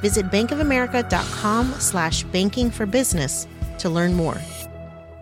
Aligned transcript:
Visit 0.00 0.30
bankofamerica.com 0.30 1.72
slash 1.78 2.22
banking 2.24 2.70
for 2.70 2.86
business 2.86 3.48
to 3.78 3.88
learn 3.88 4.14
more. 4.14 4.38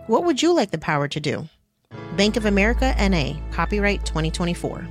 What 0.07 0.23
would 0.23 0.41
you 0.41 0.53
like 0.53 0.71
the 0.71 0.77
power 0.77 1.07
to 1.07 1.19
do? 1.19 1.47
Bank 2.15 2.37
of 2.37 2.45
America 2.45 2.93
NA, 2.97 3.33
copyright 3.51 4.05
2024. 4.05 4.87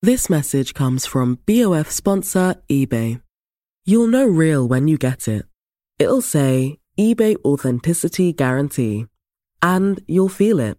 This 0.00 0.30
message 0.30 0.74
comes 0.74 1.06
from 1.06 1.40
BOF 1.44 1.90
sponsor 1.90 2.54
eBay. 2.70 3.20
You'll 3.84 4.06
know 4.06 4.26
real 4.26 4.68
when 4.68 4.86
you 4.86 4.96
get 4.96 5.26
it. 5.26 5.44
It'll 5.98 6.22
say 6.22 6.78
eBay 6.96 7.36
Authenticity 7.44 8.32
Guarantee, 8.32 9.06
and 9.60 10.00
you'll 10.06 10.28
feel 10.28 10.60
it. 10.60 10.78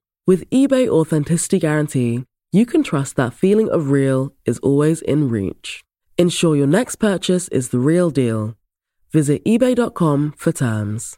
With 0.27 0.47
eBay 0.51 0.87
Authenticity 0.87 1.57
Guarantee, 1.57 2.25
you 2.51 2.67
can 2.67 2.83
trust 2.83 3.15
that 3.15 3.33
feeling 3.33 3.71
of 3.71 3.89
real 3.89 4.31
is 4.45 4.59
always 4.59 5.01
in 5.01 5.29
reach. 5.29 5.83
Ensure 6.15 6.55
your 6.55 6.67
next 6.67 6.97
purchase 6.97 7.47
is 7.47 7.69
the 7.69 7.79
real 7.79 8.11
deal. 8.11 8.53
Visit 9.11 9.43
eBay.com 9.45 10.33
for 10.37 10.51
terms. 10.51 11.17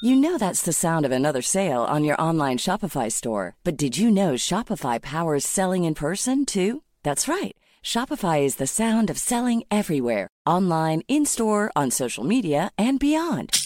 You 0.00 0.14
know 0.14 0.38
that's 0.38 0.62
the 0.62 0.72
sound 0.72 1.04
of 1.04 1.10
another 1.10 1.42
sale 1.42 1.82
on 1.82 2.04
your 2.04 2.20
online 2.20 2.58
Shopify 2.58 3.10
store. 3.10 3.56
But 3.64 3.76
did 3.76 3.98
you 3.98 4.08
know 4.08 4.34
Shopify 4.34 5.02
powers 5.02 5.44
selling 5.44 5.82
in 5.82 5.94
person 5.94 6.46
too? 6.46 6.82
That's 7.02 7.26
right. 7.26 7.56
Shopify 7.82 8.42
is 8.42 8.56
the 8.56 8.66
sound 8.68 9.10
of 9.10 9.18
selling 9.18 9.64
everywhere 9.72 10.28
online, 10.46 11.02
in 11.08 11.26
store, 11.26 11.72
on 11.74 11.90
social 11.90 12.22
media, 12.22 12.70
and 12.78 13.00
beyond. 13.00 13.65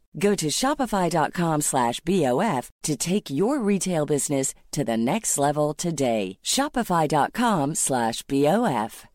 Go 0.17 0.35
to 0.35 0.47
shopify.com 0.47 1.61
slash 1.61 1.99
BOF 2.01 2.69
to 2.83 2.95
take 2.97 3.29
your 3.29 3.59
retail 3.59 4.05
business 4.05 4.53
to 4.71 4.83
the 4.83 4.97
next 4.97 5.37
level 5.37 5.73
today. 5.73 6.37
Shopify.com 6.43 7.75
slash 7.75 8.21
BOF. 8.23 9.05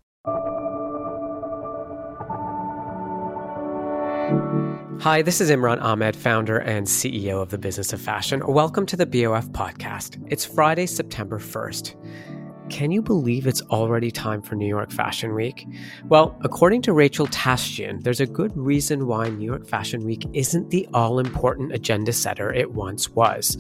Hi, 5.01 5.21
this 5.21 5.41
is 5.43 5.51
Imran 5.51 5.81
Amed, 5.83 6.17
founder 6.17 6.59
and 6.59 6.87
CEO 6.87 7.43
of 7.43 7.51
the 7.51 7.59
Business 7.59 7.93
of 7.93 8.01
Fashion. 8.01 8.43
Welcome 8.47 8.87
to 8.87 8.97
the 8.97 9.07
BOF 9.07 9.51
podcast. 9.51 10.25
It's 10.31 10.45
Friday, 10.45 10.87
September 10.87 11.39
1st. 11.39 11.95
Can 12.69 12.91
you 12.91 13.01
believe 13.01 13.47
it's 13.47 13.63
already 13.63 14.11
time 14.11 14.43
for 14.43 14.57
New 14.57 14.67
York 14.67 14.91
Fashion 14.91 15.35
Week? 15.35 15.67
Well, 16.05 16.37
according 16.43 16.83
to 16.83 16.93
Rachel 16.93 17.29
Tashjian, 17.29 18.03
there's 18.03 18.21
a 18.21 18.27
good 18.27 18.57
reason 18.57 19.07
why 19.07 19.29
New 19.29 19.47
York 19.47 19.69
Fashion 19.69 20.05
Week 20.05 20.27
isn't 20.33 20.71
the 20.71 20.89
all 20.93 21.21
important 21.21 21.73
agenda 21.73 22.13
setter 22.13 22.53
it 22.53 22.73
once 22.73 23.11
was. 23.11 23.57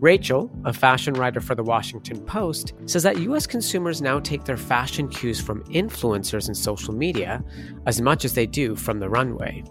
Rachel, 0.00 0.50
a 0.64 0.72
fashion 0.72 1.14
writer 1.14 1.40
for 1.40 1.54
the 1.54 1.62
Washington 1.62 2.18
Post, 2.24 2.72
says 2.86 3.02
that 3.02 3.18
US 3.18 3.46
consumers 3.46 4.00
now 4.00 4.20
take 4.20 4.44
their 4.44 4.56
fashion 4.56 5.08
cues 5.08 5.38
from 5.40 5.62
influencers 5.64 6.46
and 6.46 6.56
social 6.56 6.94
media 6.94 7.44
as 7.84 8.00
much 8.00 8.24
as 8.24 8.32
they 8.32 8.46
do 8.46 8.74
from 8.74 9.00
the 9.00 9.08
runway. 9.08 9.62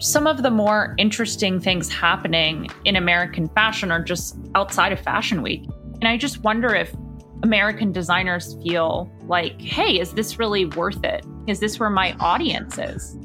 Some 0.00 0.26
of 0.26 0.42
the 0.42 0.50
more 0.50 0.94
interesting 0.96 1.60
things 1.60 1.92
happening 1.92 2.68
in 2.84 2.96
American 2.96 3.48
fashion 3.48 3.90
are 3.90 4.02
just 4.02 4.38
outside 4.54 4.92
of 4.92 5.00
Fashion 5.00 5.42
Week. 5.42 5.68
And 6.00 6.06
I 6.06 6.16
just 6.16 6.38
wonder 6.44 6.74
if 6.74 6.94
American 7.42 7.92
designers 7.92 8.56
feel 8.64 9.10
like, 9.26 9.60
hey, 9.60 10.00
is 10.00 10.12
this 10.12 10.38
really 10.38 10.64
worth 10.64 11.04
it? 11.04 11.24
Is 11.46 11.60
this 11.60 11.78
where 11.78 11.90
my 11.90 12.14
audience 12.18 12.78
is? 12.78 13.16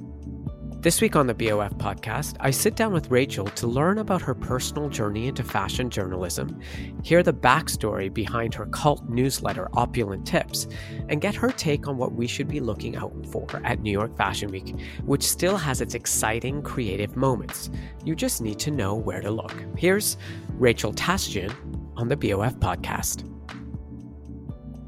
This 0.81 1.01
week 1.01 1.15
on 1.15 1.27
the 1.27 1.33
BOF 1.33 1.75
podcast, 1.77 2.35
I 2.41 2.51
sit 2.51 2.75
down 2.75 2.93
with 2.93 3.09
Rachel 3.09 3.45
to 3.45 3.67
learn 3.67 3.97
about 3.97 4.21
her 4.21 4.35
personal 4.35 4.89
journey 4.89 5.27
into 5.27 5.41
fashion 5.41 5.89
journalism, 5.89 6.59
hear 7.03 7.23
the 7.23 7.33
backstory 7.33 8.13
behind 8.13 8.53
her 8.53 8.65
cult 8.67 9.07
newsletter, 9.09 9.69
Opulent 9.73 10.27
Tips, 10.27 10.67
and 11.07 11.21
get 11.21 11.35
her 11.35 11.49
take 11.49 11.87
on 11.87 11.97
what 11.97 12.13
we 12.13 12.27
should 12.27 12.49
be 12.49 12.59
looking 12.59 12.97
out 12.97 13.13
for 13.31 13.47
at 13.63 13.79
New 13.79 13.91
York 13.91 14.15
Fashion 14.17 14.51
Week, 14.51 14.75
which 15.05 15.23
still 15.23 15.57
has 15.57 15.79
its 15.81 15.95
exciting 15.95 16.61
creative 16.61 17.15
moments. 17.15 17.71
You 18.03 18.13
just 18.13 18.41
need 18.41 18.59
to 18.59 18.69
know 18.69 18.93
where 18.93 19.21
to 19.21 19.31
look. 19.31 19.55
Here's 19.77 20.17
Rachel 20.49 20.93
Tashjian 20.93 21.55
on 21.95 22.09
the 22.09 22.17
BOF 22.17 22.55
podcast. 22.55 23.32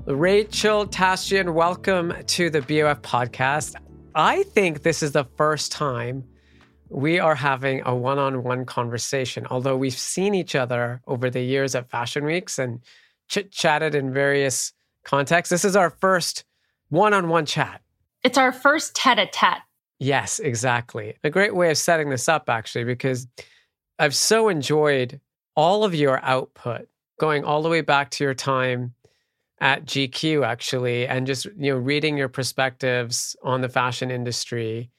Rachel 0.07 0.85
Tashjian, 0.85 1.55
welcome 1.55 2.13
to 2.27 2.51
the 2.51 2.61
BOF 2.61 3.01
podcast. 3.01 3.73
I 4.13 4.43
think 4.43 4.83
this 4.83 5.01
is 5.01 5.13
the 5.13 5.25
first 5.35 5.71
time 5.71 6.23
we 6.89 7.17
are 7.17 7.33
having 7.33 7.81
a 7.87 7.95
one 7.95 8.19
on 8.19 8.43
one 8.43 8.65
conversation. 8.65 9.47
Although 9.49 9.75
we've 9.75 9.97
seen 9.97 10.35
each 10.35 10.53
other 10.53 11.01
over 11.07 11.31
the 11.31 11.41
years 11.41 11.73
at 11.73 11.89
Fashion 11.89 12.23
Weeks 12.23 12.59
and 12.59 12.81
chit 13.29 13.51
chatted 13.51 13.95
in 13.95 14.13
various 14.13 14.73
contexts, 15.03 15.49
this 15.49 15.65
is 15.65 15.75
our 15.75 15.89
first 15.89 16.45
one 16.89 17.15
on 17.15 17.27
one 17.27 17.47
chat. 17.47 17.81
It's 18.21 18.37
our 18.37 18.51
first 18.51 18.95
tete 18.95 19.17
a 19.17 19.25
tete. 19.25 19.63
Yes, 19.97 20.37
exactly. 20.37 21.15
A 21.23 21.31
great 21.31 21.55
way 21.55 21.71
of 21.71 21.79
setting 21.79 22.11
this 22.11 22.29
up, 22.29 22.47
actually, 22.47 22.83
because 22.83 23.25
I've 23.97 24.15
so 24.15 24.49
enjoyed 24.49 25.19
all 25.55 25.83
of 25.83 25.95
your 25.95 26.23
output 26.23 26.87
going 27.19 27.43
all 27.43 27.63
the 27.63 27.69
way 27.69 27.81
back 27.81 28.11
to 28.11 28.23
your 28.23 28.35
time 28.35 28.93
at 29.65 29.83
GQ, 29.83 30.45
actually, 30.45 31.07
and 31.07 31.25
just, 31.25 31.45
you 31.57 31.71
know, 31.71 31.75
reading 31.75 32.17
your 32.17 32.29
perspectives 32.29 33.35
on 33.41 33.61
the 33.61 33.67
fashion 33.67 34.11
industry 34.11 34.91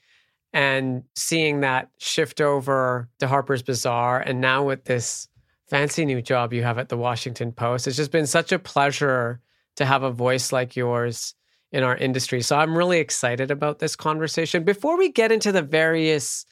and 0.52 1.04
seeing 1.14 1.60
that 1.60 1.88
shift 1.98 2.40
over 2.40 3.08
to 3.20 3.28
Harper's 3.28 3.62
Bazaar. 3.62 4.18
And 4.18 4.40
now 4.40 4.64
with 4.64 4.84
this 4.84 5.28
fancy 5.70 6.04
new 6.04 6.20
job 6.20 6.52
you 6.52 6.64
have 6.64 6.78
at 6.78 6.88
the 6.88 6.96
Washington 6.96 7.52
Post, 7.52 7.86
it's 7.86 7.96
just 7.96 8.10
been 8.10 8.26
such 8.26 8.50
a 8.50 8.58
pleasure 8.58 9.40
to 9.76 9.84
have 9.84 10.02
a 10.02 10.10
voice 10.10 10.50
like 10.50 10.74
yours 10.74 11.36
in 11.70 11.84
our 11.84 11.96
industry. 11.96 12.42
So 12.42 12.56
I'm 12.56 12.76
really 12.76 12.98
excited 12.98 13.52
about 13.52 13.78
this 13.78 13.94
conversation. 13.94 14.64
Before 14.64 14.98
we 14.98 15.12
get 15.12 15.30
into 15.30 15.52
the 15.52 15.62
various 15.62 16.44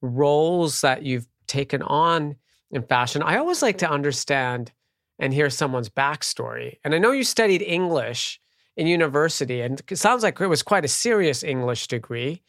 roles 0.00 0.82
that 0.82 1.02
you've 1.02 1.26
taken 1.48 1.82
on 1.82 2.36
in 2.70 2.82
fashion, 2.84 3.20
I 3.24 3.38
always 3.38 3.62
like 3.62 3.78
to 3.78 3.90
understand 3.90 4.70
and 5.18 5.34
hear 5.34 5.50
someone's 5.50 5.88
backstory. 5.88 6.76
And 6.84 6.94
I 6.94 6.98
know 6.98 7.12
you 7.12 7.24
studied 7.24 7.62
English 7.62 8.40
in 8.76 8.86
university, 8.86 9.60
and 9.60 9.82
it 9.90 9.96
sounds 9.96 10.22
like 10.22 10.40
it 10.40 10.46
was 10.46 10.62
quite 10.62 10.84
a 10.84 10.88
serious 10.88 11.42
English 11.42 11.88
degree. 11.88 12.42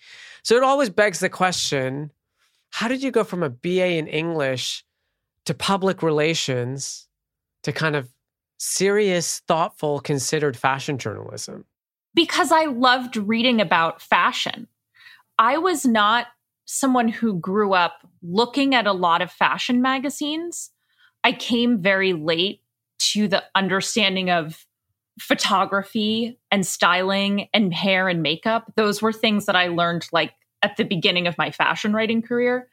So 0.43 0.55
it 0.55 0.63
always 0.63 0.89
begs 0.89 1.19
the 1.19 1.29
question 1.29 2.11
how 2.71 2.87
did 2.87 3.01
you 3.01 3.11
go 3.11 3.23
from 3.23 3.41
a 3.41 3.49
BA 3.49 3.97
in 3.97 4.07
English 4.07 4.85
to 5.45 5.53
public 5.53 6.03
relations 6.03 7.07
to 7.63 7.71
kind 7.71 7.95
of 7.95 8.09
serious, 8.59 9.41
thoughtful, 9.47 9.99
considered 9.99 10.55
fashion 10.55 10.97
journalism? 10.97 11.65
Because 12.13 12.51
I 12.51 12.65
loved 12.65 13.17
reading 13.17 13.59
about 13.59 14.01
fashion. 14.01 14.67
I 15.37 15.57
was 15.57 15.85
not 15.85 16.27
someone 16.65 17.07
who 17.07 17.39
grew 17.39 17.73
up 17.73 18.07
looking 18.21 18.75
at 18.75 18.85
a 18.85 18.93
lot 18.93 19.21
of 19.21 19.31
fashion 19.31 19.81
magazines. 19.81 20.69
I 21.23 21.31
came 21.33 21.81
very 21.81 22.13
late 22.13 22.61
to 23.11 23.27
the 23.27 23.43
understanding 23.55 24.29
of 24.29 24.65
photography 25.19 26.39
and 26.51 26.65
styling 26.65 27.49
and 27.53 27.73
hair 27.73 28.07
and 28.07 28.23
makeup. 28.23 28.71
Those 28.75 29.01
were 29.01 29.13
things 29.13 29.45
that 29.45 29.55
I 29.55 29.67
learned 29.67 30.07
like 30.11 30.33
at 30.61 30.77
the 30.77 30.83
beginning 30.83 31.27
of 31.27 31.37
my 31.37 31.51
fashion 31.51 31.93
writing 31.93 32.21
career. 32.21 32.69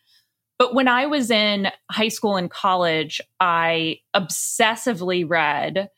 But 0.58 0.74
when 0.74 0.88
I 0.88 1.06
was 1.06 1.30
in 1.30 1.68
high 1.90 2.08
school 2.08 2.36
and 2.36 2.50
college, 2.50 3.20
I 3.40 4.00
obsessively 4.14 5.28
read 5.28 5.90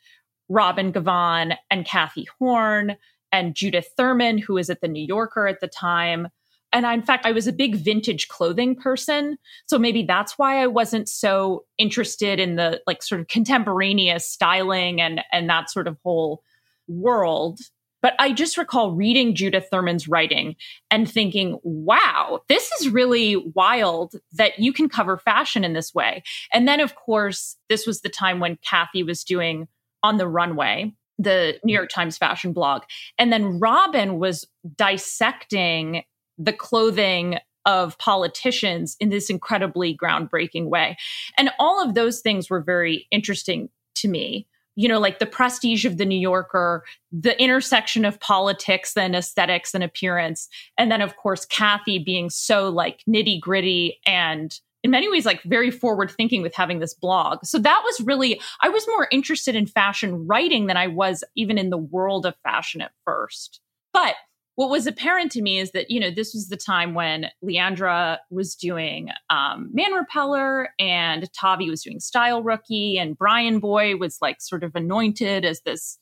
Robin 0.49 0.93
Givhan 0.93 1.57
and 1.71 1.85
Cathy 1.85 2.27
Horyn 2.41 2.97
and 3.31 3.55
Judith 3.55 3.91
Thurman, 3.97 4.39
who 4.39 4.55
was 4.55 4.71
at 4.71 4.81
the 4.81 4.89
New 4.89 5.05
Yorker 5.05 5.47
at 5.47 5.61
the 5.61 5.69
time. 5.69 6.29
And 6.73 6.87
I, 6.87 6.95
in 6.95 7.03
fact, 7.03 7.27
I 7.27 7.33
was 7.33 7.47
a 7.47 7.53
big 7.53 7.77
vintage 7.77 8.29
clothing 8.29 8.75
person. 8.75 9.39
So 9.67 9.79
maybe 9.79 10.03
that's 10.03 10.39
why 10.39 10.63
I 10.63 10.67
wasn't 10.67 11.09
so 11.09 11.65
interested 11.79 12.39
in 12.39 12.57
the 12.57 12.81
like 12.87 13.03
sort 13.03 13.21
of 13.21 13.29
contemporaneous 13.29 14.29
styling 14.29 15.01
and, 15.01 15.23
and 15.33 15.49
that 15.49 15.71
sort 15.71 15.89
of 15.89 15.97
whole 16.05 16.43
world. 16.87 17.61
But 18.01 18.15
I 18.19 18.33
just 18.33 18.57
recall 18.57 18.93
reading 18.93 19.35
Judith 19.35 19.69
Thurman's 19.71 20.07
writing 20.07 20.55
and 20.91 21.11
thinking, 21.11 21.59
wow, 21.65 22.43
this 22.49 22.71
is 22.73 22.91
really 22.91 23.37
wild 23.37 24.15
that 24.33 24.59
you 24.59 24.73
can 24.73 24.89
cover 24.89 25.19
fashion 25.19 25.65
in 25.65 25.73
this 25.73 25.93
way. 25.95 26.23
And 26.53 26.69
then, 26.69 26.81
of 26.81 26.95
course, 26.95 27.57
this 27.69 27.87
was 27.87 28.03
the 28.03 28.09
time 28.09 28.39
when 28.39 28.59
Cathy 28.63 29.03
was 29.03 29.25
doing 29.25 29.67
On 30.05 30.17
the 30.17 30.29
Runway, 30.29 30.95
the 31.19 31.59
New 31.65 31.73
York 31.73 31.89
Times 31.89 32.17
fashion 32.17 32.53
blog. 32.53 32.83
And 33.19 33.33
then 33.33 33.59
Robin 33.59 34.19
was 34.19 34.47
dissecting 34.77 36.05
the 36.39 36.53
clothing 36.53 37.39
of 37.67 37.99
politicians 37.99 38.97
in 38.99 39.11
this 39.11 39.29
incredibly 39.29 39.95
groundbreaking 39.97 40.69
way. 40.69 40.97
And 41.37 41.51
all 41.59 41.83
of 41.85 41.95
those 41.95 42.21
things 42.21 42.49
were 42.49 42.63
very 42.63 43.07
interesting 43.11 43.69
to 43.97 44.09
me. 44.09 44.47
You 44.75 44.89
know, 44.89 45.01
like 45.01 45.19
the 45.19 45.27
prestige 45.27 45.85
of 45.85 45.99
the 45.99 46.07
New 46.07 46.19
Yorker, 46.19 46.85
the 47.11 47.39
intersection 47.43 48.05
of 48.05 48.21
politics 48.21 48.97
and 48.97 49.17
aesthetics 49.17 49.75
and 49.75 49.83
appearance. 49.83 50.49
And 50.79 50.91
then, 50.91 51.03
of 51.03 51.17
course, 51.17 51.45
Cathy 51.45 51.99
being 51.99 52.31
so 52.31 52.69
like 52.69 53.03
nitty 53.09 53.41
gritty 53.41 53.99
and 54.07 54.59
in 54.85 54.93
many 54.93 55.11
ways 55.11 55.27
like 55.27 55.43
very 55.43 55.73
forward 55.73 56.11
thinking 56.11 56.43
with 56.43 56.55
having 56.55 56.79
this 56.79 56.95
blog. 56.95 57.45
So 57.45 57.59
that 57.59 57.83
was 57.85 58.01
really, 58.07 58.41
I 58.63 58.69
was 58.69 58.87
more 58.87 59.09
interested 59.11 59.57
in 59.57 59.67
fashion 59.67 60.27
writing 60.29 60.69
than 60.69 60.77
I 60.77 60.87
was 60.87 61.25
even 61.35 61.59
in 61.59 61.71
the 61.71 61.77
world 61.77 62.25
of 62.25 62.37
fashion 62.45 62.81
at 62.81 62.93
first. 63.05 63.61
But 63.93 64.15
what 64.59 64.71
was 64.71 64.89
apparent 64.89 65.31
to 65.31 65.41
me 65.41 65.61
is 65.61 65.71
that 65.71 65.89
you 65.89 66.01
know 66.01 66.11
this 66.11 66.35
was 66.35 66.49
the 66.49 66.57
time 66.57 66.93
when 66.93 67.27
Leandra 67.45 68.19
was 68.29 68.57
doing 68.57 69.11
um, 69.31 69.71
Man 69.73 69.93
Repeller 69.93 70.71
and 70.81 71.33
Tavi 71.33 71.71
was 71.71 71.85
doing 71.85 72.01
Style 72.01 72.43
Rookie 72.43 72.99
and 72.99 73.17
Bryanboy 73.17 74.01
was 74.01 74.19
like 74.21 74.41
sort 74.41 74.65
of 74.65 74.75
anointed 74.75 75.45
as 75.45 75.61
this 75.61 75.97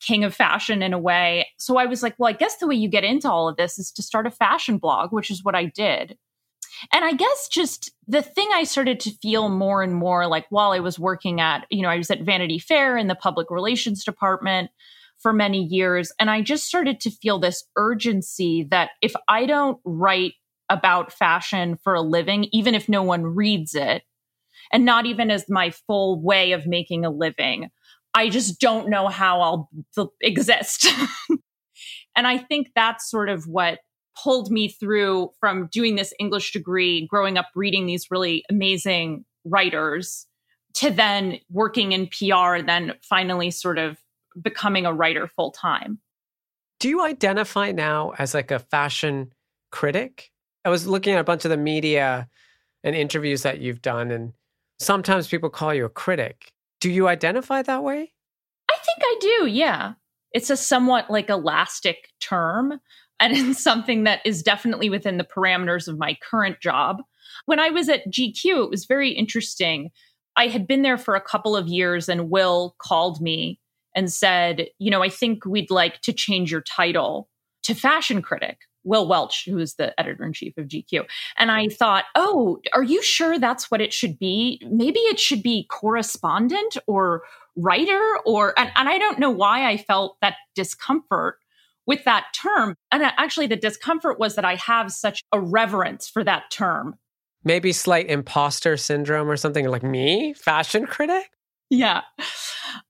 king 0.00 0.24
of 0.24 0.34
fashion 0.34 0.82
in 0.82 0.92
a 0.92 0.98
way. 0.98 1.46
So 1.60 1.76
I 1.76 1.86
was 1.86 2.02
like, 2.02 2.16
well, 2.18 2.28
I 2.28 2.32
guess 2.32 2.56
the 2.56 2.66
way 2.66 2.74
you 2.74 2.88
get 2.88 3.04
into 3.04 3.30
all 3.30 3.48
of 3.48 3.56
this 3.56 3.78
is 3.78 3.92
to 3.92 4.02
start 4.02 4.26
a 4.26 4.32
fashion 4.32 4.78
blog, 4.78 5.12
which 5.12 5.30
is 5.30 5.44
what 5.44 5.54
I 5.54 5.66
did. 5.66 6.18
And 6.92 7.04
I 7.04 7.12
guess 7.12 7.46
just 7.46 7.92
the 8.08 8.22
thing 8.22 8.48
I 8.52 8.64
started 8.64 8.98
to 9.00 9.16
feel 9.22 9.48
more 9.48 9.84
and 9.84 9.94
more 9.94 10.26
like 10.26 10.46
while 10.50 10.72
I 10.72 10.80
was 10.80 10.98
working 10.98 11.40
at, 11.40 11.64
you 11.70 11.82
know, 11.82 11.90
I 11.90 11.98
was 11.98 12.10
at 12.10 12.22
Vanity 12.22 12.58
Fair 12.58 12.98
in 12.98 13.06
the 13.06 13.14
public 13.14 13.52
relations 13.52 14.02
department 14.02 14.72
for 15.24 15.32
many 15.32 15.64
years. 15.64 16.12
And 16.20 16.30
I 16.30 16.42
just 16.42 16.66
started 16.66 17.00
to 17.00 17.10
feel 17.10 17.38
this 17.38 17.64
urgency 17.78 18.68
that 18.70 18.90
if 19.00 19.14
I 19.26 19.46
don't 19.46 19.80
write 19.82 20.34
about 20.68 21.14
fashion 21.14 21.78
for 21.82 21.94
a 21.94 22.02
living, 22.02 22.46
even 22.52 22.74
if 22.74 22.90
no 22.90 23.02
one 23.02 23.24
reads 23.24 23.74
it, 23.74 24.02
and 24.70 24.84
not 24.84 25.06
even 25.06 25.30
as 25.30 25.46
my 25.48 25.70
full 25.70 26.22
way 26.22 26.52
of 26.52 26.66
making 26.66 27.06
a 27.06 27.10
living, 27.10 27.70
I 28.12 28.28
just 28.28 28.60
don't 28.60 28.90
know 28.90 29.08
how 29.08 29.40
I'll 29.40 29.70
exist. 30.20 30.86
and 32.14 32.26
I 32.26 32.36
think 32.36 32.68
that's 32.76 33.10
sort 33.10 33.30
of 33.30 33.44
what 33.44 33.78
pulled 34.22 34.50
me 34.50 34.68
through 34.68 35.30
from 35.40 35.70
doing 35.72 35.96
this 35.96 36.12
English 36.20 36.52
degree, 36.52 37.06
growing 37.08 37.38
up 37.38 37.46
reading 37.54 37.86
these 37.86 38.10
really 38.10 38.44
amazing 38.50 39.24
writers, 39.46 40.26
to 40.74 40.90
then 40.90 41.38
working 41.50 41.92
in 41.92 42.08
PR, 42.08 42.56
and 42.56 42.68
then 42.68 42.92
finally 43.08 43.50
sort 43.50 43.78
of 43.78 43.96
becoming 44.40 44.86
a 44.86 44.92
writer 44.92 45.26
full 45.26 45.50
time. 45.50 45.98
Do 46.80 46.88
you 46.88 47.02
identify 47.04 47.72
now 47.72 48.12
as 48.18 48.34
like 48.34 48.50
a 48.50 48.58
fashion 48.58 49.32
critic? 49.70 50.30
I 50.64 50.70
was 50.70 50.86
looking 50.86 51.14
at 51.14 51.20
a 51.20 51.24
bunch 51.24 51.44
of 51.44 51.50
the 51.50 51.56
media 51.56 52.28
and 52.82 52.94
interviews 52.94 53.42
that 53.42 53.60
you've 53.60 53.82
done, 53.82 54.10
and 54.10 54.32
sometimes 54.78 55.28
people 55.28 55.50
call 55.50 55.72
you 55.74 55.84
a 55.84 55.90
critic. 55.90 56.52
Do 56.80 56.90
you 56.90 57.08
identify 57.08 57.62
that 57.62 57.82
way? 57.82 58.12
I 58.70 58.76
think 58.84 58.98
I 59.00 59.16
do, 59.20 59.46
yeah. 59.46 59.94
It's 60.32 60.50
a 60.50 60.56
somewhat 60.56 61.10
like 61.10 61.30
elastic 61.30 62.10
term, 62.20 62.80
and 63.20 63.32
it's 63.36 63.62
something 63.62 64.04
that 64.04 64.20
is 64.24 64.42
definitely 64.42 64.90
within 64.90 65.16
the 65.16 65.24
parameters 65.24 65.88
of 65.88 65.98
my 65.98 66.16
current 66.22 66.60
job. 66.60 67.02
When 67.46 67.60
I 67.60 67.70
was 67.70 67.88
at 67.88 68.06
GQ, 68.10 68.64
it 68.64 68.70
was 68.70 68.84
very 68.84 69.10
interesting. 69.10 69.90
I 70.36 70.48
had 70.48 70.66
been 70.66 70.82
there 70.82 70.98
for 70.98 71.14
a 71.14 71.20
couple 71.20 71.56
of 71.56 71.68
years, 71.68 72.08
and 72.08 72.30
Will 72.30 72.74
called 72.78 73.20
me 73.20 73.60
and 73.94 74.12
said, 74.12 74.66
you 74.78 74.90
know, 74.90 75.02
I 75.02 75.08
think 75.08 75.44
we'd 75.44 75.70
like 75.70 76.00
to 76.02 76.12
change 76.12 76.50
your 76.50 76.62
title 76.62 77.28
to 77.64 77.74
fashion 77.74 78.22
critic. 78.22 78.58
Will 78.84 79.08
Welch, 79.08 79.46
who 79.46 79.58
is 79.58 79.74
the 79.74 79.98
editor 79.98 80.24
in 80.24 80.34
chief 80.34 80.56
of 80.58 80.68
GQ. 80.68 81.06
And 81.38 81.50
I 81.50 81.68
thought, 81.68 82.04
oh, 82.14 82.60
are 82.74 82.82
you 82.82 83.02
sure 83.02 83.38
that's 83.38 83.70
what 83.70 83.80
it 83.80 83.92
should 83.92 84.18
be? 84.18 84.60
Maybe 84.70 85.00
it 85.00 85.18
should 85.18 85.42
be 85.42 85.66
correspondent 85.70 86.76
or 86.86 87.22
writer 87.56 88.18
or, 88.26 88.52
and, 88.58 88.70
and 88.76 88.88
I 88.88 88.98
don't 88.98 89.18
know 89.18 89.30
why 89.30 89.68
I 89.68 89.78
felt 89.78 90.18
that 90.20 90.36
discomfort 90.54 91.38
with 91.86 92.04
that 92.04 92.26
term. 92.34 92.76
And 92.92 93.02
actually, 93.02 93.46
the 93.46 93.56
discomfort 93.56 94.18
was 94.18 94.36
that 94.36 94.44
I 94.44 94.56
have 94.56 94.92
such 94.92 95.22
a 95.32 95.40
reverence 95.40 96.08
for 96.08 96.24
that 96.24 96.50
term. 96.50 96.96
Maybe 97.42 97.72
slight 97.72 98.08
imposter 98.08 98.76
syndrome 98.76 99.30
or 99.30 99.36
something 99.36 99.68
like 99.68 99.82
me, 99.82 100.32
fashion 100.34 100.86
critic? 100.86 101.30
Yeah. 101.70 102.02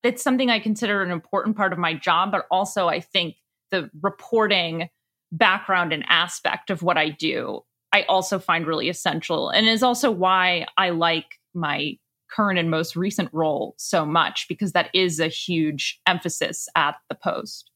It's 0.03 0.23
something 0.23 0.51
I 0.51 0.61
consider 0.61 1.03
an 1.03 1.11
important 1.11 1.57
part 1.57 1.73
of 1.73 1.79
my 1.79 1.95
job, 1.95 2.33
but 2.33 2.47
also 2.51 2.89
I 2.89 3.01
think 3.01 3.37
the 3.71 3.91
reporting 4.03 4.89
background 5.33 5.93
and 5.93 6.05
aspect 6.09 6.71
of 6.71 6.83
what 6.83 6.97
I 6.97 7.09
do, 7.09 7.63
I 7.93 8.03
also 8.05 8.39
find 8.39 8.67
really 8.67 8.89
essential 8.89 9.51
and 9.51 9.67
is 9.67 9.83
also 9.83 10.11
why 10.11 10.67
I 10.77 10.91
like 10.91 11.39
my 11.55 11.97
current 12.31 12.59
and 12.59 12.71
most 12.71 12.97
recent 12.97 13.29
role 13.33 13.75
so 13.79 14.05
much 14.05 14.47
because 14.49 14.73
that 14.73 14.91
is 14.95 15.21
a 15.21 15.29
huge 15.29 16.01
emphasis 16.07 16.69
at 16.75 16.97
the 17.09 17.15
post. 17.15 17.71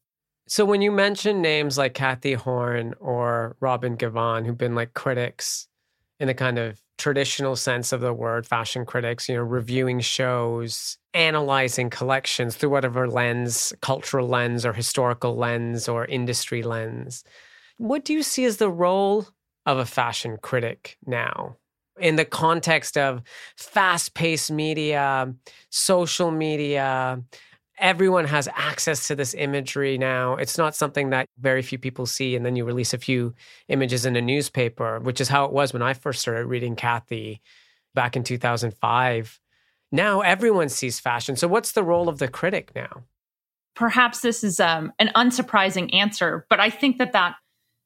So 0.49 0.65
when 0.65 0.81
you 0.81 0.91
mention 0.91 1.43
names 1.43 1.77
like 1.77 1.95
Cathy 1.95 2.35
Horyn 2.35 2.95
or 3.01 3.57
Robin 3.61 3.97
Givhan, 3.97 4.47
who've 4.47 4.57
been 4.57 4.75
like 4.75 4.95
critics 4.95 5.69
in 6.21 6.27
the 6.27 6.35
kind 6.35 6.59
of 6.59 6.81
traditional 6.99 7.55
sense 7.55 7.93
of 7.93 8.01
the 8.01 8.13
word, 8.13 8.47
fashion 8.47 8.85
critics, 8.85 9.29
you 9.29 9.37
know, 9.37 9.43
reviewing 9.43 10.01
shows, 10.01 10.99
analyzing 11.15 11.91
collections 11.91 12.57
through 12.57 12.71
whatever 12.71 13.09
lens, 13.09 13.73
cultural 13.81 14.27
lens 14.27 14.67
or 14.67 14.73
historical 14.73 15.37
lens 15.37 15.89
or 15.89 16.05
industry 16.07 16.63
lens. 16.63 17.25
What 17.79 18.05
do 18.05 18.13
you 18.13 18.23
see 18.23 18.45
as 18.45 18.57
the 18.57 18.71
role 18.71 19.29
of 19.65 19.79
a 19.79 19.87
fashion 19.87 20.39
critic 20.43 20.97
now? 21.07 21.57
In 22.01 22.17
the 22.17 22.25
context 22.25 22.97
of 22.97 23.23
fast 23.57 24.15
paced 24.15 24.51
media, 24.51 25.33
social 25.71 26.31
media, 26.31 27.23
everyone 27.81 28.25
has 28.27 28.49
access 28.55 29.09
to 29.09 29.15
this 29.15 29.35
imagery 29.35 29.99
now. 29.99 30.35
It's 30.35 30.59
not 30.59 30.75
something 30.75 31.11
that 31.11 31.27
very 31.39 31.63
few 31.63 31.79
people 31.79 32.07
see. 32.07 32.37
And 32.37 32.45
then 32.45 32.57
you 32.57 32.65
release 32.65 32.95
a 32.95 32.99
few 32.99 33.35
images 33.69 34.05
in 34.05 34.17
a 34.17 34.21
newspaper, 34.21 35.01
which 35.01 35.21
is 35.21 35.29
how 35.29 35.45
it 35.45 35.53
was 35.53 35.73
when 35.73 35.83
I 35.83 35.95
first 35.95 36.21
started 36.21 36.47
reading 36.47 36.77
Cathy 36.77 37.41
back 37.95 38.17
in 38.17 38.25
2005. 38.25 39.41
Now 39.91 40.21
everyone 40.21 40.69
sees 40.69 41.01
fashion. 41.01 41.37
So, 41.37 41.49
what's 41.49 41.73
the 41.73 41.83
role 41.83 42.09
of 42.09 42.19
the 42.19 42.29
critic 42.29 42.73
now? 42.75 43.05
Perhaps 43.75 44.21
this 44.21 44.43
is 44.43 44.61
um, 44.61 44.93
an 44.99 45.11
unsurprising 45.15 45.95
answer, 45.95 46.47
but 46.51 46.61
I 46.61 46.69
think 46.69 46.99
that 46.99 47.13
that 47.13 47.37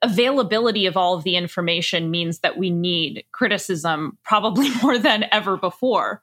availability 0.00 0.87
of 0.87 0.96
all 0.96 1.14
of 1.14 1.22
the 1.22 1.37
information 1.37 2.11
means 2.11 2.40
that 2.40 2.58
we 2.58 2.70
need 2.70 3.25
criticism 3.32 4.18
probably 4.25 4.70
more 4.82 4.99
than 4.99 5.26
ever 5.30 5.56
before. 5.56 6.22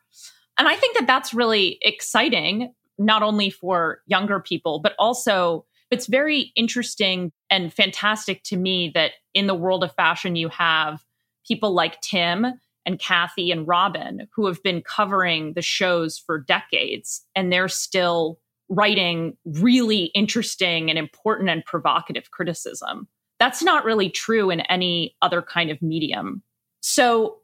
And 0.57 0.67
I 0.67 0.75
think 0.75 0.97
that 0.97 1.07
that's 1.07 1.33
really 1.33 1.77
exciting 1.81 2.73
not 2.99 3.23
only 3.23 3.49
for 3.49 4.01
younger 4.05 4.39
people, 4.39 4.79
but 4.79 4.93
also 4.99 5.65
it's 5.89 6.05
very 6.05 6.51
interesting 6.55 7.31
and 7.49 7.73
fantastic 7.73 8.43
to 8.43 8.57
me 8.57 8.91
that 8.93 9.13
in 9.33 9.47
the 9.47 9.55
world 9.55 9.83
of 9.83 9.95
fashion, 9.95 10.35
you 10.35 10.49
have 10.49 11.03
people 11.47 11.73
like 11.73 11.99
Tim 12.01 12.45
and 12.85 12.99
Cathy 12.99 13.51
and 13.51 13.67
Robin 13.67 14.27
who 14.35 14.45
have 14.45 14.61
been 14.61 14.81
covering 14.81 15.53
the 15.53 15.61
shows 15.61 16.17
for 16.17 16.39
decades 16.39 17.25
and 17.35 17.51
they're 17.51 17.67
still 17.67 18.39
writing 18.69 19.35
really 19.45 20.05
interesting 20.15 20.89
and 20.89 20.99
important 20.99 21.49
and 21.49 21.65
provocative 21.65 22.29
criticism. 22.31 23.07
That's 23.39 23.63
not 23.63 23.85
really 23.85 24.09
true 24.09 24.49
in 24.49 24.61
any 24.61 25.15
other 25.21 25.41
kind 25.41 25.71
of 25.71 25.81
medium. 25.81 26.43
So 26.81 27.37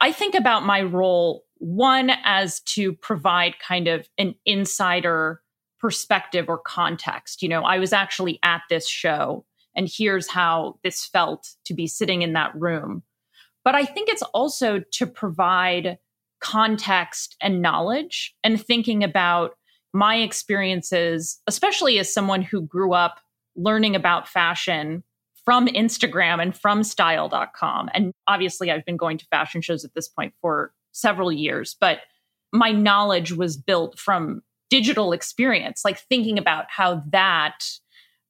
I 0.00 0.12
think 0.12 0.34
about 0.34 0.64
my 0.64 0.82
role 0.82 1.44
one 1.60 2.10
as 2.24 2.60
to 2.60 2.92
provide 2.94 3.54
kind 3.58 3.86
of 3.86 4.08
an 4.18 4.34
insider 4.44 5.40
perspective 5.78 6.46
or 6.48 6.58
context. 6.58 7.42
You 7.42 7.48
know, 7.48 7.62
I 7.62 7.78
was 7.78 7.92
actually 7.92 8.38
at 8.42 8.62
this 8.68 8.88
show 8.88 9.44
and 9.76 9.88
here's 9.90 10.28
how 10.28 10.78
this 10.82 11.06
felt 11.06 11.48
to 11.66 11.74
be 11.74 11.86
sitting 11.86 12.22
in 12.22 12.32
that 12.32 12.54
room. 12.54 13.02
But 13.64 13.74
I 13.74 13.84
think 13.84 14.08
it's 14.08 14.22
also 14.22 14.80
to 14.92 15.06
provide 15.06 15.98
context 16.40 17.36
and 17.40 17.62
knowledge 17.62 18.34
and 18.42 18.60
thinking 18.60 19.04
about 19.04 19.52
my 19.92 20.16
experiences, 20.16 21.40
especially 21.46 21.98
as 21.98 22.12
someone 22.12 22.42
who 22.42 22.62
grew 22.62 22.92
up 22.94 23.20
learning 23.56 23.94
about 23.94 24.28
fashion 24.28 25.02
from 25.44 25.66
Instagram 25.66 26.40
and 26.40 26.56
from 26.56 26.82
style.com. 26.82 27.90
And 27.92 28.12
obviously, 28.26 28.70
I've 28.70 28.84
been 28.84 28.96
going 28.96 29.18
to 29.18 29.26
fashion 29.26 29.60
shows 29.60 29.84
at 29.84 29.94
this 29.94 30.08
point 30.08 30.32
for 30.40 30.72
several 30.92 31.32
years, 31.32 31.76
but 31.80 32.00
my 32.52 32.72
knowledge 32.72 33.32
was 33.32 33.56
built 33.56 33.98
from 33.98 34.42
digital 34.70 35.12
experience, 35.12 35.84
like 35.84 35.98
thinking 35.98 36.38
about 36.38 36.66
how 36.68 37.02
that 37.10 37.64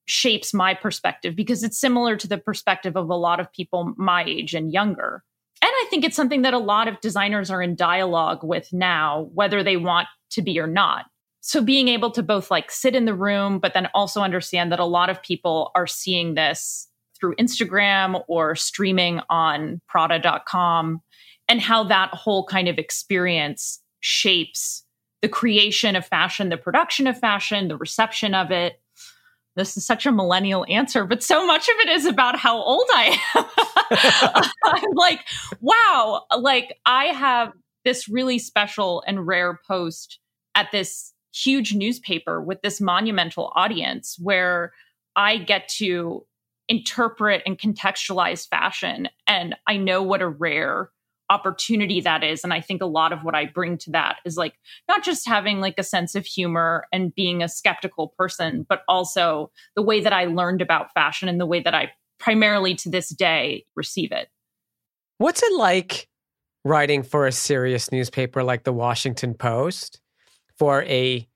shapes 0.05 0.53
my 0.53 0.73
perspective 0.73 1.35
because 1.35 1.63
it's 1.63 1.79
similar 1.79 2.15
to 2.17 2.27
the 2.27 2.37
perspective 2.37 2.97
of 2.97 3.09
a 3.09 3.15
lot 3.15 3.39
of 3.39 3.51
people 3.53 3.93
my 3.97 4.23
age 4.25 4.53
and 4.53 4.73
younger. 4.73 5.23
And 5.61 5.71
I 5.71 5.87
think 5.89 6.03
it's 6.03 6.15
something 6.15 6.41
that 6.41 6.55
a 6.55 6.59
lot 6.59 6.87
of 6.87 6.99
designers 7.01 7.51
are 7.51 7.61
in 7.61 7.75
dialogue 7.75 8.43
with 8.43 8.73
now, 8.73 9.29
whether 9.33 9.63
they 9.63 9.77
want 9.77 10.07
to 10.31 10.41
be 10.41 10.59
or 10.59 10.67
not. 10.67 11.05
So 11.41 11.61
being 11.61 11.87
able 11.87 12.11
to 12.11 12.23
both 12.23 12.51
like 12.51 12.71
sit 12.71 12.95
in 12.95 13.05
the 13.05 13.13
room, 13.13 13.59
but 13.59 13.73
then 13.73 13.87
also 13.93 14.21
understand 14.21 14.71
that 14.71 14.79
a 14.79 14.85
lot 14.85 15.09
of 15.09 15.21
people 15.21 15.71
are 15.75 15.87
seeing 15.87 16.33
this 16.33 16.87
through 17.19 17.35
Instagram 17.35 18.23
or 18.27 18.55
streaming 18.55 19.21
on 19.29 19.81
Prada.com 19.87 21.01
and 21.51 21.59
how 21.59 21.83
that 21.83 22.13
whole 22.13 22.45
kind 22.45 22.69
of 22.69 22.77
experience 22.77 23.81
shapes 23.99 24.85
the 25.21 25.27
creation 25.27 25.97
of 25.97 26.05
fashion, 26.05 26.47
the 26.47 26.55
production 26.55 27.07
of 27.07 27.19
fashion, 27.19 27.67
the 27.67 27.75
reception 27.75 28.33
of 28.33 28.51
it. 28.51 28.79
This 29.57 29.75
is 29.75 29.85
such 29.85 30.05
a 30.05 30.13
millennial 30.13 30.65
answer, 30.69 31.05
but 31.05 31.21
so 31.21 31.45
much 31.45 31.67
of 31.67 31.75
it 31.81 31.89
is 31.89 32.05
about 32.05 32.39
how 32.39 32.55
old 32.55 32.85
I 32.93 33.19
am. 33.35 34.49
I'm 34.63 34.91
like, 34.93 35.19
wow, 35.59 36.23
like 36.39 36.77
I 36.85 37.07
have 37.07 37.51
this 37.83 38.07
really 38.07 38.39
special 38.39 39.03
and 39.05 39.27
rare 39.27 39.59
post 39.67 40.19
at 40.55 40.71
this 40.71 41.11
huge 41.33 41.75
newspaper 41.75 42.41
with 42.41 42.61
this 42.61 42.79
monumental 42.79 43.51
audience 43.57 44.15
where 44.21 44.71
I 45.17 45.35
get 45.35 45.67
to 45.79 46.25
interpret 46.69 47.41
and 47.45 47.59
contextualize 47.59 48.47
fashion. 48.47 49.09
And 49.27 49.57
I 49.67 49.75
know 49.75 50.01
what 50.01 50.21
a 50.21 50.29
rare 50.29 50.91
opportunity 51.31 52.01
that 52.01 52.23
is. 52.23 52.43
And 52.43 52.53
i 52.53 52.59
think 52.59 52.81
a 52.81 52.85
lot 52.85 53.13
of 53.13 53.23
what 53.23 53.35
i 53.35 53.45
bring 53.45 53.77
to 53.79 53.91
that 53.91 54.17
is 54.25 54.37
like 54.37 54.55
not 54.87 55.03
just 55.03 55.27
having 55.27 55.61
like 55.61 55.75
a 55.77 55.83
sense 55.83 56.13
of 56.13 56.25
humor 56.25 56.85
and 56.91 57.15
being 57.15 57.41
a 57.41 57.47
skeptical 57.47 58.09
person 58.17 58.65
but 58.67 58.81
also 58.87 59.49
the 59.75 59.81
way 59.81 60.01
that 60.01 60.13
i 60.13 60.25
learned 60.25 60.61
about 60.61 60.93
fashion 60.93 61.29
and 61.29 61.39
the 61.39 61.45
way 61.45 61.61
that 61.61 61.73
i 61.73 61.89
primarily 62.19 62.75
to 62.75 62.89
this 62.89 63.09
day 63.09 63.65
receive 63.75 64.11
it. 64.11 64.29
What's 65.17 65.41
it 65.41 65.53
like 65.53 66.07
writing 66.63 67.01
for 67.01 67.25
a 67.25 67.31
serious 67.31 67.91
newspaper 67.91 68.43
like 68.43 68.63
the 68.63 68.73
washington 68.73 69.33
post 69.33 69.99
for 70.59 70.83
a 70.83 71.27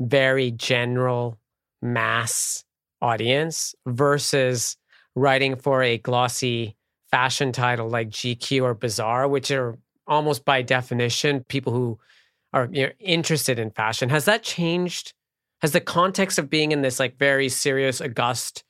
very 0.00 0.50
general 0.52 1.38
mass 1.82 2.64
audience 3.02 3.74
versus 3.86 4.76
writing 5.14 5.56
for 5.56 5.82
a 5.82 5.98
glossy 5.98 6.76
fashion 7.10 7.52
title 7.52 7.88
like 7.88 8.10
GQ 8.10 8.62
or 8.62 8.74
Bazaar, 8.74 9.28
which 9.28 9.50
are 9.50 9.76
almost 10.06 10.44
by 10.44 10.62
definition 10.62 11.44
people 11.44 11.72
who 11.72 11.98
are 12.52 12.68
you 12.72 12.86
know, 12.86 12.92
interested 12.98 13.58
in 13.58 13.70
fashion. 13.70 14.08
Has 14.08 14.24
that 14.24 14.42
changed? 14.42 15.14
Has 15.60 15.72
the 15.72 15.80
context 15.80 16.38
of 16.38 16.50
being 16.50 16.72
in 16.72 16.82
this 16.82 16.98
like 16.98 17.18
very 17.18 17.48
serious, 17.48 18.00
august 18.00 18.64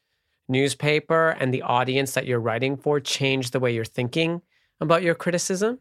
newspaper 0.49 1.31
and 1.31 1.55
the 1.55 1.63
audience 1.63 2.13
that 2.15 2.27
you're 2.27 2.41
writing 2.41 2.77
for 2.77 3.01
changed 3.01 3.53
the 3.53 3.61
way 3.61 3.73
you're 3.73 3.85
thinking 3.85 4.43
about 4.81 5.03
your 5.03 5.15
criticism? 5.15 5.79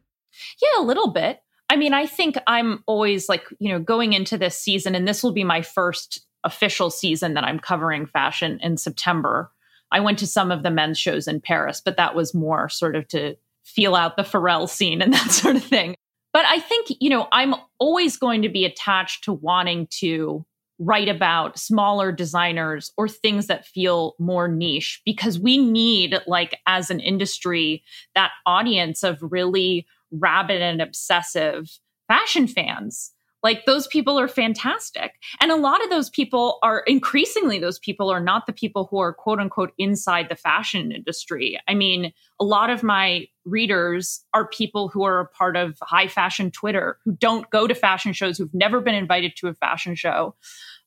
Yeah, 0.62 0.82
a 0.82 0.86
little 0.86 1.12
bit. 1.12 1.42
I 1.70 1.76
mean, 1.76 1.94
I 1.94 2.06
think 2.06 2.38
I'm 2.48 2.84
always 2.88 3.30
like, 3.30 3.44
you 3.60 3.72
know, 3.72 3.80
going 3.80 4.14
into 4.14 4.38
this 4.38 4.58
season, 4.58 4.96
and 4.96 5.08
this 5.08 5.24
will 5.24 5.34
be 5.34 5.44
my 5.44 5.62
first 5.62 6.26
official 6.44 6.90
season 6.90 7.34
that 7.34 7.44
I'm 7.44 7.60
covering 7.60 8.06
fashion 8.06 8.60
in 8.62 8.78
September. 8.78 9.52
I 9.92 10.00
went 10.00 10.20
to 10.20 10.28
some 10.28 10.52
of 10.52 10.64
the 10.64 10.72
men's 10.72 11.00
shows 11.00 11.28
in 11.28 11.42
Paris, 11.42 11.82
but 11.84 11.98
that 11.98 12.16
was 12.16 12.34
more 12.34 12.70
sort 12.70 12.96
of 12.96 13.08
to 13.10 13.36
feel 13.64 13.96
out 13.96 14.18
the 14.18 14.24
Pharrell 14.24 14.70
scene 14.70 15.02
and 15.02 15.14
that 15.14 15.32
sort 15.32 15.56
of 15.56 15.64
thing. 15.64 15.96
But 16.32 16.46
I 16.46 16.60
think, 16.60 16.88
you 17.00 17.10
know, 17.10 17.28
I'm 17.32 17.56
always 17.80 18.18
going 18.18 18.44
to 18.44 18.50
be 18.50 18.66
attached 18.66 19.24
to 19.24 19.34
wanting 19.34 19.88
to 20.00 20.46
write 20.78 21.10
about 21.10 21.60
smaller 21.60 22.12
designers 22.12 22.92
or 22.98 23.08
things 23.10 23.48
that 23.48 23.66
feel 23.66 24.16
more 24.18 24.48
niche 24.48 25.02
because 25.06 25.38
we 25.40 25.58
need, 25.58 26.18
like, 26.26 26.58
as 26.68 26.90
an 26.90 27.00
industry, 27.00 27.84
that 28.16 28.32
audience 28.46 29.04
of 29.04 29.18
really 29.22 29.86
rabid 30.12 30.62
and 30.62 30.82
obsessive 30.82 31.70
fashion 32.08 32.48
fans 32.48 33.12
like 33.44 33.66
those 33.66 33.88
people 33.88 34.20
are 34.20 34.28
fantastic. 34.28 35.14
And 35.40 35.52
a 35.52 35.56
lot 35.56 35.84
of 35.84 35.90
those 35.90 36.10
people 36.10 36.60
are 36.62 36.80
increasingly, 36.82 37.60
those 37.60 37.80
people 37.80 38.10
are 38.10 38.20
not 38.20 38.46
the 38.46 38.54
people 38.54 38.88
who 38.90 39.00
are 39.00 39.14
quote 39.14 39.40
unquote 39.40 39.72
inside 39.78 40.30
the 40.30 40.36
fashion 40.36 40.92
industry. 40.92 41.60
I 41.68 41.74
mean, 41.74 42.12
a 42.40 42.44
lot 42.44 42.70
of 42.70 42.84
my 42.84 43.28
readers 43.46 44.24
are 44.34 44.48
people 44.48 44.90
who 44.90 45.04
are 45.04 45.20
a 45.22 45.28
part 45.28 45.56
of 45.56 45.78
high 45.82 46.08
fashion 46.08 46.52
Twitter, 46.52 47.00
who 47.06 47.14
don't 47.14 47.50
go 47.50 47.68
to 47.68 47.76
fashion 47.76 48.14
shows, 48.14 48.38
who've 48.38 48.54
never 48.54 48.82
been 48.82 48.96
invited 48.96 49.36
to 49.38 49.48
a 49.48 49.54
fashion 49.54 49.96
show. 49.96 50.36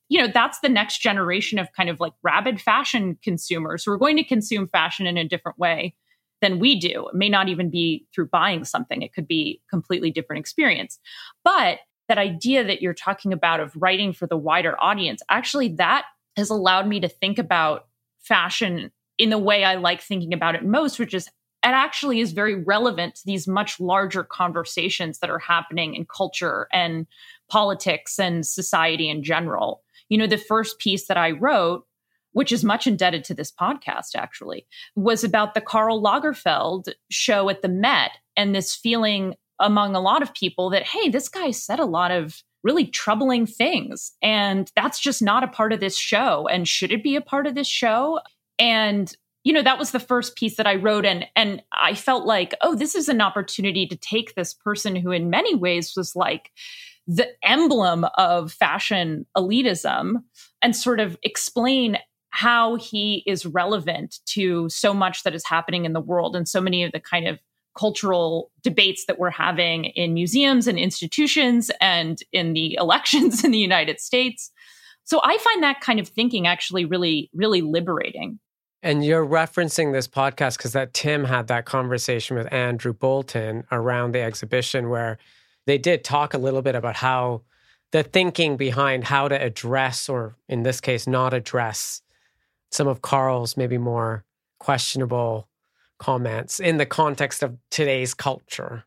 You 0.09 0.21
know, 0.21 0.29
that's 0.33 0.61
the 0.61 0.69
next 0.69 0.99
generation 0.99 1.59
of 1.59 1.73
kind 1.73 1.89
of 1.89 1.99
like 1.99 2.13
rabid 2.23 2.61
fashion 2.61 3.17
consumers 3.23 3.85
who 3.85 3.93
are 3.93 3.99
going 3.99 4.17
to 4.17 4.25
consume 4.25 4.69
fashion 4.69 5.07
in 5.07 5.17
a 5.17 5.27
different 5.27 5.59
way 5.59 5.95
than 6.43 6.59
we 6.59 6.79
do. 6.79 7.09
It 7.09 7.15
may 7.15 7.31
not 7.31 7.49
even 7.49 7.71
be 7.71 8.07
through 8.15 8.29
buying 8.29 8.65
something, 8.65 9.01
it 9.01 9.15
could 9.15 9.27
be 9.27 9.63
completely 9.71 10.11
different 10.11 10.41
experience. 10.41 10.99
But 11.45 11.79
that 12.09 12.19
idea 12.19 12.65
that 12.65 12.83
you're 12.83 12.95
talking 12.95 13.33
about 13.33 13.61
of 13.61 13.75
writing 13.77 14.13
for 14.13 14.27
the 14.27 14.37
wider 14.37 14.77
audience, 14.83 15.23
actually, 15.29 15.69
that 15.77 16.05
has 16.37 16.51
allowed 16.51 16.87
me 16.87 17.01
to 17.01 17.09
think 17.09 17.39
about 17.39 17.87
fashion 18.21 18.91
in 19.19 19.31
the 19.31 19.39
way 19.39 19.65
I 19.65 19.77
like 19.77 20.01
thinking 20.01 20.33
about 20.33 20.55
it 20.55 20.65
most, 20.65 20.99
which 20.99 21.15
is 21.15 21.29
it 21.65 21.69
actually 21.69 22.19
is 22.19 22.33
very 22.33 22.57
relevant 22.57 23.15
to 23.17 23.23
these 23.25 23.47
much 23.47 23.79
larger 23.79 24.25
conversations 24.25 25.21
that 25.21 25.31
are 25.31 25.39
happening 25.39 25.95
in 25.95 26.07
culture 26.07 26.67
and 26.73 27.07
politics 27.49 28.19
and 28.19 28.45
society 28.45 29.09
in 29.09 29.23
general. 29.23 29.83
You 30.09 30.19
know, 30.19 30.27
the 30.27 30.39
first 30.39 30.81
piece 30.81 31.07
that 31.07 31.17
I 31.17 31.31
wrote 31.31 31.87
which 32.33 32.53
is 32.53 32.65
much 32.65 32.87
indebted 32.87 33.25
to 33.25 33.35
this 33.35 33.53
podcast 33.53 34.15
actually, 34.17 34.67
was 34.97 35.23
about 35.23 35.55
the 35.55 35.61
Karl 35.61 36.03
Lagerfeld 36.03 36.89
show 37.11 37.49
at 37.49 37.63
the 37.63 37.69
Met 37.69 38.13
and 38.37 38.55
this 38.55 38.75
feeling 38.75 39.35
among 39.63 39.95
a 39.95 40.01
lot 40.01 40.23
of 40.23 40.35
people 40.35 40.71
that, 40.71 40.83
hey, 40.83 41.09
this 41.09 41.29
guy 41.29 41.51
said 41.51 41.81
a 41.81 41.87
lot 41.87 42.11
of 42.11 42.43
really 42.63 42.87
troubling 42.87 43.47
things. 43.47 44.13
And 44.23 44.71
that's 44.77 45.01
just 45.01 45.23
not 45.23 45.43
a 45.43 45.49
part 45.49 45.73
of 45.73 45.81
this 45.81 45.99
show. 45.99 46.47
And 46.49 46.69
should 46.69 46.93
it 46.93 47.03
be 47.03 47.17
a 47.17 47.21
part 47.21 47.47
of 47.47 47.55
this 47.55 47.67
show? 47.67 48.21
And 48.59 49.15
you 49.45 49.53
know 49.53 49.63
that 49.63 49.79
was 49.79 49.91
the 49.91 49.99
first 49.99 50.37
piece 50.37 50.57
that 50.57 50.69
i 50.69 50.77
wrote 50.77 51.05
and 51.05 51.27
and 51.35 51.63
i 51.73 51.95
felt 51.95 52.25
like 52.25 52.55
oh 52.61 52.77
this 52.77 52.95
is 52.95 53.09
an 53.09 53.21
opportunity 53.21 53.87
to 53.87 53.97
take 53.97 54.35
this 54.35 54.55
person 54.55 54.95
who 54.95 55.11
in 55.11 55.31
many 55.31 55.55
ways 55.55 55.95
was 55.97 56.15
like 56.15 56.53
the 57.07 57.27
emblem 57.43 58.07
of 58.17 58.53
fashion 58.53 59.27
elitism 59.37 60.23
and 60.63 60.77
sort 60.77 61.01
of 61.01 61.17
explain 61.23 61.99
how 62.31 62.77
he 62.77 63.23
is 63.27 63.45
relevant 63.45 64.21
to 64.25 64.69
so 64.69 64.95
much 64.95 65.23
that 65.23 65.35
is 65.35 65.45
happening 65.45 65.85
in 65.85 65.93
the 65.93 66.01
world 66.01 66.35
and 66.35 66.49
so 66.49 66.61
many 66.61 66.83
of 66.83 66.93
the 66.93 67.01
kind 67.01 67.29
of 67.29 67.39
cultural 67.77 68.51
debates 68.63 69.07
that 69.07 69.19
we're 69.19 69.31
having 69.31 69.87
in 69.87 70.15
museums 70.15 70.67
and 70.67 70.79
institutions 70.79 71.71
and 71.81 72.19
in 72.33 72.53
the 72.53 72.75
elections 72.81 73.45
in 73.45 73.51
the 73.51 73.59
United 73.59 74.01
States. 74.01 74.51
So 75.05 75.21
I 75.23 75.37
find 75.39 75.63
that 75.63 75.81
kind 75.81 75.99
of 75.99 76.09
thinking 76.09 76.47
actually 76.47 76.85
really, 76.85 77.31
really 77.35 77.61
liberating. 77.61 78.39
And 78.85 79.05
you're 79.05 79.27
referencing 79.27 79.93
this 79.93 80.09
podcast 80.09 80.57
because 80.57 80.73
that 80.73 80.93
Tim 80.93 81.25
had 81.25 81.47
that 81.49 81.67
conversation 81.67 82.37
with 82.37 82.53
Andrew 82.53 82.93
Bolton 82.93 83.65
around 83.71 84.13
the 84.13 84.21
exhibition 84.21 84.89
where 84.89 85.19
they 85.67 85.79
did 85.79 86.03
talk 86.03 86.35
a 86.35 86.39
little 86.39 86.63
bit 86.63 86.75
about 86.75 86.97
how 86.97 87.43
the 87.93 88.03
thinking 88.03 88.57
behind 88.57 89.05
how 89.05 89.29
to 89.29 89.41
address, 89.41 90.09
or 90.09 90.35
in 90.49 90.65
this 90.65 90.81
case, 90.81 91.07
not 91.07 91.33
address 91.33 92.03
some 92.73 92.89
of 92.89 93.03
Karl's 93.03 93.57
maybe 93.57 93.79
more 93.79 94.25
questionable 94.59 95.49
comments 96.03 96.59
in 96.59 96.79
the 96.79 96.87
context 96.87 97.45
of 97.45 97.57
today's 97.71 98.13
culture. 98.13 98.83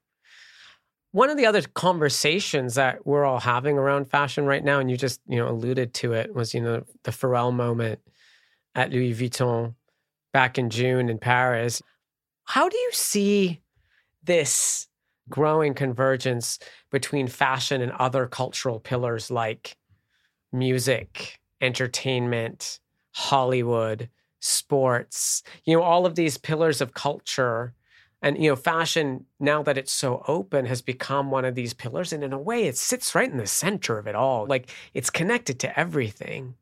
One 1.13 1.29
of 1.29 1.37
the 1.37 1.45
other 1.45 1.61
conversations 1.61 2.75
that 2.75 3.07
we're 3.07 3.23
all 3.23 3.39
having 3.39 3.77
around 3.77 4.09
fashion 4.09 4.45
right 4.45 4.61
now, 4.61 4.79
and 4.79 4.91
you 4.91 4.97
just, 4.97 5.21
you 5.25 5.37
know, 5.37 5.47
alluded 5.47 5.93
to 5.93 6.11
it, 6.11 6.35
was, 6.35 6.53
you 6.53 6.59
know, 6.59 6.83
the 7.03 7.11
Pharrell 7.11 7.53
moment 7.53 7.99
at 8.75 8.91
Louis 8.91 9.13
Vuitton 9.13 9.75
back 10.33 10.57
in 10.57 10.69
June 10.69 11.07
in 11.07 11.17
Paris. 11.17 11.81
How 12.43 12.67
do 12.67 12.75
you 12.75 12.89
see 12.91 13.61
this 14.21 14.89
growing 15.29 15.73
convergence 15.73 16.59
between 16.91 17.29
fashion 17.29 17.81
and 17.81 17.93
other 17.93 18.27
cultural 18.27 18.81
pillars 18.81 19.31
like 19.31 19.77
music, 20.51 21.39
entertainment, 21.61 22.81
Hollywood, 23.13 24.09
sports, 24.39 25.43
you 25.65 25.75
know, 25.75 25.83
all 25.83 26.05
of 26.05 26.15
these 26.15 26.37
pillars 26.37 26.81
of 26.81 26.93
culture. 26.93 27.73
And, 28.21 28.41
you 28.41 28.49
know, 28.49 28.55
fashion, 28.55 29.25
now 29.39 29.61
that 29.63 29.77
it's 29.77 29.91
so 29.91 30.23
open, 30.27 30.65
has 30.65 30.81
become 30.81 31.29
one 31.29 31.45
of 31.45 31.53
these 31.53 31.73
pillars. 31.73 32.11
And 32.11 32.23
in 32.23 32.33
a 32.33 32.39
way, 32.39 32.63
it 32.63 32.77
sits 32.77 33.13
right 33.13 33.29
in 33.29 33.37
the 33.37 33.45
center 33.45 33.99
of 33.99 34.07
it 34.07 34.15
all. 34.15 34.47
Like 34.47 34.71
it's 34.93 35.09
connected 35.09 35.59
to 35.59 35.79
everything. 35.79 36.55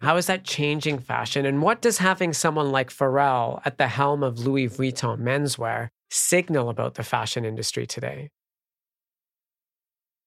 How 0.00 0.16
is 0.16 0.26
that 0.28 0.44
changing 0.44 0.98
fashion? 1.00 1.44
And 1.44 1.60
what 1.60 1.82
does 1.82 1.98
having 1.98 2.32
someone 2.32 2.72
like 2.72 2.90
Pharrell 2.90 3.60
at 3.66 3.76
the 3.76 3.88
helm 3.88 4.22
of 4.22 4.38
Louis 4.38 4.68
Vuitton 4.68 5.20
menswear 5.20 5.90
signal 6.10 6.70
about 6.70 6.94
the 6.94 7.02
fashion 7.02 7.44
industry 7.44 7.86
today? 7.86 8.30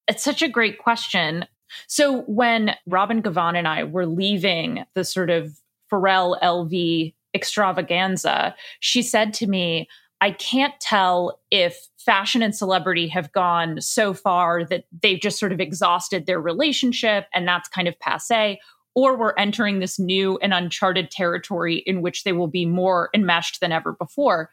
It's 0.08 0.24
such 0.24 0.42
a 0.42 0.50
great 0.50 0.78
question. 0.78 1.46
So, 1.88 2.22
when 2.24 2.76
Robin 2.86 3.24
Givhan 3.24 3.58
and 3.58 3.68
I 3.68 3.84
were 3.84 4.06
leaving 4.06 4.86
the 4.94 5.04
sort 5.04 5.32
of 5.32 5.58
Pharrell 5.94 6.42
LV 6.42 7.14
extravaganza, 7.36 8.56
she 8.80 9.02
said 9.02 9.34
to 9.36 9.48
me, 9.48 9.88
I 10.22 10.32
can't 10.32 10.74
tell 10.80 11.40
if 11.52 11.78
fashion 11.98 12.42
and 12.42 12.56
celebrity 12.56 13.08
have 13.10 13.32
gone 13.34 13.82
so 13.82 14.14
far 14.14 14.64
that 14.66 14.86
they've 15.02 15.20
just 15.20 15.38
sort 15.38 15.52
of 15.52 15.60
exhausted 15.60 16.26
their 16.26 16.40
relationship 16.40 17.26
and 17.34 17.48
that's 17.48 17.68
kind 17.70 17.88
of 17.88 18.00
passe, 18.00 18.60
or 18.96 19.18
we're 19.18 19.34
entering 19.38 19.80
this 19.80 20.00
new 20.00 20.38
and 20.38 20.54
uncharted 20.54 21.12
territory 21.12 21.84
in 21.86 22.02
which 22.02 22.24
they 22.24 22.32
will 22.32 22.48
be 22.48 22.66
more 22.66 23.10
enmeshed 23.14 23.60
than 23.60 23.72
ever 23.72 23.94
before. 23.94 24.50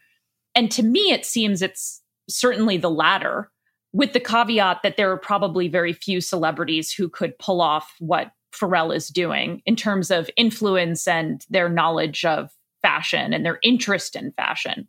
And 0.55 0.71
to 0.73 0.83
me, 0.83 1.13
it 1.13 1.25
seems 1.25 1.63
it's 1.63 2.03
certainly 2.29 2.77
the 2.77 2.91
latter, 2.91 3.51
with 3.93 4.13
the 4.13 4.21
caveat 4.21 4.79
that 4.83 4.97
there 4.97 5.11
are 5.13 5.19
probably 5.19 5.69
very 5.69 5.93
few 5.93 6.21
celebrities 6.21 6.93
who 6.93 7.09
could 7.09 7.39
pull 7.39 7.61
off 7.61 7.95
what 7.99 8.33
Pharrell 8.53 8.95
is 8.95 9.09
doing 9.09 9.63
in 9.67 9.77
terms 9.77 10.11
of 10.11 10.31
influence 10.37 11.07
and 11.07 11.45
their 11.51 11.69
knowledge 11.69 12.25
of 12.25 12.51
fashion 12.83 13.33
and 13.33 13.45
their 13.45 13.59
interest 13.63 14.17
in 14.17 14.33
fashion. 14.33 14.89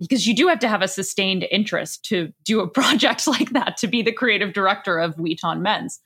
Because 0.00 0.26
you 0.26 0.34
do 0.34 0.46
have 0.48 0.60
to 0.60 0.68
have 0.68 0.82
a 0.82 0.88
sustained 0.88 1.46
interest 1.50 2.04
to 2.06 2.32
do 2.44 2.60
a 2.60 2.68
project 2.80 3.26
like 3.26 3.50
that, 3.50 3.76
to 3.78 3.86
be 3.86 4.02
the 4.02 4.12
creative 4.12 4.52
director 4.52 4.98
of 4.98 5.16
Vuitton 5.16 5.60
Men's. 5.60 6.00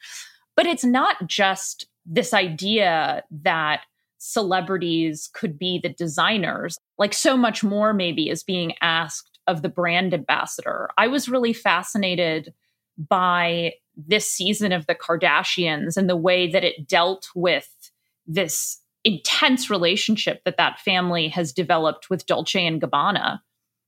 But 0.57 0.66
it's 0.66 0.85
not 0.85 1.26
just 1.26 1.87
this 2.05 2.35
idea 2.35 3.22
that 3.42 3.83
celebrities 4.18 5.28
could 5.35 5.59
be 5.59 5.81
the 5.83 5.88
designers. 5.88 6.78
Like 6.96 7.12
so 7.12 7.37
much 7.37 7.64
more, 7.64 7.92
maybe, 7.92 8.28
is 8.28 8.44
being 8.44 8.74
asked 8.81 9.40
of 9.46 9.62
the 9.62 9.68
brand 9.68 10.14
ambassador. 10.14 10.88
I 10.96 11.09
was 11.09 11.28
really 11.28 11.52
fascinated 11.52 12.55
by 12.98 13.74
this 13.96 14.31
season 14.31 14.72
of 14.72 14.87
the 14.87 14.94
Kardashians 14.94 15.96
and 15.96 16.09
the 16.09 16.16
way 16.16 16.50
that 16.50 16.64
it 16.64 16.88
dealt 16.88 17.28
with 17.35 17.90
this 18.26 18.81
intense 19.05 19.68
relationship 19.68 20.42
that 20.44 20.57
that 20.57 20.81
family 20.81 21.28
has 21.28 21.52
developed 21.52 22.09
with 22.09 22.26
Dolce 22.26 22.64
and 22.64 22.81
Gabbana. 22.81 23.40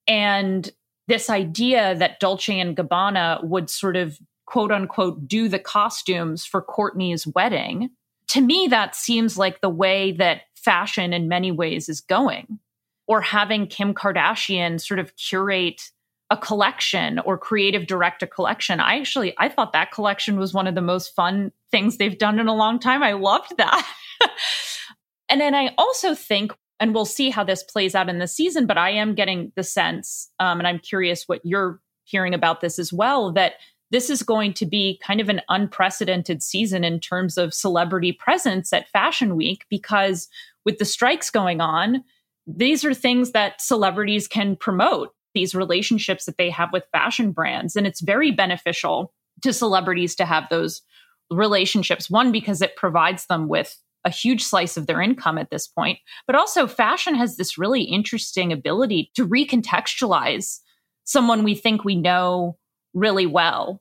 And 0.06 0.70
this 1.06 1.30
idea 1.30 1.94
that 1.96 2.20
Dolce 2.20 2.58
and 2.58 2.76
Gabbana 2.76 3.44
would 3.44 3.70
sort 3.70 3.96
of 3.96 4.18
quote 4.46 4.72
unquote 4.72 5.26
do 5.26 5.48
the 5.48 5.58
costumes 5.58 6.44
for 6.44 6.62
Kourtney's 6.62 7.26
wedding. 7.26 7.90
To 8.28 8.40
me, 8.40 8.66
that 8.68 8.94
seems 8.96 9.38
like 9.38 9.60
the 9.60 9.70
way 9.70 10.12
that 10.12 10.42
fashion 10.56 11.12
in 11.12 11.28
many 11.28 11.52
ways 11.52 11.88
is 11.88 12.00
going. 12.00 12.58
Or 13.06 13.20
having 13.20 13.66
Kim 13.66 13.92
Kardashian 13.92 14.80
sort 14.80 14.98
of 14.98 15.14
curate 15.16 15.90
a 16.34 16.36
collection 16.36 17.20
or 17.20 17.38
creative 17.38 17.86
direct 17.86 18.20
a 18.22 18.26
collection. 18.26 18.80
I 18.80 18.98
actually 18.98 19.34
I 19.38 19.48
thought 19.48 19.72
that 19.72 19.92
collection 19.92 20.36
was 20.36 20.52
one 20.52 20.66
of 20.66 20.74
the 20.74 20.82
most 20.82 21.14
fun 21.14 21.52
things 21.70 21.96
they've 21.96 22.18
done 22.18 22.40
in 22.40 22.48
a 22.48 22.54
long 22.54 22.80
time. 22.80 23.04
I 23.04 23.12
loved 23.12 23.56
that. 23.56 23.88
and 25.28 25.40
then 25.40 25.54
I 25.54 25.74
also 25.78 26.14
think 26.14 26.52
and 26.80 26.92
we'll 26.92 27.04
see 27.04 27.30
how 27.30 27.44
this 27.44 27.62
plays 27.62 27.94
out 27.94 28.08
in 28.08 28.18
the 28.18 28.26
season, 28.26 28.66
but 28.66 28.76
I 28.76 28.90
am 28.90 29.14
getting 29.14 29.52
the 29.54 29.62
sense 29.62 30.28
um, 30.40 30.58
and 30.58 30.66
I'm 30.66 30.80
curious 30.80 31.28
what 31.28 31.40
you're 31.44 31.80
hearing 32.02 32.34
about 32.34 32.60
this 32.60 32.80
as 32.80 32.92
well 32.92 33.32
that 33.32 33.54
this 33.92 34.10
is 34.10 34.24
going 34.24 34.52
to 34.54 34.66
be 34.66 35.00
kind 35.06 35.20
of 35.20 35.28
an 35.28 35.40
unprecedented 35.48 36.42
season 36.42 36.82
in 36.82 36.98
terms 36.98 37.38
of 37.38 37.54
celebrity 37.54 38.10
presence 38.10 38.72
at 38.72 38.88
Fashion 38.88 39.36
Week 39.36 39.66
because 39.70 40.28
with 40.64 40.78
the 40.78 40.84
strikes 40.84 41.30
going 41.30 41.60
on, 41.60 42.02
these 42.44 42.84
are 42.84 42.92
things 42.92 43.30
that 43.30 43.62
celebrities 43.62 44.26
can 44.26 44.56
promote 44.56 45.14
these 45.34 45.54
relationships 45.54 46.24
that 46.24 46.38
they 46.38 46.50
have 46.50 46.70
with 46.72 46.88
fashion 46.92 47.32
brands. 47.32 47.76
And 47.76 47.86
it's 47.86 48.00
very 48.00 48.30
beneficial 48.30 49.12
to 49.42 49.52
celebrities 49.52 50.14
to 50.16 50.24
have 50.24 50.48
those 50.48 50.82
relationships. 51.30 52.10
One, 52.10 52.32
because 52.32 52.62
it 52.62 52.76
provides 52.76 53.26
them 53.26 53.48
with 53.48 53.76
a 54.04 54.10
huge 54.10 54.42
slice 54.44 54.76
of 54.76 54.86
their 54.86 55.00
income 55.00 55.38
at 55.38 55.50
this 55.50 55.66
point, 55.66 55.98
but 56.26 56.36
also 56.36 56.66
fashion 56.66 57.14
has 57.14 57.36
this 57.36 57.56
really 57.56 57.82
interesting 57.82 58.52
ability 58.52 59.10
to 59.16 59.26
recontextualize 59.26 60.60
someone 61.04 61.42
we 61.42 61.54
think 61.54 61.84
we 61.84 61.96
know 61.96 62.56
really 62.92 63.26
well. 63.26 63.80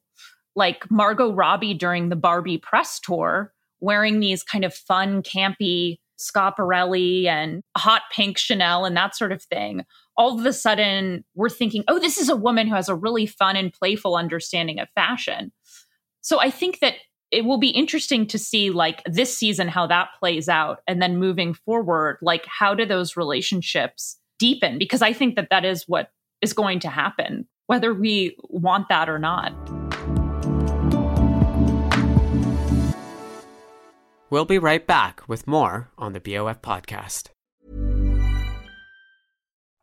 Like 0.56 0.89
Margot 0.89 1.34
Robbie 1.34 1.74
during 1.74 2.10
the 2.10 2.16
Barbie 2.16 2.58
press 2.58 3.00
tour, 3.00 3.54
wearing 3.82 4.20
these 4.20 4.44
kind 4.44 4.63
of 4.63 4.74
fun, 4.74 5.24
campy 5.24 5.98
Schiaparelli 6.20 7.26
and 7.26 7.63
hot 7.76 8.04
pink 8.12 8.38
Chanel 8.38 8.86
and 8.86 8.96
that 8.96 9.16
sort 9.16 9.32
of 9.32 9.44
thing 9.44 9.84
all 10.17 10.39
of 10.39 10.45
a 10.45 10.54
sudden 10.54 11.23
we're 11.36 11.49
thinking, 11.49 11.84
oh, 11.88 11.99
this 11.99 12.17
is 12.17 12.30
a 12.30 12.36
woman 12.36 12.67
who 12.67 12.76
has 12.76 12.89
a 12.89 12.95
really 12.95 13.26
fun 13.26 13.56
and 13.56 13.73
playful 13.73 14.15
understanding 14.15 14.80
of 14.80 14.89
fashion. 14.95 15.52
So 16.21 16.39
I 16.39 16.49
think 16.49 16.80
that 16.80 16.95
it 17.32 17.45
will 17.45 17.58
be 17.58 17.69
interesting 17.69 18.28
to 18.28 18.38
see 18.38 18.69
like 18.69 19.02
this 19.06 19.36
season 19.36 19.67
how 19.67 19.88
that 19.88 20.10
plays 20.19 20.47
out 20.47 20.80
and 20.88 21.02
then 21.02 21.17
moving 21.17 21.54
forward 21.54 22.19
like 22.21 22.45
how 22.45 22.76
do 22.76 22.86
those 22.86 23.17
relationships 23.17 24.17
deepen? 24.39 24.78
Because 24.78 25.02
i 25.02 25.13
think 25.13 25.36
that 25.36 25.49
that 25.49 25.65
is 25.65 25.86
what 25.88 26.12
is 26.41 26.54
going 26.54 26.80
to 26.82 26.89
happen 26.89 27.47
whether 27.67 27.93
we 27.93 28.36
want 28.49 28.89
that 28.89 29.10
or 29.10 29.19
not. 29.19 29.54
We'll 34.30 34.45
be 34.45 34.58
right 34.58 34.86
back 34.86 35.28
with 35.28 35.47
more 35.47 35.89
on 35.97 36.13
the 36.13 36.19
bof 36.19 36.60
podcast 36.60 37.30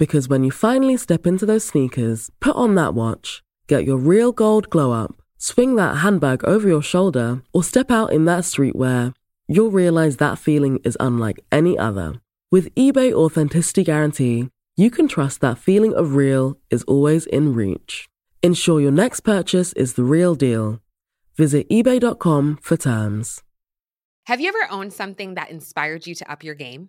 Because 0.00 0.30
when 0.30 0.44
you 0.44 0.50
finally 0.50 0.96
step 0.96 1.26
into 1.26 1.44
those 1.44 1.62
sneakers, 1.62 2.30
put 2.40 2.56
on 2.56 2.74
that 2.76 2.94
watch, 2.94 3.42
get 3.66 3.84
your 3.84 3.98
real 3.98 4.32
gold 4.32 4.70
glow 4.70 4.92
up, 4.92 5.20
swing 5.36 5.76
that 5.76 5.98
handbag 5.98 6.42
over 6.42 6.66
your 6.66 6.80
shoulder, 6.80 7.42
or 7.52 7.62
step 7.62 7.90
out 7.90 8.10
in 8.10 8.24
that 8.24 8.44
streetwear, 8.44 9.12
you'll 9.46 9.70
realize 9.70 10.16
that 10.16 10.38
feeling 10.38 10.78
is 10.84 10.96
unlike 11.00 11.38
any 11.52 11.76
other. 11.76 12.14
With 12.50 12.74
eBay 12.76 13.12
Authenticity 13.12 13.84
Guarantee, 13.84 14.48
you 14.74 14.90
can 14.90 15.06
trust 15.06 15.42
that 15.42 15.58
feeling 15.58 15.92
of 15.92 16.14
real 16.14 16.56
is 16.70 16.82
always 16.84 17.26
in 17.26 17.52
reach. 17.52 18.08
Ensure 18.42 18.80
your 18.80 18.92
next 18.92 19.20
purchase 19.20 19.74
is 19.74 19.92
the 19.92 20.02
real 20.02 20.34
deal. 20.34 20.80
Visit 21.36 21.68
eBay.com 21.68 22.58
for 22.62 22.78
terms. 22.78 23.42
Have 24.24 24.40
you 24.40 24.48
ever 24.48 24.66
owned 24.72 24.94
something 24.94 25.34
that 25.34 25.50
inspired 25.50 26.06
you 26.06 26.14
to 26.14 26.32
up 26.32 26.42
your 26.42 26.54
game? 26.54 26.88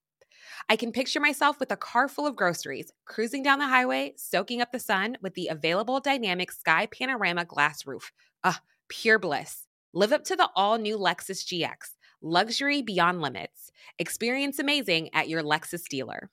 I 0.69 0.75
can 0.75 0.91
picture 0.91 1.19
myself 1.19 1.59
with 1.59 1.71
a 1.71 1.77
car 1.77 2.07
full 2.07 2.25
of 2.27 2.35
groceries, 2.35 2.91
cruising 3.05 3.43
down 3.43 3.59
the 3.59 3.67
highway, 3.67 4.13
soaking 4.17 4.61
up 4.61 4.71
the 4.71 4.79
sun 4.79 5.17
with 5.21 5.33
the 5.33 5.47
available 5.47 5.99
dynamic 5.99 6.51
sky 6.51 6.87
panorama 6.87 7.45
glass 7.45 7.85
roof. 7.85 8.11
Ah, 8.43 8.61
pure 8.89 9.19
bliss. 9.19 9.67
Live 9.93 10.13
up 10.13 10.23
to 10.25 10.35
the 10.35 10.49
all 10.55 10.77
new 10.77 10.97
Lexus 10.97 11.45
GX 11.45 11.95
Luxury 12.21 12.81
beyond 12.81 13.21
limits. 13.21 13.71
Experience 13.97 14.59
amazing 14.59 15.09
at 15.13 15.27
your 15.27 15.41
Lexus 15.41 15.87
dealer. 15.89 16.29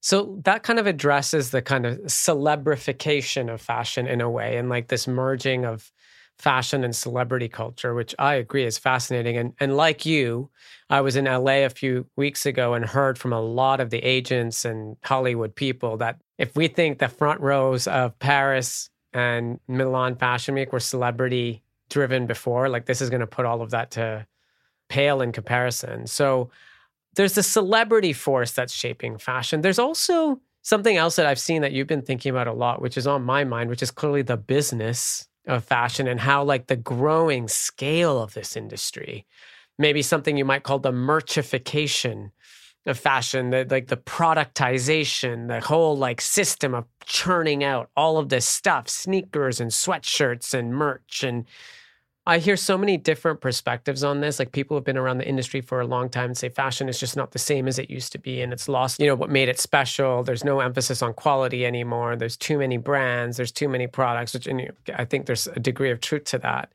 So 0.00 0.40
that 0.44 0.62
kind 0.62 0.78
of 0.78 0.86
addresses 0.86 1.50
the 1.50 1.60
kind 1.60 1.84
of 1.84 1.98
celebrification 2.02 3.52
of 3.52 3.60
fashion 3.60 4.06
in 4.06 4.20
a 4.20 4.30
way, 4.30 4.56
and 4.56 4.68
like 4.68 4.88
this 4.88 5.08
merging 5.08 5.64
of 5.64 5.90
fashion 6.38 6.84
and 6.84 6.94
celebrity 6.94 7.48
culture, 7.48 7.94
which 7.94 8.14
I 8.18 8.34
agree 8.34 8.64
is 8.64 8.78
fascinating. 8.78 9.36
And 9.36 9.54
and 9.60 9.76
like 9.76 10.06
you, 10.06 10.50
I 10.88 11.00
was 11.00 11.16
in 11.16 11.24
LA 11.24 11.64
a 11.64 11.68
few 11.68 12.06
weeks 12.16 12.46
ago 12.46 12.74
and 12.74 12.84
heard 12.84 13.18
from 13.18 13.32
a 13.32 13.40
lot 13.40 13.80
of 13.80 13.90
the 13.90 13.98
agents 13.98 14.64
and 14.64 14.96
Hollywood 15.02 15.54
people 15.54 15.96
that 15.98 16.20
if 16.38 16.54
we 16.56 16.68
think 16.68 16.98
the 16.98 17.08
front 17.08 17.40
rows 17.40 17.86
of 17.86 18.18
Paris 18.18 18.90
and 19.12 19.58
Milan 19.68 20.16
Fashion 20.16 20.54
Week 20.54 20.72
were 20.72 20.80
celebrity 20.80 21.62
driven 21.88 22.26
before. 22.26 22.68
Like 22.68 22.86
this 22.86 23.00
is 23.00 23.10
going 23.10 23.20
to 23.20 23.26
put 23.26 23.46
all 23.46 23.62
of 23.62 23.70
that 23.70 23.90
to 23.92 24.26
pale 24.88 25.20
in 25.20 25.32
comparison. 25.32 26.06
So 26.06 26.50
there's 27.14 27.34
the 27.34 27.42
celebrity 27.42 28.12
force 28.12 28.52
that's 28.52 28.72
shaping 28.72 29.18
fashion. 29.18 29.60
There's 29.60 29.78
also 29.78 30.40
something 30.62 30.96
else 30.96 31.16
that 31.16 31.26
I've 31.26 31.38
seen 31.38 31.62
that 31.62 31.72
you've 31.72 31.86
been 31.86 32.02
thinking 32.02 32.30
about 32.30 32.46
a 32.46 32.52
lot, 32.52 32.82
which 32.82 32.96
is 32.96 33.06
on 33.06 33.22
my 33.22 33.44
mind, 33.44 33.70
which 33.70 33.82
is 33.82 33.90
clearly 33.90 34.22
the 34.22 34.36
business 34.36 35.26
of 35.48 35.64
fashion 35.64 36.06
and 36.06 36.20
how 36.20 36.44
like 36.44 36.66
the 36.66 36.76
growing 36.76 37.48
scale 37.48 38.22
of 38.22 38.34
this 38.34 38.56
industry, 38.56 39.26
maybe 39.78 40.02
something 40.02 40.36
you 40.36 40.44
might 40.44 40.62
call 40.62 40.78
the 40.78 40.92
merchification 40.92 42.30
of 42.86 42.98
fashion, 42.98 43.50
the 43.50 43.66
like 43.68 43.88
the 43.88 43.96
productization, 43.96 45.48
the 45.48 45.60
whole 45.60 45.96
like 45.96 46.20
system 46.20 46.74
of 46.74 46.84
churning 47.04 47.64
out 47.64 47.90
all 47.96 48.18
of 48.18 48.28
this 48.28 48.46
stuff, 48.46 48.88
sneakers 48.88 49.60
and 49.60 49.70
sweatshirts 49.70 50.54
and 50.54 50.74
merch 50.74 51.24
and 51.24 51.46
I 52.28 52.40
hear 52.40 52.58
so 52.58 52.76
many 52.76 52.98
different 52.98 53.40
perspectives 53.40 54.04
on 54.04 54.20
this. 54.20 54.38
Like 54.38 54.52
people 54.52 54.76
have 54.76 54.84
been 54.84 54.98
around 54.98 55.16
the 55.16 55.26
industry 55.26 55.62
for 55.62 55.80
a 55.80 55.86
long 55.86 56.10
time 56.10 56.26
and 56.26 56.36
say 56.36 56.50
fashion 56.50 56.86
is 56.86 57.00
just 57.00 57.16
not 57.16 57.30
the 57.30 57.38
same 57.38 57.66
as 57.66 57.78
it 57.78 57.88
used 57.88 58.12
to 58.12 58.18
be 58.18 58.42
and 58.42 58.52
it's 58.52 58.68
lost, 58.68 59.00
you 59.00 59.06
know, 59.06 59.14
what 59.14 59.30
made 59.30 59.48
it 59.48 59.58
special. 59.58 60.22
There's 60.22 60.44
no 60.44 60.60
emphasis 60.60 61.00
on 61.00 61.14
quality 61.14 61.64
anymore. 61.64 62.16
There's 62.16 62.36
too 62.36 62.58
many 62.58 62.76
brands, 62.76 63.38
there's 63.38 63.50
too 63.50 63.66
many 63.66 63.86
products, 63.86 64.34
which 64.34 64.46
and 64.46 64.70
I 64.94 65.06
think 65.06 65.24
there's 65.24 65.46
a 65.46 65.58
degree 65.58 65.90
of 65.90 66.02
truth 66.02 66.24
to 66.24 66.38
that. 66.40 66.70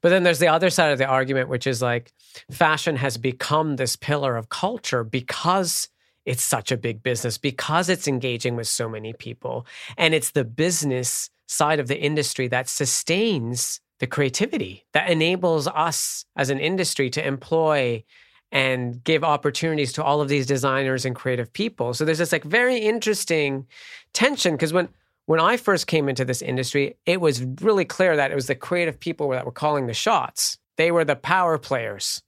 But 0.00 0.08
then 0.08 0.22
there's 0.22 0.38
the 0.38 0.48
other 0.48 0.70
side 0.70 0.90
of 0.90 0.96
the 0.96 1.06
argument, 1.06 1.50
which 1.50 1.66
is 1.66 1.82
like 1.82 2.10
fashion 2.50 2.96
has 2.96 3.18
become 3.18 3.76
this 3.76 3.96
pillar 3.96 4.38
of 4.38 4.48
culture 4.48 5.04
because 5.04 5.90
it's 6.24 6.42
such 6.42 6.72
a 6.72 6.78
big 6.78 7.02
business, 7.02 7.36
because 7.36 7.90
it's 7.90 8.08
engaging 8.08 8.56
with 8.56 8.68
so 8.68 8.88
many 8.88 9.12
people. 9.12 9.66
And 9.98 10.14
it's 10.14 10.30
the 10.30 10.44
business 10.44 11.28
side 11.46 11.78
of 11.78 11.88
the 11.88 12.00
industry 12.00 12.48
that 12.48 12.70
sustains 12.70 13.82
the 14.04 14.08
creativity 14.08 14.84
that 14.92 15.08
enables 15.08 15.66
us 15.66 16.26
as 16.36 16.50
an 16.50 16.58
industry 16.58 17.08
to 17.08 17.26
employ 17.26 18.04
and 18.52 19.02
give 19.02 19.24
opportunities 19.24 19.94
to 19.94 20.04
all 20.04 20.20
of 20.20 20.28
these 20.28 20.44
designers 20.44 21.06
and 21.06 21.16
creative 21.16 21.50
people. 21.50 21.94
So 21.94 22.04
there's 22.04 22.18
this 22.18 22.30
like 22.30 22.44
very 22.44 22.76
interesting 22.76 23.66
tension 24.12 24.52
because 24.52 24.74
when 24.74 24.90
when 25.24 25.40
I 25.40 25.56
first 25.56 25.86
came 25.86 26.10
into 26.10 26.26
this 26.26 26.42
industry, 26.42 26.98
it 27.06 27.18
was 27.18 27.42
really 27.62 27.86
clear 27.86 28.14
that 28.14 28.30
it 28.30 28.34
was 28.34 28.46
the 28.46 28.54
creative 28.54 29.00
people 29.00 29.30
that 29.30 29.46
were 29.46 29.52
calling 29.52 29.86
the 29.86 29.94
shots. 29.94 30.58
They 30.76 30.90
were 30.90 31.06
the 31.06 31.16
power 31.16 31.56
players. 31.56 32.22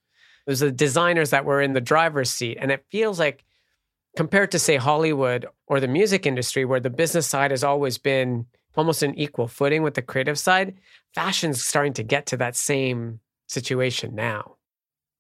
It 0.47 0.51
was 0.51 0.61
the 0.61 0.73
designers 0.73 1.29
that 1.29 1.45
were 1.45 1.61
in 1.61 1.75
the 1.75 1.83
driver's 1.83 2.31
seat. 2.31 2.57
And 2.59 2.73
it 2.73 2.87
feels 2.91 3.19
like, 3.19 3.45
compared 4.17 4.53
to, 4.53 4.59
say, 4.59 4.77
Hollywood 4.77 5.45
or 5.67 5.79
the 5.79 5.89
music 5.89 6.25
industry, 6.25 6.65
where 6.65 6.81
the 6.81 6.89
business 6.89 7.27
side 7.27 7.51
has 7.51 7.63
always 7.63 7.99
been 7.99 8.47
almost 8.77 9.03
an 9.03 9.19
equal 9.19 9.49
footing 9.49 9.83
with 9.83 9.95
the 9.95 10.03
creative 10.03 10.39
side, 10.39 10.75
fashion's 11.15 11.65
starting 11.65 11.93
to 11.95 12.03
get 12.03 12.27
to 12.27 12.37
that 12.37 12.57
same 12.57 13.21
situation 13.49 14.15
now. 14.15 14.57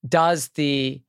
Does 0.07 0.49
the 0.49 1.01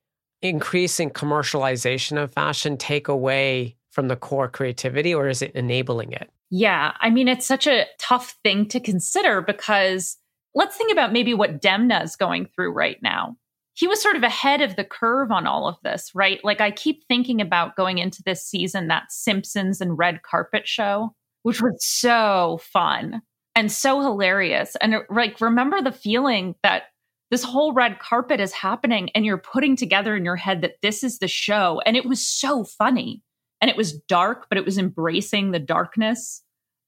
increasing 0.42 1.10
commercialization 1.10 2.22
of 2.22 2.32
fashion 2.32 2.76
take 2.76 3.08
away 3.08 3.76
from 3.90 4.08
the 4.08 4.16
core 4.16 4.48
creativity 4.48 5.14
or 5.14 5.28
is 5.28 5.42
it 5.42 5.52
enabling 5.54 6.12
it? 6.12 6.30
Yeah, 6.50 6.92
I 7.00 7.10
mean, 7.10 7.28
it's 7.28 7.46
such 7.46 7.66
a 7.66 7.86
tough 7.98 8.36
thing 8.42 8.66
to 8.68 8.80
consider 8.80 9.42
because 9.42 10.16
let's 10.54 10.76
think 10.76 10.90
about 10.90 11.12
maybe 11.12 11.34
what 11.34 11.60
Demna 11.60 12.02
is 12.02 12.16
going 12.16 12.46
through 12.46 12.72
right 12.72 12.98
now. 13.02 13.36
He 13.74 13.86
was 13.86 14.02
sort 14.02 14.16
of 14.16 14.22
ahead 14.22 14.60
of 14.60 14.74
the 14.74 14.84
curve 14.84 15.30
on 15.30 15.46
all 15.46 15.68
of 15.68 15.76
this, 15.84 16.10
right? 16.14 16.40
Like, 16.42 16.60
I 16.60 16.72
keep 16.72 17.04
thinking 17.06 17.40
about 17.40 17.76
going 17.76 17.98
into 17.98 18.22
this 18.24 18.44
season, 18.44 18.88
that 18.88 19.12
Simpsons 19.12 19.80
and 19.80 19.96
red 19.96 20.22
carpet 20.22 20.66
show, 20.66 21.14
which 21.48 21.62
was 21.62 21.76
so 21.80 22.60
fun 22.62 23.22
and 23.56 23.72
so 23.72 24.02
hilarious. 24.02 24.76
And 24.82 24.94
uh, 24.94 25.00
like, 25.08 25.40
remember 25.40 25.80
the 25.80 25.90
feeling 25.90 26.54
that 26.62 26.84
this 27.30 27.42
whole 27.42 27.72
red 27.72 27.98
carpet 27.98 28.38
is 28.38 28.52
happening 28.52 29.08
and 29.14 29.24
you're 29.24 29.38
putting 29.38 29.74
together 29.74 30.14
in 30.14 30.26
your 30.26 30.36
head 30.36 30.60
that 30.60 30.82
this 30.82 31.02
is 31.02 31.20
the 31.20 31.26
show. 31.26 31.80
And 31.86 31.96
it 31.96 32.04
was 32.04 32.26
so 32.26 32.64
funny 32.64 33.22
and 33.62 33.70
it 33.70 33.78
was 33.78 33.94
dark, 33.94 34.46
but 34.50 34.58
it 34.58 34.66
was 34.66 34.76
embracing 34.76 35.50
the 35.50 35.58
darkness 35.58 36.42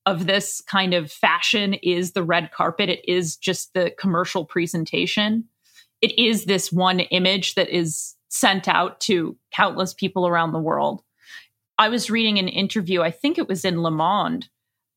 of 0.05 0.27
this 0.27 0.61
kind 0.61 0.93
of 0.93 1.11
fashion 1.11 1.73
is 1.75 2.13
the 2.13 2.23
red 2.23 2.53
carpet. 2.53 2.91
It 2.91 3.05
is 3.09 3.39
just 3.39 3.73
the 3.73 3.95
commercial 3.99 4.45
presentation. 4.45 5.45
It 6.03 6.19
is 6.19 6.45
this 6.45 6.71
one 6.71 7.01
image 7.01 7.55
that 7.55 7.71
is 7.71 8.15
sent 8.29 8.69
out 8.69 9.01
to 9.01 9.39
countless 9.53 9.95
people 9.95 10.27
around 10.27 10.53
the 10.53 10.59
world. 10.59 11.03
I 11.81 11.89
was 11.89 12.11
reading 12.11 12.39
an 12.39 12.47
interview, 12.47 13.03
I 13.03 13.11
think 13.11 13.39
it 13.39 13.49
was 13.49 13.65
in 13.65 13.83
Le 13.83 13.91
Monde, 13.91 14.49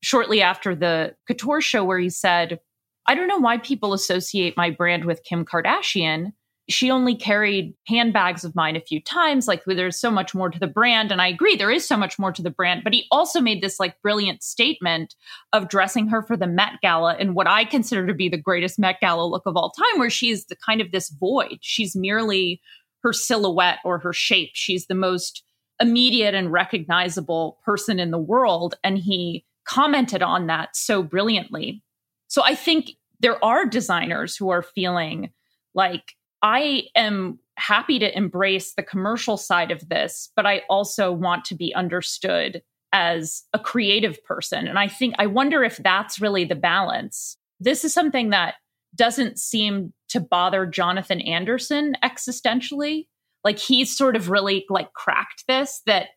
shortly 0.02 0.42
after 0.42 0.76
the 0.76 1.16
couture 1.28 1.62
show, 1.62 1.84
where 1.84 1.98
he 1.98 2.10
said, 2.10 2.60
I 3.08 3.16
don't 3.16 3.28
know 3.28 3.40
why 3.40 3.58
people 3.58 3.94
associate 3.94 4.56
my 4.56 4.70
brand 4.70 5.06
with 5.06 5.24
Kim 5.24 5.46
Kardashian 5.46 6.34
she 6.70 6.90
only 6.90 7.16
carried 7.16 7.74
handbags 7.88 8.44
of 8.44 8.56
mine 8.56 8.76
a 8.76 8.82
few 8.82 9.02
times. 9.02 9.48
Like 9.48 9.64
there's 9.66 10.00
so 10.00 10.10
much 10.10 10.34
more 10.34 10.50
to 10.50 10.60
the 10.60 10.68
brand. 10.68 11.12
And 11.12 11.22
I 11.22 11.28
agree, 11.28 11.56
there 11.56 11.72
is 11.72 11.86
so 11.86 11.98
much 11.98 12.18
more 12.18 12.32
to 12.32 12.42
the 12.42 12.50
brand. 12.50 12.84
But 12.84 12.94
he 12.94 13.06
also 13.12 13.42
made 13.42 13.62
this 13.62 13.80
like 13.80 14.02
brilliant 14.02 14.44
statement 14.44 15.16
of 15.52 15.68
dressing 15.68 16.08
her 16.08 16.22
for 16.24 16.38
the 16.38 16.48
Met 16.48 16.80
Gala 16.82 17.18
in 17.18 17.34
what 17.34 17.48
I 17.48 17.66
consider 17.66 18.08
to 18.08 18.14
be 18.14 18.30
the 18.30 18.38
greatest 18.38 18.80
Met 18.80 19.00
Gala 19.02 19.28
look 19.28 19.44
of 19.46 19.58
all 19.58 19.72
time, 19.72 20.00
where 20.00 20.10
she's 20.10 20.46
the 20.46 20.56
kind 20.56 20.80
of 20.80 20.92
this 20.92 21.10
void. 21.10 21.58
She's 21.62 21.96
merely 21.96 22.62
her 23.04 23.12
silhouette 23.12 23.80
or 23.84 24.00
her 24.00 24.14
shape. 24.14 24.52
She's 24.54 24.88
the 24.88 24.96
most 24.96 25.44
immediate 25.80 26.34
and 26.34 26.52
recognizable 26.52 27.60
person 27.66 28.00
in 28.00 28.12
the 28.12 28.18
world. 28.18 28.76
And 28.84 28.98
he 28.98 29.46
commented 29.66 30.22
on 30.22 30.48
that 30.48 30.76
so 30.76 31.04
brilliantly. 31.04 31.82
So 32.28 32.44
I 32.44 32.56
think 32.56 32.92
there 33.20 33.44
are 33.44 33.66
designers 33.66 34.36
who 34.36 34.50
are 34.50 34.62
feeling 34.62 35.32
like 35.74 36.14
I 36.42 36.84
am 36.96 37.40
happy 37.56 38.00
to 38.00 38.18
embrace 38.18 38.74
the 38.74 38.84
commercial 38.84 39.38
side 39.38 39.72
of 39.72 39.88
this, 39.90 40.30
but 40.36 40.46
I 40.46 40.64
also 40.70 41.12
want 41.12 41.46
to 41.46 41.56
be 41.56 41.74
understood 41.74 42.62
as 42.92 43.44
a 43.54 43.60
creative 43.60 44.24
person. 44.24 44.68
And 44.68 44.78
I 44.78 44.88
think, 44.88 45.16
I 45.18 45.26
wonder 45.26 45.64
if 45.64 45.78
that's 45.78 46.20
really 46.20 46.46
the 46.46 46.56
balance. 46.56 47.38
This 47.60 47.84
is 47.84 47.94
something 47.94 48.30
that 48.32 48.56
doesn't 48.96 49.40
seem 49.40 49.94
to 50.10 50.20
bother 50.20 50.66
Jonathan 50.66 51.22
Anderson 51.22 51.96
existentially. 52.04 53.08
Like 53.44 53.60
he's 53.60 53.96
sort 53.96 54.16
of 54.16 54.30
really 54.30 54.66
like 54.70 54.94
cracked 54.94 55.46
this 55.48 55.82
that 55.86 56.10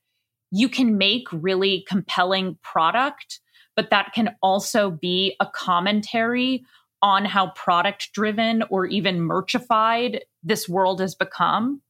you 0.50 0.68
can 0.68 0.96
make 0.96 1.26
really 1.32 1.84
compelling 1.88 2.58
product, 2.62 3.40
but 3.74 3.90
that 3.90 4.12
can 4.14 4.36
also 4.42 4.90
be 4.90 5.36
a 5.40 5.46
commentary 5.46 6.64
on 7.02 7.24
how 7.24 7.50
product 7.50 8.12
driven 8.12 8.62
or 8.70 8.86
even 8.86 9.18
merchified 9.18 10.20
this 10.42 10.68
world 10.68 11.00
has 11.00 11.14
become. 11.14 11.82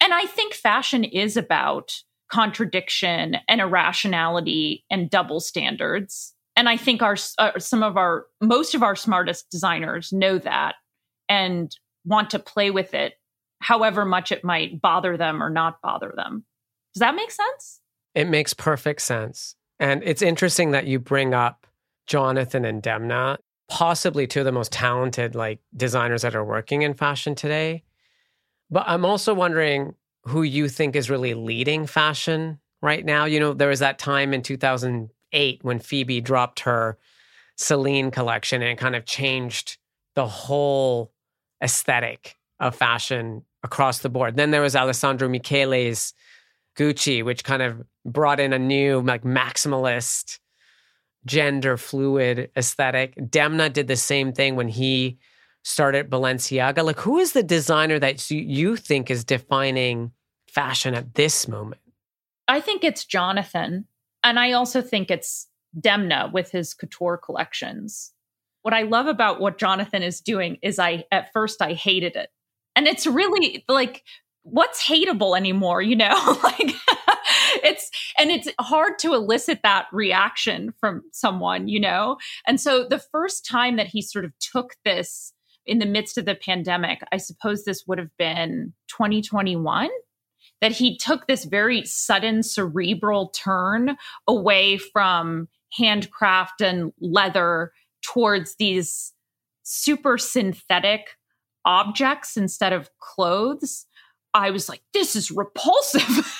And 0.00 0.14
I 0.14 0.26
think 0.26 0.54
fashion 0.54 1.04
is 1.04 1.36
about 1.36 1.92
contradiction 2.30 3.36
and 3.48 3.60
irrationality 3.60 4.84
and 4.90 5.10
double 5.10 5.40
standards. 5.40 6.34
And 6.56 6.68
I 6.68 6.76
think 6.76 7.02
our 7.02 7.16
uh, 7.38 7.58
some 7.58 7.82
of 7.82 7.96
our 7.96 8.26
most 8.40 8.74
of 8.74 8.82
our 8.82 8.96
smartest 8.96 9.50
designers 9.50 10.12
know 10.12 10.38
that 10.38 10.74
and 11.28 11.74
want 12.04 12.30
to 12.30 12.38
play 12.38 12.70
with 12.70 12.94
it 12.94 13.14
however 13.60 14.04
much 14.04 14.32
it 14.32 14.44
might 14.44 14.80
bother 14.80 15.16
them 15.16 15.42
or 15.42 15.50
not 15.50 15.80
bother 15.82 16.12
them. 16.16 16.44
Does 16.94 17.00
that 17.00 17.14
make 17.14 17.30
sense? 17.30 17.80
It 18.14 18.28
makes 18.28 18.54
perfect 18.54 19.02
sense. 19.02 19.54
And 19.78 20.02
it's 20.04 20.22
interesting 20.22 20.72
that 20.72 20.86
you 20.86 20.98
bring 20.98 21.34
up 21.34 21.66
Jonathan 22.06 22.64
and 22.64 22.82
Demna 22.82 23.38
possibly 23.68 24.26
two 24.26 24.40
of 24.40 24.46
the 24.46 24.52
most 24.52 24.72
talented 24.72 25.34
like 25.34 25.60
designers 25.76 26.22
that 26.22 26.34
are 26.34 26.44
working 26.44 26.82
in 26.82 26.94
fashion 26.94 27.34
today. 27.34 27.84
But 28.70 28.84
I'm 28.86 29.04
also 29.04 29.34
wondering 29.34 29.94
who 30.24 30.42
you 30.42 30.68
think 30.68 30.96
is 30.96 31.10
really 31.10 31.34
leading 31.34 31.86
fashion 31.86 32.58
right 32.82 33.04
now. 33.04 33.26
You 33.26 33.40
know, 33.40 33.52
there 33.52 33.68
was 33.68 33.80
that 33.80 33.98
time 33.98 34.34
in 34.34 34.42
2008 34.42 35.58
when 35.62 35.78
Phoebe 35.78 36.20
dropped 36.20 36.60
her 36.60 36.98
Celine 37.56 38.10
collection 38.10 38.62
and 38.62 38.72
it 38.72 38.78
kind 38.78 38.96
of 38.96 39.04
changed 39.04 39.78
the 40.14 40.26
whole 40.26 41.12
aesthetic 41.62 42.36
of 42.60 42.74
fashion 42.74 43.44
across 43.62 43.98
the 44.00 44.08
board. 44.08 44.36
Then 44.36 44.50
there 44.50 44.62
was 44.62 44.76
Alessandro 44.76 45.28
Michele's 45.28 46.14
Gucci, 46.76 47.24
which 47.24 47.44
kind 47.44 47.62
of 47.62 47.82
brought 48.04 48.40
in 48.40 48.52
a 48.52 48.58
new 48.58 49.00
like 49.00 49.24
maximalist 49.24 50.38
gender 51.26 51.76
fluid 51.76 52.50
aesthetic. 52.56 53.14
Demna 53.16 53.72
did 53.72 53.88
the 53.88 53.96
same 53.96 54.32
thing 54.32 54.56
when 54.56 54.68
he 54.68 55.18
started 55.62 56.08
Balenciaga. 56.08 56.84
Like, 56.84 57.00
who 57.00 57.18
is 57.18 57.32
the 57.32 57.42
designer 57.42 57.98
that 57.98 58.30
you 58.30 58.76
think 58.76 59.10
is 59.10 59.24
defining 59.24 60.12
fashion 60.48 60.94
at 60.94 61.14
this 61.14 61.48
moment? 61.48 61.80
I 62.46 62.60
think 62.60 62.84
it's 62.84 63.04
Jonathan. 63.04 63.84
And 64.24 64.38
I 64.38 64.52
also 64.52 64.80
think 64.80 65.10
it's 65.10 65.48
Demna 65.78 66.32
with 66.32 66.50
his 66.50 66.74
couture 66.74 67.18
collections. 67.18 68.12
What 68.62 68.74
I 68.74 68.82
love 68.82 69.06
about 69.06 69.40
what 69.40 69.58
Jonathan 69.58 70.02
is 70.02 70.20
doing 70.20 70.58
is 70.62 70.78
I, 70.78 71.04
at 71.12 71.32
first, 71.32 71.60
I 71.62 71.74
hated 71.74 72.16
it. 72.16 72.30
And 72.78 72.86
it's 72.86 73.08
really 73.08 73.64
like, 73.68 74.04
what's 74.44 74.86
hateable 74.86 75.36
anymore, 75.36 75.82
you 75.82 75.96
know? 75.96 76.38
like, 76.44 76.72
it's 77.64 77.90
and 78.16 78.30
it's 78.30 78.48
hard 78.60 79.00
to 79.00 79.14
elicit 79.14 79.62
that 79.64 79.86
reaction 79.92 80.72
from 80.78 81.02
someone, 81.10 81.66
you 81.66 81.80
know? 81.80 82.18
And 82.46 82.60
so 82.60 82.86
the 82.88 83.02
first 83.10 83.44
time 83.44 83.74
that 83.78 83.88
he 83.88 84.00
sort 84.00 84.24
of 84.24 84.32
took 84.38 84.76
this 84.84 85.32
in 85.66 85.80
the 85.80 85.86
midst 85.86 86.18
of 86.18 86.24
the 86.24 86.36
pandemic, 86.36 87.00
I 87.10 87.16
suppose 87.16 87.64
this 87.64 87.82
would 87.88 87.98
have 87.98 88.16
been 88.16 88.72
2021 88.86 89.88
that 90.60 90.70
he 90.70 90.96
took 90.96 91.26
this 91.26 91.46
very 91.46 91.84
sudden 91.84 92.44
cerebral 92.44 93.30
turn 93.30 93.96
away 94.28 94.78
from 94.78 95.48
handcraft 95.76 96.60
and 96.60 96.92
leather 97.00 97.72
towards 98.04 98.54
these 98.54 99.12
super 99.64 100.16
synthetic 100.16 101.17
objects 101.68 102.36
instead 102.36 102.72
of 102.72 102.90
clothes. 102.98 103.86
I 104.34 104.50
was 104.50 104.68
like, 104.68 104.82
this 104.94 105.14
is 105.14 105.30
repulsive. 105.30 106.36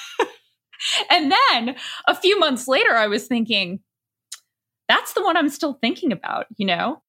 and 1.10 1.30
then 1.30 1.76
a 2.08 2.14
few 2.14 2.38
months 2.40 2.66
later, 2.66 2.94
I 2.94 3.06
was 3.06 3.26
thinking, 3.26 3.80
that's 4.88 5.12
the 5.12 5.22
one 5.22 5.36
I'm 5.36 5.50
still 5.50 5.74
thinking 5.74 6.10
about, 6.10 6.46
you 6.56 6.66
know? 6.66 7.02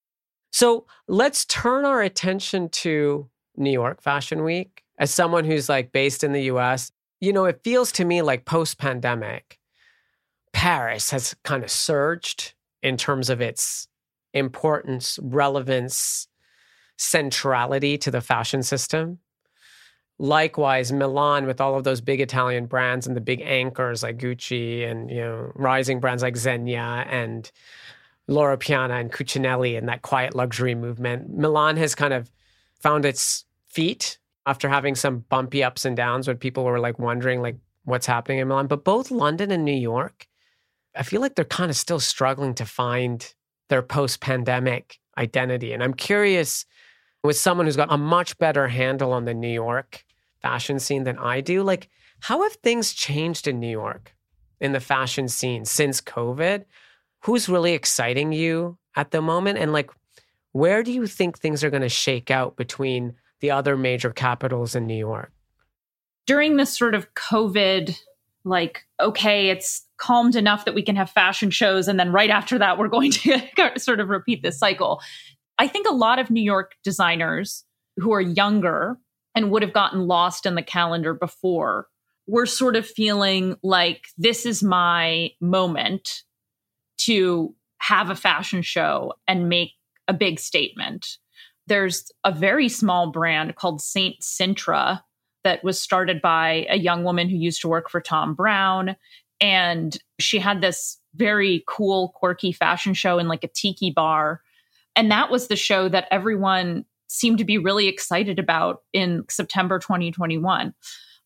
So 0.51 0.85
let's 1.07 1.45
turn 1.45 1.85
our 1.85 2.01
attention 2.01 2.69
to 2.69 3.29
New 3.55 3.71
York 3.71 4.01
Fashion 4.01 4.43
Week. 4.43 4.83
As 4.99 5.13
someone 5.13 5.45
who's 5.45 5.69
like 5.69 5.93
based 5.93 6.23
in 6.23 6.33
the 6.33 6.43
US, 6.43 6.91
you 7.21 7.31
know, 7.31 7.45
it 7.45 7.61
feels 7.63 7.91
to 7.93 8.05
me 8.05 8.21
like 8.21 8.43
post 8.45 8.77
pandemic, 8.77 9.59
Paris 10.51 11.11
has 11.11 11.35
kind 11.43 11.63
of 11.63 11.71
surged 11.71 12.53
in 12.81 12.97
terms 12.97 13.29
of 13.29 13.39
its 13.39 13.87
importance, 14.33 15.19
relevance, 15.21 16.27
centrality 16.99 17.97
to 17.97 18.11
the 18.11 18.21
fashion 18.21 18.61
system. 18.61 19.19
Likewise, 20.17 20.91
Milan 20.91 21.45
with 21.45 21.61
all 21.61 21.75
of 21.75 21.85
those 21.85 22.01
big 22.01 22.19
Italian 22.19 22.65
brands 22.65 23.07
and 23.07 23.15
the 23.15 23.21
big 23.21 23.41
anchors 23.41 24.03
like 24.03 24.17
Gucci 24.17 24.85
and 24.85 25.09
you 25.09 25.21
know 25.21 25.51
rising 25.55 25.99
brands 25.99 26.21
like 26.21 26.35
Zegna 26.35 27.05
and 27.09 27.49
Loro 28.27 28.57
Piana 28.57 28.95
and 28.95 29.11
Cucinelli 29.11 29.77
and 29.77 29.87
that 29.87 30.01
quiet 30.01 30.35
luxury 30.35 30.75
movement. 30.75 31.35
Milan 31.35 31.77
has 31.77 31.95
kind 31.95 32.13
of 32.13 32.29
found 32.81 33.05
its 33.05 33.45
feet 33.65 34.19
after 34.45 34.67
having 34.67 34.95
some 34.95 35.19
bumpy 35.29 35.63
ups 35.63 35.85
and 35.85 35.95
downs 35.95 36.27
when 36.27 36.37
people 36.37 36.65
were 36.65 36.79
like 36.79 36.99
wondering 36.99 37.41
like 37.41 37.55
what's 37.85 38.05
happening 38.05 38.39
in 38.39 38.47
Milan. 38.49 38.67
But 38.67 38.83
both 38.83 39.09
London 39.09 39.51
and 39.51 39.63
New 39.63 39.71
York 39.71 40.27
I 40.95 41.03
feel 41.03 41.21
like 41.21 41.35
they're 41.35 41.45
kind 41.45 41.69
of 41.69 41.77
still 41.77 41.99
struggling 41.99 42.53
to 42.55 42.65
find 42.65 43.33
their 43.69 43.81
post 43.81 44.19
pandemic 44.19 44.99
identity. 45.17 45.73
And 45.73 45.83
I'm 45.83 45.93
curious 45.93 46.65
with 47.23 47.37
someone 47.37 47.65
who's 47.65 47.75
got 47.75 47.91
a 47.91 47.97
much 47.97 48.37
better 48.37 48.67
handle 48.67 49.11
on 49.11 49.25
the 49.25 49.33
New 49.33 49.49
York 49.49 50.05
fashion 50.41 50.79
scene 50.79 51.03
than 51.03 51.17
I 51.17 51.41
do, 51.41 51.63
like, 51.63 51.89
how 52.21 52.43
have 52.43 52.53
things 52.53 52.93
changed 52.93 53.47
in 53.47 53.59
New 53.59 53.69
York 53.69 54.15
in 54.59 54.71
the 54.71 54.79
fashion 54.79 55.27
scene 55.27 55.65
since 55.65 56.01
COVID? 56.01 56.65
Who's 57.21 57.49
really 57.49 57.73
exciting 57.73 58.31
you 58.31 58.77
at 58.95 59.11
the 59.11 59.21
moment? 59.21 59.57
And 59.57 59.73
like, 59.73 59.91
where 60.51 60.83
do 60.83 60.91
you 60.91 61.07
think 61.07 61.37
things 61.37 61.63
are 61.63 61.69
going 61.69 61.81
to 61.81 61.89
shake 61.89 62.31
out 62.31 62.55
between 62.55 63.15
the 63.39 63.51
other 63.51 63.77
major 63.77 64.11
capitals 64.11 64.75
in 64.75 64.87
New 64.87 64.97
York? 64.97 65.31
During 66.25 66.57
this 66.57 66.77
sort 66.77 66.95
of 66.95 67.13
COVID, 67.13 67.97
like, 68.43 68.83
okay, 68.99 69.49
it's 69.49 69.85
calmed 69.97 70.35
enough 70.35 70.65
that 70.65 70.75
we 70.75 70.83
can 70.83 70.95
have 70.95 71.09
fashion 71.09 71.49
shows. 71.49 71.87
And 71.87 71.99
then 71.99 72.11
right 72.11 72.29
after 72.29 72.57
that, 72.59 72.77
we're 72.77 72.87
going 72.87 73.11
to 73.11 73.41
sort 73.77 73.99
of 73.99 74.09
repeat 74.09 74.43
this 74.43 74.59
cycle. 74.59 75.01
I 75.59 75.67
think 75.67 75.87
a 75.87 75.93
lot 75.93 76.19
of 76.19 76.31
New 76.31 76.41
York 76.41 76.75
designers 76.83 77.65
who 77.97 78.13
are 78.13 78.21
younger 78.21 78.97
and 79.35 79.51
would 79.51 79.61
have 79.61 79.73
gotten 79.73 80.07
lost 80.07 80.45
in 80.45 80.55
the 80.55 80.63
calendar 80.63 81.13
before 81.13 81.87
were 82.27 82.45
sort 82.45 82.75
of 82.75 82.87
feeling 82.87 83.57
like 83.61 84.05
this 84.17 84.45
is 84.45 84.63
my 84.63 85.31
moment 85.41 86.23
to 86.99 87.53
have 87.79 88.09
a 88.09 88.15
fashion 88.15 88.61
show 88.61 89.13
and 89.27 89.49
make 89.49 89.71
a 90.07 90.13
big 90.13 90.39
statement. 90.39 91.17
There's 91.67 92.09
a 92.23 92.31
very 92.31 92.69
small 92.69 93.11
brand 93.11 93.55
called 93.55 93.81
Saint 93.81 94.21
Sintra 94.21 95.01
that 95.43 95.63
was 95.63 95.79
started 95.79 96.21
by 96.21 96.67
a 96.69 96.77
young 96.77 97.03
woman 97.03 97.29
who 97.29 97.37
used 97.37 97.61
to 97.61 97.67
work 97.67 97.89
for 97.89 98.01
Thom 98.01 98.33
Browne. 98.33 98.95
And 99.41 99.97
she 100.19 100.39
had 100.39 100.61
this 100.61 100.97
very 101.15 101.63
cool, 101.67 102.13
quirky 102.15 102.51
fashion 102.51 102.93
show 102.93 103.19
in 103.19 103.27
like 103.27 103.43
a 103.43 103.49
tiki 103.49 103.91
bar. 103.91 104.41
And 104.99 105.09
that 105.11 105.31
was 105.31 105.47
the 105.47 105.55
show 105.55 105.87
that 105.87 106.09
everyone 106.11 106.83
seemed 107.07 107.37
to 107.37 107.45
be 107.45 107.57
really 107.57 107.87
excited 107.87 108.37
about 108.37 108.81
in 108.91 109.23
September 109.29 109.79
2021 109.79 110.73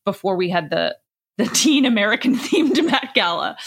before 0.05 0.37
we 0.37 0.47
had 0.47 0.69
the 0.69 0.95
the 1.39 1.45
teen 1.55 1.83
American 1.83 2.35
themed 2.35 2.85
Met 2.85 3.15
Gala. 3.15 3.57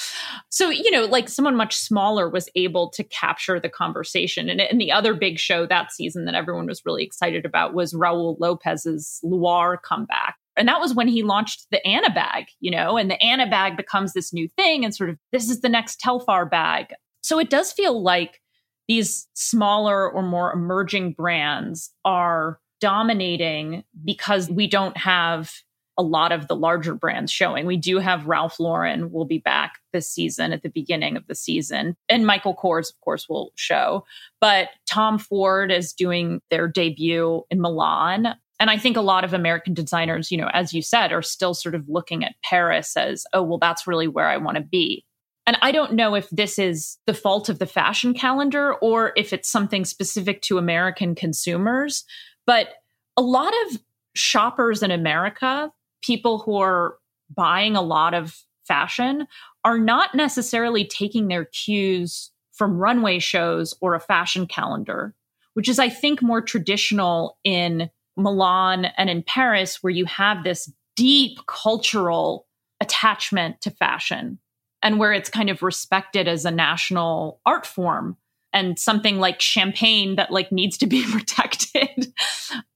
So, 0.49 0.71
you 0.71 0.93
know, 0.93 1.07
like 1.07 1.29
someone 1.29 1.57
much 1.57 1.77
smaller 1.77 2.29
was 2.29 2.49
able 2.55 2.89
to 2.91 3.03
capture 3.03 3.59
the 3.59 3.69
conversation. 3.69 4.49
And, 4.49 4.61
and 4.61 4.81
the 4.81 4.93
other 4.93 5.13
big 5.13 5.41
show 5.41 5.67
that 5.67 5.91
season 5.91 6.27
that 6.27 6.37
everyone 6.37 6.67
was 6.67 6.87
really 6.87 7.03
excited 7.03 7.45
about 7.45 7.75
was 7.75 7.93
Raul 7.93 8.37
Lopez's 8.39 9.19
Luar 9.25 9.83
comeback. 9.83 10.37
And 10.57 10.69
that 10.69 10.79
was 10.79 10.95
when 10.95 11.09
he 11.09 11.25
launched 11.25 11.67
the 11.73 11.85
Ana 11.85 12.11
bag, 12.11 12.45
you 12.61 12.71
know, 12.71 12.97
and 12.97 13.11
the 13.11 13.21
Ana 13.21 13.51
bag 13.51 13.77
becomes 13.77 14.13
this 14.13 14.33
new 14.33 14.47
thing 14.47 14.85
and 14.85 14.95
sort 14.95 15.11
of 15.11 15.19
this 15.33 15.51
is 15.51 15.63
the 15.63 15.69
next 15.69 16.01
Telfar 16.01 16.49
bag. 16.49 16.95
So 17.25 17.41
it 17.41 17.51
does 17.51 17.73
feel 17.73 18.01
like 18.01 18.41
these 18.89 19.29
smaller 19.35 20.11
or 20.11 20.23
more 20.23 20.53
emerging 20.53 21.13
brands 21.13 21.91
are 22.05 22.61
dominating 22.81 23.85
because 24.05 24.51
we 24.51 24.67
don't 24.67 24.97
have 24.97 25.53
a 25.99 26.03
lot 26.03 26.31
of 26.31 26.47
the 26.47 26.57
larger 26.57 26.95
brands 26.95 27.33
showing. 27.33 27.67
We 27.67 27.77
do 27.79 27.99
have 27.99 28.27
Ralph 28.27 28.61
Lauren 28.61 29.11
will 29.11 29.25
be 29.25 29.39
back 29.39 29.79
this 29.93 30.11
season 30.11 30.53
at 30.53 30.63
the 30.63 30.69
beginning 30.69 31.17
of 31.17 31.27
the 31.27 31.35
season. 31.35 31.97
And 32.09 32.27
Michael 32.27 32.55
Kors, 32.55 32.91
of 32.91 33.01
course, 33.01 33.29
will 33.29 33.53
show. 33.57 34.05
But 34.41 34.69
Tom 34.87 35.19
Ford 35.19 35.73
is 35.73 35.95
doing 35.95 36.43
their 36.51 36.69
debut 36.69 37.45
in 37.51 37.61
Milan. 37.61 38.35
And 38.61 38.71
I 38.71 38.79
think 38.79 38.97
a 38.97 39.03
lot 39.03 39.25
of 39.25 39.33
American 39.33 39.75
designers, 39.75 40.31
you 40.31 40.39
know, 40.39 40.51
as 40.53 40.75
you 40.75 40.83
said, 40.83 41.13
are 41.13 41.23
still 41.23 41.55
sort 41.55 41.75
of 41.75 41.89
looking 41.89 42.25
at 42.25 42.35
Paris 42.43 42.97
as, 42.97 43.25
oh, 43.33 43.43
well, 43.43 43.59
that's 43.59 43.87
really 43.87 44.09
where 44.09 44.29
I 44.29 44.37
want 44.37 44.57
to 44.57 44.63
be. 44.63 45.05
And 45.47 45.57
I 45.63 45.71
don't 45.71 45.93
know 45.93 46.15
if 46.15 46.29
this 46.31 46.59
is 46.59 46.99
the 47.07 47.15
fault 47.15 47.49
of 47.49 47.59
the 47.59 47.67
fashion 47.67 48.15
calendar 48.15 48.75
or 48.75 49.13
if 49.17 49.33
it's 49.33 49.49
something 49.49 49.85
specific 49.85 50.43
to 50.43 50.59
American 50.59 51.15
consumers. 51.15 52.05
But 52.47 52.75
a 53.17 53.23
lot 53.23 53.53
of 53.67 53.81
shoppers 54.15 54.83
in 54.83 54.91
America 54.91 55.71
people 56.03 56.39
who 56.39 56.57
are 56.57 56.97
buying 57.35 57.77
a 57.77 57.83
lot 57.83 58.15
of 58.15 58.37
fashion 58.67 59.27
are 59.65 59.79
not 59.79 60.15
necessarily 60.15 60.85
taking 60.85 61.29
their 61.29 61.47
cues 61.47 62.31
from 62.53 62.79
runway 62.79 63.19
shows 63.19 63.75
or 63.81 63.95
a 63.95 64.01
fashion 64.01 64.47
calendar, 64.47 65.15
which 65.55 65.69
is, 65.69 65.79
I 65.79 65.89
think, 65.89 66.23
more 66.23 66.41
traditional 66.41 67.39
in 67.45 67.91
Milan 68.17 68.87
and 68.97 69.11
in 69.11 69.23
Paris, 69.23 69.83
where 69.83 69.93
you 69.93 70.05
have 70.07 70.43
this 70.43 70.73
deep 70.95 71.39
cultural 71.47 72.47
attachment 72.81 73.61
to 73.63 73.71
fashion 73.71 74.39
and 74.87 75.01
where 75.01 75.13
it's 75.13 75.29
kind 75.29 75.51
of 75.51 75.65
respected 75.65 76.29
as 76.29 76.45
a 76.45 76.51
national 76.53 77.41
art 77.45 77.67
form 77.67 78.17
and 78.53 78.79
something 78.79 79.19
like 79.19 79.41
champagne 79.41 80.15
that 80.15 80.31
like 80.31 80.53
needs 80.53 80.79
to 80.79 80.87
be 80.87 81.05
protected. 81.11 82.15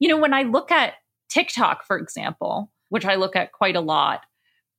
you 0.00 0.08
know, 0.08 0.16
when 0.16 0.34
I 0.34 0.42
look 0.42 0.72
at 0.72 0.94
TikTok, 1.28 1.86
for 1.86 1.96
example, 1.96 2.72
which 2.88 3.04
I 3.04 3.14
look 3.14 3.36
at 3.36 3.52
quite 3.52 3.76
a 3.76 3.80
lot, 3.80 4.22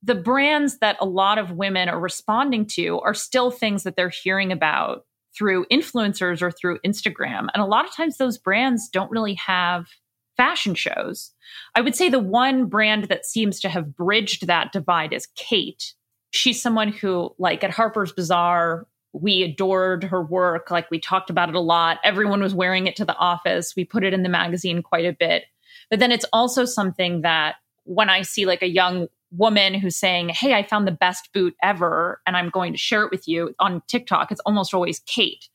the 0.02 0.14
brands 0.14 0.78
that 0.80 0.98
a 1.00 1.06
lot 1.06 1.38
of 1.38 1.52
women 1.52 1.88
are 1.88 1.98
responding 1.98 2.66
to 2.66 3.00
are 3.00 3.14
still 3.14 3.50
things 3.50 3.84
that 3.84 3.96
they're 3.96 4.10
hearing 4.10 4.52
about 4.52 5.06
through 5.34 5.64
influencers 5.72 6.42
or 6.42 6.50
through 6.50 6.80
Instagram. 6.84 7.46
And 7.54 7.62
a 7.62 7.66
lot 7.66 7.86
of 7.86 7.96
times 7.96 8.18
those 8.18 8.36
brands 8.36 8.90
don't 8.90 9.10
really 9.10 9.34
have 9.34 9.86
fashion 10.36 10.74
shows. 10.74 11.32
I 11.74 11.80
would 11.80 11.96
say 11.96 12.10
the 12.10 12.18
one 12.18 12.66
brand 12.66 13.04
that 13.04 13.24
seems 13.24 13.58
to 13.60 13.70
have 13.70 13.96
bridged 13.96 14.48
that 14.48 14.70
divide 14.70 15.14
is 15.14 15.28
Khaite. 15.38 15.94
She's 16.32 16.60
someone 16.60 16.88
who, 16.88 17.34
like 17.38 17.62
at 17.62 17.70
Harper's 17.70 18.12
Bazaar, 18.12 18.86
we 19.12 19.42
adored 19.42 20.04
her 20.04 20.22
work. 20.22 20.70
Like 20.70 20.90
we 20.90 20.98
talked 20.98 21.30
about 21.30 21.48
it 21.48 21.54
a 21.54 21.60
lot. 21.60 21.98
Everyone 22.02 22.42
was 22.42 22.54
wearing 22.54 22.86
it 22.86 22.96
to 22.96 23.04
the 23.04 23.16
office. 23.16 23.74
We 23.76 23.84
put 23.84 24.04
it 24.04 24.14
in 24.14 24.22
the 24.22 24.28
magazine 24.28 24.82
quite 24.82 25.04
a 25.04 25.12
bit. 25.12 25.44
But 25.90 25.98
then 25.98 26.10
it's 26.10 26.24
also 26.32 26.64
something 26.64 27.20
that 27.20 27.56
when 27.84 28.08
I 28.08 28.22
see 28.22 28.46
like 28.46 28.62
a 28.62 28.68
young 28.68 29.08
woman 29.30 29.74
who's 29.74 29.96
saying, 29.96 30.30
Hey, 30.30 30.54
I 30.54 30.62
found 30.62 30.86
the 30.86 30.92
best 30.92 31.32
boot 31.32 31.54
ever 31.62 32.20
and 32.26 32.36
I'm 32.36 32.50
going 32.50 32.72
to 32.72 32.78
share 32.78 33.02
it 33.02 33.10
with 33.10 33.28
you 33.28 33.54
on 33.58 33.82
TikTok, 33.86 34.30
it's 34.32 34.40
almost 34.46 34.74
always 34.74 35.00
Khaite. 35.00 35.48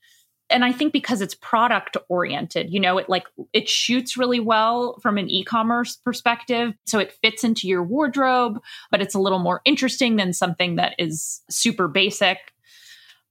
And 0.50 0.64
I 0.64 0.72
think 0.72 0.94
because 0.94 1.22
it's 1.22 1.36
product 1.36 1.98
oriented, 2.10 2.72
you 2.72 2.80
know, 2.80 2.98
it 2.98 3.10
like 3.10 3.28
it 3.54 3.68
shoots 3.68 4.16
really 4.16 4.40
well 4.40 4.98
from 5.02 5.18
an 5.18 5.30
e-commerce 5.30 5.98
perspective. 5.98 6.74
So 6.86 7.00
it 7.00 7.14
fits 7.22 7.44
into 7.44 7.68
your 7.68 7.84
wardrobe, 7.84 8.60
but 8.90 9.02
it's 9.02 9.16
a 9.16 9.20
little 9.20 9.40
more 9.40 9.62
interesting 9.66 10.16
than 10.16 10.34
something 10.34 10.78
that 10.78 10.96
is 10.98 11.42
super 11.50 11.88
basic. 11.88 12.38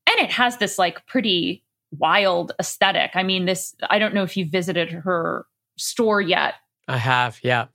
And 0.06 0.24
it 0.24 0.30
has 0.32 0.58
this 0.58 0.78
like 0.78 1.06
pretty 1.06 1.64
wild 1.90 2.52
aesthetic. 2.60 3.12
I 3.14 3.22
mean, 3.22 3.46
this 3.46 3.74
I 3.88 3.98
don't 3.98 4.14
know 4.14 4.22
if 4.22 4.36
you 4.36 4.46
visited 4.46 4.90
her 4.90 5.46
store 5.76 6.20
yet. 6.20 6.54
I 6.88 6.98
have, 6.98 7.38
yeah 7.42 7.66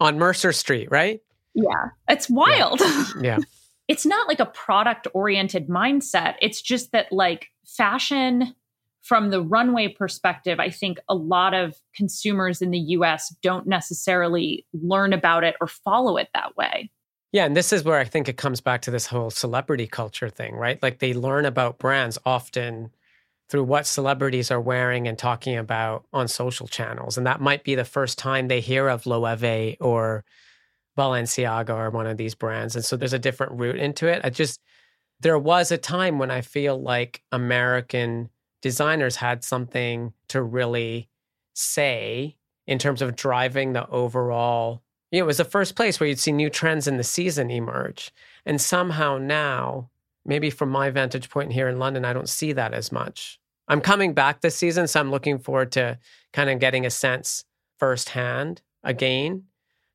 on 0.00 0.18
Mercer 0.18 0.52
Street, 0.52 0.88
right? 0.90 1.20
Yeah. 1.54 1.90
It's 2.08 2.28
wild. 2.28 2.80
Yeah. 2.80 3.04
yeah. 3.22 3.38
it's 3.86 4.06
not 4.06 4.26
like 4.26 4.40
a 4.40 4.46
product 4.46 5.06
oriented 5.12 5.68
mindset. 5.68 6.36
It's 6.40 6.60
just 6.60 6.92
that, 6.92 7.12
like, 7.12 7.48
fashion 7.66 8.54
from 9.02 9.30
the 9.30 9.42
runway 9.42 9.88
perspective, 9.88 10.60
I 10.60 10.70
think 10.70 10.98
a 11.08 11.14
lot 11.14 11.54
of 11.54 11.74
consumers 11.94 12.60
in 12.60 12.70
the 12.70 12.78
US 12.78 13.34
don't 13.42 13.66
necessarily 13.66 14.66
learn 14.72 15.12
about 15.12 15.44
it 15.44 15.56
or 15.60 15.66
follow 15.66 16.16
it 16.16 16.28
that 16.34 16.56
way. 16.56 16.90
Yeah, 17.32 17.46
and 17.46 17.56
this 17.56 17.72
is 17.72 17.84
where 17.84 17.98
I 17.98 18.04
think 18.04 18.28
it 18.28 18.36
comes 18.36 18.60
back 18.60 18.82
to 18.82 18.90
this 18.90 19.06
whole 19.06 19.30
celebrity 19.30 19.86
culture 19.86 20.28
thing, 20.28 20.54
right? 20.54 20.82
Like 20.82 20.98
they 20.98 21.14
learn 21.14 21.44
about 21.44 21.78
brands 21.78 22.18
often 22.26 22.90
through 23.48 23.64
what 23.64 23.86
celebrities 23.86 24.50
are 24.50 24.60
wearing 24.60 25.08
and 25.08 25.18
talking 25.18 25.56
about 25.56 26.04
on 26.12 26.28
social 26.28 26.66
channels. 26.66 27.16
And 27.16 27.26
that 27.26 27.40
might 27.40 27.64
be 27.64 27.74
the 27.74 27.84
first 27.84 28.18
time 28.18 28.48
they 28.48 28.60
hear 28.60 28.88
of 28.88 29.04
Loewe 29.04 29.76
or 29.80 30.24
Balenciaga 30.96 31.70
or 31.70 31.90
one 31.90 32.06
of 32.06 32.16
these 32.16 32.34
brands. 32.34 32.76
And 32.76 32.84
so 32.84 32.96
there's 32.96 33.12
a 33.12 33.18
different 33.18 33.52
route 33.52 33.76
into 33.76 34.06
it. 34.06 34.20
I 34.24 34.30
just, 34.30 34.60
there 35.20 35.38
was 35.38 35.70
a 35.70 35.78
time 35.78 36.18
when 36.18 36.30
I 36.30 36.40
feel 36.40 36.80
like 36.80 37.22
American 37.32 38.30
designers 38.62 39.16
had 39.16 39.44
something 39.44 40.12
to 40.28 40.42
really 40.42 41.08
say 41.54 42.36
in 42.66 42.78
terms 42.78 43.02
of 43.02 43.16
driving 43.16 43.72
the 43.72 43.88
overall. 43.88 44.82
You 45.10 45.18
know, 45.18 45.24
it 45.24 45.26
was 45.26 45.38
the 45.38 45.44
first 45.44 45.74
place 45.74 45.98
where 45.98 46.08
you'd 46.08 46.20
see 46.20 46.32
new 46.32 46.50
trends 46.50 46.86
in 46.86 46.96
the 46.96 47.04
season 47.04 47.50
emerge. 47.50 48.12
And 48.46 48.60
somehow 48.60 49.18
now, 49.18 49.90
maybe 50.24 50.50
from 50.50 50.68
my 50.70 50.90
vantage 50.90 51.30
point 51.30 51.52
here 51.52 51.68
in 51.68 51.78
London, 51.78 52.04
I 52.04 52.12
don't 52.12 52.28
see 52.28 52.52
that 52.52 52.72
as 52.72 52.92
much. 52.92 53.40
I'm 53.66 53.80
coming 53.80 54.14
back 54.14 54.40
this 54.40 54.56
season, 54.56 54.86
so 54.86 55.00
I'm 55.00 55.10
looking 55.10 55.38
forward 55.38 55.72
to 55.72 55.98
kind 56.32 56.50
of 56.50 56.58
getting 56.58 56.86
a 56.86 56.90
sense 56.90 57.44
firsthand 57.78 58.62
again. 58.82 59.44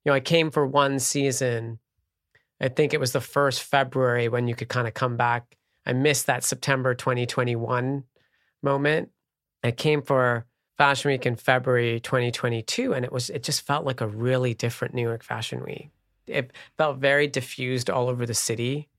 You 0.03 0.11
know, 0.11 0.13
I 0.13 0.19
came 0.19 0.51
for 0.51 0.65
one 0.65 0.99
season. 0.99 1.79
I 2.59 2.69
think 2.69 2.93
it 2.93 2.99
was 2.99 3.11
the 3.11 3.21
first 3.21 3.63
February 3.63 4.27
when 4.29 4.47
you 4.47 4.55
could 4.55 4.69
kind 4.69 4.87
of 4.87 4.93
come 4.93 5.17
back. 5.17 5.57
I 5.85 5.93
missed 5.93 6.25
that 6.27 6.43
September 6.43 6.93
2021 6.93 8.03
moment. 8.65 9.11
I 9.63 9.71
came 9.71 10.01
for 10.01 10.45
Fashion 10.77 11.11
Week 11.11 11.25
in 11.25 11.37
February 11.37 12.01
2022, 12.01 12.93
and 12.93 13.05
it 13.05 13.13
was 13.13 13.29
it 13.29 13.43
just 13.43 13.61
felt 13.61 13.85
like 13.85 14.01
a 14.01 14.07
really 14.07 14.53
different 14.53 14.93
New 14.93 15.03
York 15.03 15.23
Fashion 15.23 15.63
Week. 15.63 15.91
It 16.27 16.51
felt 16.77 16.97
very 16.97 17.27
diffused 17.27 17.89
all 17.89 18.09
over 18.09 18.25
the 18.25 18.33
city 18.33 18.89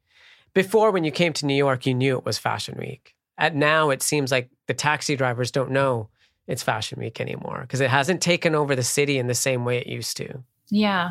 before 0.56 0.90
when 0.90 1.04
you 1.04 1.10
came 1.10 1.34
to 1.34 1.44
New 1.44 1.54
York, 1.54 1.84
you 1.84 1.92
knew 1.92 2.16
it 2.16 2.24
was 2.24 2.38
Fashion 2.38 2.76
Week. 2.78 3.14
At 3.36 3.54
now, 3.54 3.90
it 3.90 4.00
seems 4.00 4.32
like 4.32 4.48
the 4.66 4.72
taxi 4.72 5.14
drivers 5.14 5.50
don't 5.50 5.70
know 5.70 6.08
it's 6.46 6.62
Fashion 6.62 6.98
Week 6.98 7.20
anymore 7.20 7.60
because 7.60 7.82
it 7.82 7.90
hasn't 7.90 8.22
taken 8.22 8.54
over 8.54 8.74
the 8.74 8.82
city 8.82 9.18
in 9.18 9.26
the 9.26 9.34
same 9.34 9.66
way 9.66 9.76
it 9.76 9.86
used 9.86 10.16
to. 10.16 10.42
Yeah. 10.70 11.10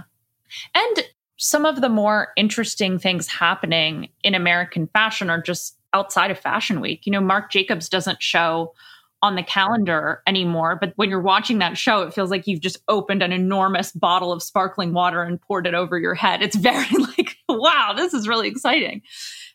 And 0.73 1.05
some 1.37 1.63
of 1.63 1.81
the 1.81 1.89
more 1.89 2.29
interesting 2.35 2.97
things 2.97 3.27
happening 3.27 4.09
in 4.23 4.33
American 4.33 4.87
fashion 4.87 5.29
are 5.29 5.41
just 5.41 5.74
outside 5.95 6.29
of 6.29 6.37
Fashion 6.37 6.81
Week. 6.81 7.05
You 7.05 7.11
know, 7.13 7.21
Marc 7.21 7.49
Jacobs 7.51 7.87
doesn't 7.87 8.21
show 8.21 8.73
on 9.21 9.35
the 9.35 9.43
calendar 9.43 10.21
anymore, 10.27 10.77
but 10.79 10.91
when 10.97 11.09
you're 11.09 11.21
watching 11.21 11.59
that 11.59 11.77
show, 11.77 12.01
it 12.01 12.13
feels 12.13 12.29
like 12.29 12.45
you've 12.45 12.59
just 12.59 12.77
opened 12.89 13.23
an 13.23 13.31
enormous 13.31 13.93
bottle 13.93 14.33
of 14.33 14.43
sparkling 14.43 14.93
water 14.93 15.23
and 15.23 15.41
poured 15.41 15.65
it 15.65 15.73
over 15.73 15.97
your 15.97 16.13
head. 16.13 16.41
It's 16.41 16.55
very 16.71 16.85
like, 17.17 17.37
wow, 17.47 17.93
this 17.95 18.13
is 18.13 18.27
really 18.27 18.49
exciting. 18.49 19.01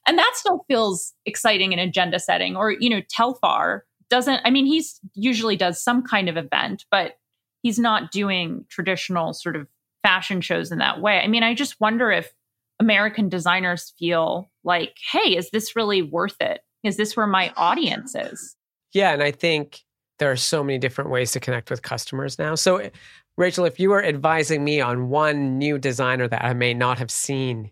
And 0.07 0.19
that 0.19 0.33
still 0.35 0.65
feels 0.67 1.13
exciting 1.27 1.73
in 1.73 1.79
agenda 1.79 2.19
setting. 2.19 2.57
Or, 2.57 2.73
you 2.73 2.89
know, 2.89 3.03
Telfar 3.15 3.83
doesn't, 4.09 4.41
I 4.45 4.51
mean, 4.51 4.65
he's 4.65 4.99
usually 5.15 5.57
does 5.57 5.81
some 5.81 6.03
kind 6.03 6.31
of 6.31 6.39
event, 6.39 6.87
but 6.91 7.19
he's 7.63 7.79
not 7.79 8.11
doing 8.11 8.65
traditional 8.71 9.35
sort 9.35 9.57
of 9.57 9.69
fashion 10.03 10.41
shows 10.41 10.73
in 10.73 10.79
that 10.79 11.03
way. 11.03 11.21
I 11.21 11.29
mean, 11.29 11.43
I 11.43 11.53
just 11.53 11.79
wonder 11.81 12.11
if 12.11 12.33
American 12.81 13.29
designers 13.29 13.93
feel 13.99 14.51
like, 14.65 14.97
hey, 15.13 15.37
is 15.37 15.51
this 15.51 15.77
really 15.77 16.03
worth 16.03 16.37
it? 16.41 16.63
Is 16.83 16.97
this 16.97 17.17
where 17.17 17.27
my 17.27 17.53
audience 17.57 18.15
is? 18.15 18.57
Yeah. 18.93 19.13
And 19.13 19.23
I 19.23 19.31
think 19.31 19.81
there 20.19 20.31
are 20.31 20.37
so 20.37 20.65
many 20.65 20.79
different 20.79 21.11
ways 21.11 21.33
to 21.33 21.41
connect 21.41 21.71
with 21.71 21.83
customers 21.83 22.39
now. 22.39 22.55
So, 22.55 22.79
eh, 22.79 22.91
Rachel, 23.37 23.65
if 23.65 23.79
you 23.79 23.91
were 23.91 24.03
advising 24.03 24.65
me 24.65 24.81
on 24.81 25.09
one 25.09 25.59
new 25.59 25.79
designer 25.79 26.27
that 26.29 26.45
I 26.45 26.53
may 26.55 26.75
not 26.75 26.99
have 26.99 27.11
seen 27.11 27.71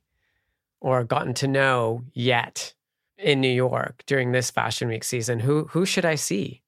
or 0.80 1.04
gotten 1.04 1.34
to 1.34 1.48
know 1.48 2.02
yet 2.12 2.74
in 3.18 3.40
New 3.40 3.48
York 3.48 4.02
during 4.06 4.32
this 4.32 4.50
Fashion 4.50 4.88
Week 4.88 5.04
season, 5.04 5.40
who 5.40 5.64
who 5.70 5.84
should 5.84 6.04
I 6.04 6.14
see? 6.14 6.62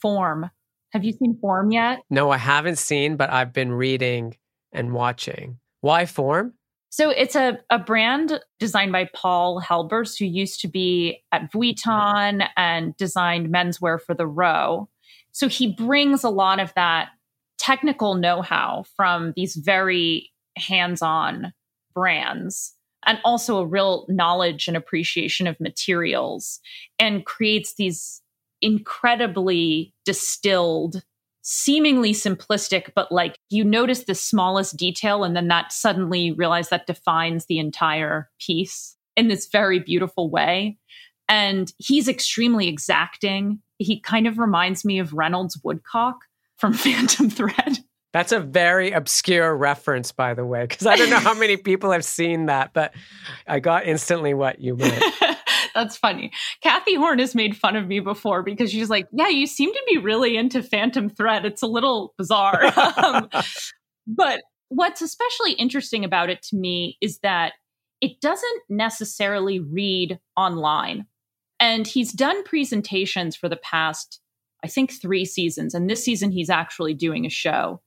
Form. 0.00 0.50
Have 0.92 1.04
you 1.04 1.12
seen 1.12 1.38
Form 1.40 1.70
yet? 1.70 2.00
No, 2.10 2.30
I 2.30 2.36
haven't 2.36 2.78
seen, 2.78 3.16
but 3.16 3.30
I've 3.30 3.52
been 3.52 3.72
reading 3.72 4.36
and 4.72 4.92
watching. 4.92 5.58
Why 5.80 6.06
Form? 6.06 6.54
So 6.90 7.10
it's 7.10 7.36
a, 7.36 7.58
a 7.70 7.78
brand 7.78 8.40
designed 8.58 8.90
by 8.90 9.08
Paul 9.14 9.60
Helbers, 9.60 10.18
who 10.18 10.24
used 10.26 10.60
to 10.60 10.68
be 10.68 11.22
at 11.30 11.50
Vuitton 11.52 12.46
and 12.56 12.96
designed 12.96 13.52
menswear 13.52 14.00
for 14.00 14.12
the 14.12 14.26
Row. 14.26 14.88
So 15.30 15.48
he 15.48 15.72
brings 15.72 16.24
a 16.24 16.30
lot 16.30 16.58
of 16.58 16.74
that 16.74 17.10
technical 17.58 18.16
know 18.16 18.42
how 18.42 18.84
from 18.96 19.32
these 19.36 19.54
very 19.54 20.32
hands 20.56 21.00
on 21.00 21.52
brands 21.94 22.74
and 23.06 23.18
also 23.24 23.58
a 23.58 23.66
real 23.66 24.06
knowledge 24.08 24.66
and 24.66 24.76
appreciation 24.76 25.46
of 25.46 25.60
materials 25.60 26.58
and 26.98 27.24
creates 27.24 27.74
these 27.74 28.20
incredibly 28.60 29.94
distilled 30.04 31.02
seemingly 31.42 32.12
simplistic, 32.12 32.90
but 32.94 33.10
like 33.10 33.36
you 33.48 33.64
notice 33.64 34.04
the 34.04 34.14
smallest 34.14 34.76
detail, 34.76 35.24
and 35.24 35.36
then 35.36 35.48
that 35.48 35.72
suddenly 35.72 36.20
you 36.20 36.34
realize 36.34 36.68
that 36.68 36.86
defines 36.86 37.46
the 37.46 37.58
entire 37.58 38.28
piece 38.40 38.96
in 39.16 39.28
this 39.28 39.48
very 39.50 39.78
beautiful 39.78 40.30
way. 40.30 40.78
And 41.28 41.72
he's 41.78 42.08
extremely 42.08 42.68
exacting. 42.68 43.60
He 43.78 44.00
kind 44.00 44.26
of 44.26 44.38
reminds 44.38 44.84
me 44.84 44.98
of 44.98 45.12
Reynolds 45.12 45.58
Woodcock 45.62 46.16
from 46.56 46.72
Phantom 46.74 47.30
Thread. 47.30 47.78
That's 48.12 48.32
a 48.32 48.40
very 48.40 48.90
obscure 48.90 49.54
reference, 49.56 50.10
by 50.10 50.34
the 50.34 50.44
way, 50.44 50.66
because 50.66 50.84
I 50.84 50.96
don't 50.96 51.10
know 51.10 51.20
how 51.20 51.34
many 51.34 51.56
people 51.56 51.92
have 51.92 52.04
seen 52.04 52.46
that, 52.46 52.72
but 52.72 52.92
I 53.46 53.60
got 53.60 53.86
instantly 53.86 54.34
what 54.34 54.60
you 54.60 54.76
meant. 54.76 55.04
That's 55.74 55.96
funny. 55.96 56.32
Cathy 56.62 56.96
Horyn 56.96 57.20
has 57.20 57.34
made 57.34 57.56
fun 57.56 57.76
of 57.76 57.86
me 57.86 58.00
before 58.00 58.42
because 58.42 58.70
she's 58.70 58.90
like, 58.90 59.08
Yeah, 59.12 59.28
you 59.28 59.46
seem 59.46 59.72
to 59.72 59.82
be 59.88 59.98
really 59.98 60.36
into 60.36 60.62
Phantom 60.62 61.08
Thread. 61.08 61.44
It's 61.44 61.62
a 61.62 61.66
little 61.66 62.14
bizarre. 62.16 62.72
um, 63.02 63.28
but 64.06 64.42
what's 64.68 65.02
especially 65.02 65.52
interesting 65.52 66.04
about 66.04 66.30
it 66.30 66.42
to 66.42 66.56
me 66.56 66.96
is 67.00 67.18
that 67.18 67.54
it 68.00 68.20
doesn't 68.20 68.62
necessarily 68.68 69.60
read 69.60 70.18
online. 70.36 71.06
And 71.58 71.86
he's 71.86 72.12
done 72.12 72.42
presentations 72.44 73.36
for 73.36 73.48
the 73.48 73.56
past, 73.56 74.20
I 74.64 74.68
think, 74.68 74.92
three 74.92 75.26
seasons. 75.26 75.74
And 75.74 75.90
this 75.90 76.02
season, 76.02 76.30
he's 76.30 76.48
actually 76.48 76.94
doing 76.94 77.26
a 77.26 77.30
show. 77.30 77.82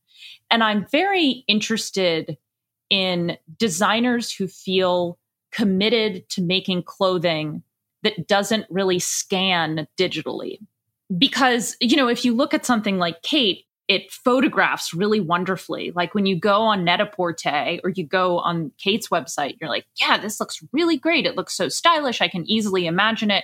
And 0.52 0.64
I'm 0.64 0.86
very 0.92 1.44
interested 1.48 2.38
in 2.90 3.38
designers 3.58 4.32
who 4.32 4.48
feel 4.48 5.18
committed 5.52 6.30
to 6.30 6.42
making 6.42 6.84
clothing 6.84 7.64
that 8.04 8.28
doesn't 8.28 8.66
really 8.70 9.00
scan 9.00 9.88
digitally. 9.98 10.60
Because, 11.18 11.76
you 11.80 11.96
know, 11.96 12.08
if 12.08 12.24
you 12.26 12.34
look 12.34 12.54
at 12.54 12.66
something 12.66 12.98
like 12.98 13.22
Khaite, 13.22 13.66
it 13.90 14.12
photographs 14.12 14.94
really 14.94 15.20
wonderfully. 15.20 15.92
Like 15.94 16.16
when 16.16 16.26
you 16.26 16.40
go 16.40 16.62
on 16.62 16.86
Net-a-Porter 16.86 17.80
or 17.84 17.90
you 17.90 18.08
go 18.08 18.40
on 18.40 18.72
Khaite's 18.84 19.10
website, 19.10 19.58
you're 19.60 19.70
like, 19.70 19.86
yeah, 20.00 20.18
this 20.18 20.40
looks 20.40 20.64
really 20.72 20.98
great. 20.98 21.26
It 21.26 21.36
looks 21.36 21.56
so 21.56 21.68
stylish. 21.68 22.22
I 22.22 22.30
can 22.30 22.50
easily 22.50 22.88
imagine 22.88 23.30
it. 23.30 23.44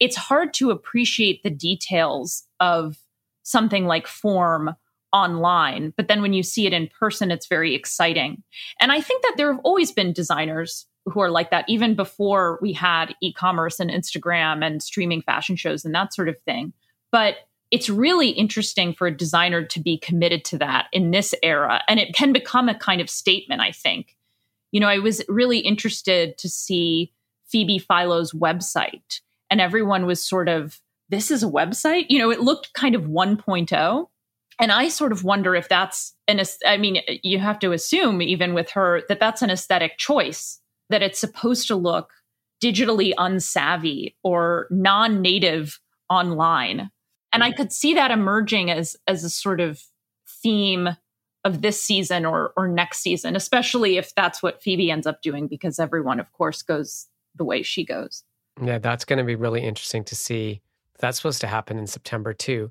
It's 0.00 0.16
hard 0.16 0.52
to 0.54 0.70
appreciate 0.70 1.42
the 1.42 1.50
details 1.50 2.42
of 2.58 2.96
something 3.44 3.86
like 3.86 4.08
form 4.08 4.74
online. 5.12 5.94
But 5.96 6.08
then 6.08 6.20
when 6.20 6.32
you 6.32 6.42
see 6.42 6.66
it 6.66 6.72
in 6.72 6.90
person, 6.98 7.30
it's 7.30 7.46
very 7.46 7.74
exciting. 7.74 8.42
And 8.80 8.90
I 8.90 9.00
think 9.00 9.22
that 9.22 9.34
there 9.36 9.52
have 9.52 9.62
always 9.62 9.92
been 9.92 10.12
designers 10.12 10.86
who 11.06 11.20
are 11.20 11.30
like 11.30 11.50
that 11.50 11.64
even 11.68 11.94
before 11.94 12.58
we 12.60 12.72
had 12.72 13.14
e-commerce 13.22 13.78
and 13.80 13.90
Instagram 13.90 14.64
and 14.64 14.82
streaming 14.82 15.22
fashion 15.22 15.56
shows 15.56 15.84
and 15.84 15.94
that 15.94 16.12
sort 16.12 16.28
of 16.28 16.38
thing. 16.40 16.72
But 17.12 17.36
it's 17.70 17.88
really 17.88 18.30
interesting 18.30 18.92
for 18.92 19.06
a 19.06 19.16
designer 19.16 19.64
to 19.64 19.80
be 19.80 19.98
committed 19.98 20.44
to 20.46 20.58
that 20.58 20.86
in 20.92 21.10
this 21.10 21.34
era 21.42 21.82
and 21.88 21.98
it 21.98 22.14
can 22.14 22.32
become 22.32 22.68
a 22.68 22.78
kind 22.78 23.00
of 23.00 23.10
statement, 23.10 23.60
I 23.60 23.72
think. 23.72 24.16
You 24.72 24.80
know, 24.80 24.88
I 24.88 24.98
was 24.98 25.22
really 25.28 25.58
interested 25.58 26.38
to 26.38 26.48
see 26.48 27.12
Phoebe 27.46 27.78
Philo's 27.78 28.32
website 28.32 29.20
and 29.50 29.60
everyone 29.60 30.06
was 30.06 30.22
sort 30.22 30.48
of 30.48 30.80
this 31.08 31.30
is 31.30 31.44
a 31.44 31.48
website? 31.48 32.06
You 32.08 32.18
know, 32.18 32.30
it 32.30 32.40
looked 32.40 32.74
kind 32.74 32.96
of 32.96 33.02
1.0 33.02 34.08
and 34.58 34.72
I 34.72 34.88
sort 34.88 35.12
of 35.12 35.22
wonder 35.22 35.54
if 35.54 35.68
that's 35.68 36.14
an, 36.26 36.40
I 36.66 36.76
mean, 36.78 36.98
you 37.22 37.38
have 37.38 37.58
to 37.60 37.72
assume, 37.72 38.22
even 38.22 38.54
with 38.54 38.70
her, 38.70 39.02
that 39.08 39.20
that's 39.20 39.42
an 39.42 39.50
aesthetic 39.50 39.98
choice 39.98 40.60
that 40.90 41.02
it's 41.02 41.18
supposed 41.18 41.66
to 41.68 41.76
look 41.76 42.12
digitally 42.62 43.12
unsavvy 43.18 44.14
or 44.22 44.66
non-native 44.70 45.80
online. 46.08 46.90
And 47.32 47.42
I 47.42 47.50
mm-hmm. 47.50 47.56
could 47.56 47.72
see 47.72 47.94
that 47.94 48.10
emerging 48.10 48.70
as 48.70 48.96
as 49.06 49.24
a 49.24 49.30
sort 49.30 49.60
of 49.60 49.82
theme 50.42 50.88
of 51.44 51.62
this 51.62 51.82
season 51.82 52.24
or 52.24 52.52
or 52.56 52.68
next 52.68 53.00
season, 53.00 53.36
especially 53.36 53.98
if 53.98 54.14
that's 54.14 54.42
what 54.42 54.62
Phoebe 54.62 54.90
ends 54.90 55.06
up 55.06 55.22
doing 55.22 55.46
because 55.46 55.78
everyone 55.78 56.20
of 56.20 56.32
course 56.32 56.62
goes 56.62 57.06
the 57.34 57.44
way 57.44 57.62
she 57.62 57.84
goes. 57.84 58.24
Yeah, 58.62 58.78
that's 58.78 59.04
going 59.04 59.18
to 59.18 59.24
be 59.24 59.34
really 59.34 59.62
interesting 59.62 60.04
to 60.04 60.16
see. 60.16 60.62
That's 60.98 61.18
supposed 61.18 61.42
to 61.42 61.46
happen 61.46 61.78
in 61.78 61.86
September 61.86 62.32
too. 62.32 62.70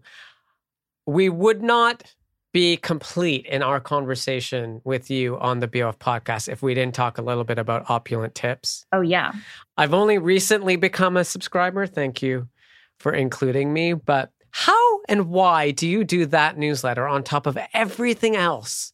We 1.06 1.30
would 1.30 1.62
not 1.62 2.16
be 2.56 2.78
complete 2.78 3.46
in 3.48 3.62
our 3.62 3.82
conversation 3.82 4.80
with 4.86 5.12
you 5.12 5.38
on 5.40 5.60
the 5.60 5.68
BOF 5.68 6.00
podcast 6.00 6.48
if 6.48 6.64
we 6.64 6.74
didn't 6.74 6.96
talk 6.96 7.18
a 7.18 7.22
little 7.22 7.44
bit 7.44 7.60
about 7.60 7.90
opulent 7.90 8.34
tips. 8.34 8.86
Oh, 8.94 9.02
yeah. 9.02 9.34
I've 9.76 9.94
only 9.94 10.18
recently 10.20 10.78
become 10.78 11.18
a 11.18 11.26
subscriber. 11.26 11.86
Thank 11.86 12.22
you 12.22 12.48
for 12.98 13.12
including 13.12 13.74
me. 13.74 13.92
But 13.92 14.32
how 14.52 15.02
and 15.10 15.28
why 15.28 15.72
do 15.72 15.86
you 15.86 16.06
do 16.06 16.26
that 16.28 16.58
newsletter 16.58 17.06
on 17.06 17.24
top 17.24 17.46
of 17.46 17.58
everything 17.74 18.38
else 18.38 18.94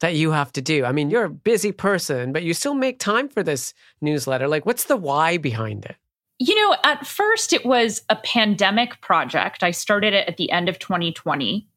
that 0.00 0.16
you 0.16 0.32
have 0.32 0.50
to 0.54 0.60
do? 0.60 0.84
I 0.84 0.90
mean, 0.90 1.08
you're 1.08 1.26
a 1.26 1.30
busy 1.30 1.70
person, 1.70 2.32
but 2.32 2.42
you 2.42 2.54
still 2.54 2.74
make 2.74 2.98
time 2.98 3.28
for 3.28 3.44
this 3.44 3.72
newsletter. 4.00 4.48
Like, 4.48 4.66
what's 4.66 4.86
the 4.86 4.96
why 4.96 5.36
behind 5.36 5.84
it? 5.84 5.94
You 6.40 6.56
know, 6.56 6.76
at 6.82 7.06
first 7.06 7.52
it 7.52 7.64
was 7.64 8.02
a 8.10 8.16
pandemic 8.16 9.00
project. 9.00 9.62
I 9.62 9.70
started 9.70 10.12
it 10.12 10.26
at 10.26 10.38
the 10.38 10.50
end 10.50 10.68
of 10.68 10.80
2020 10.80 11.68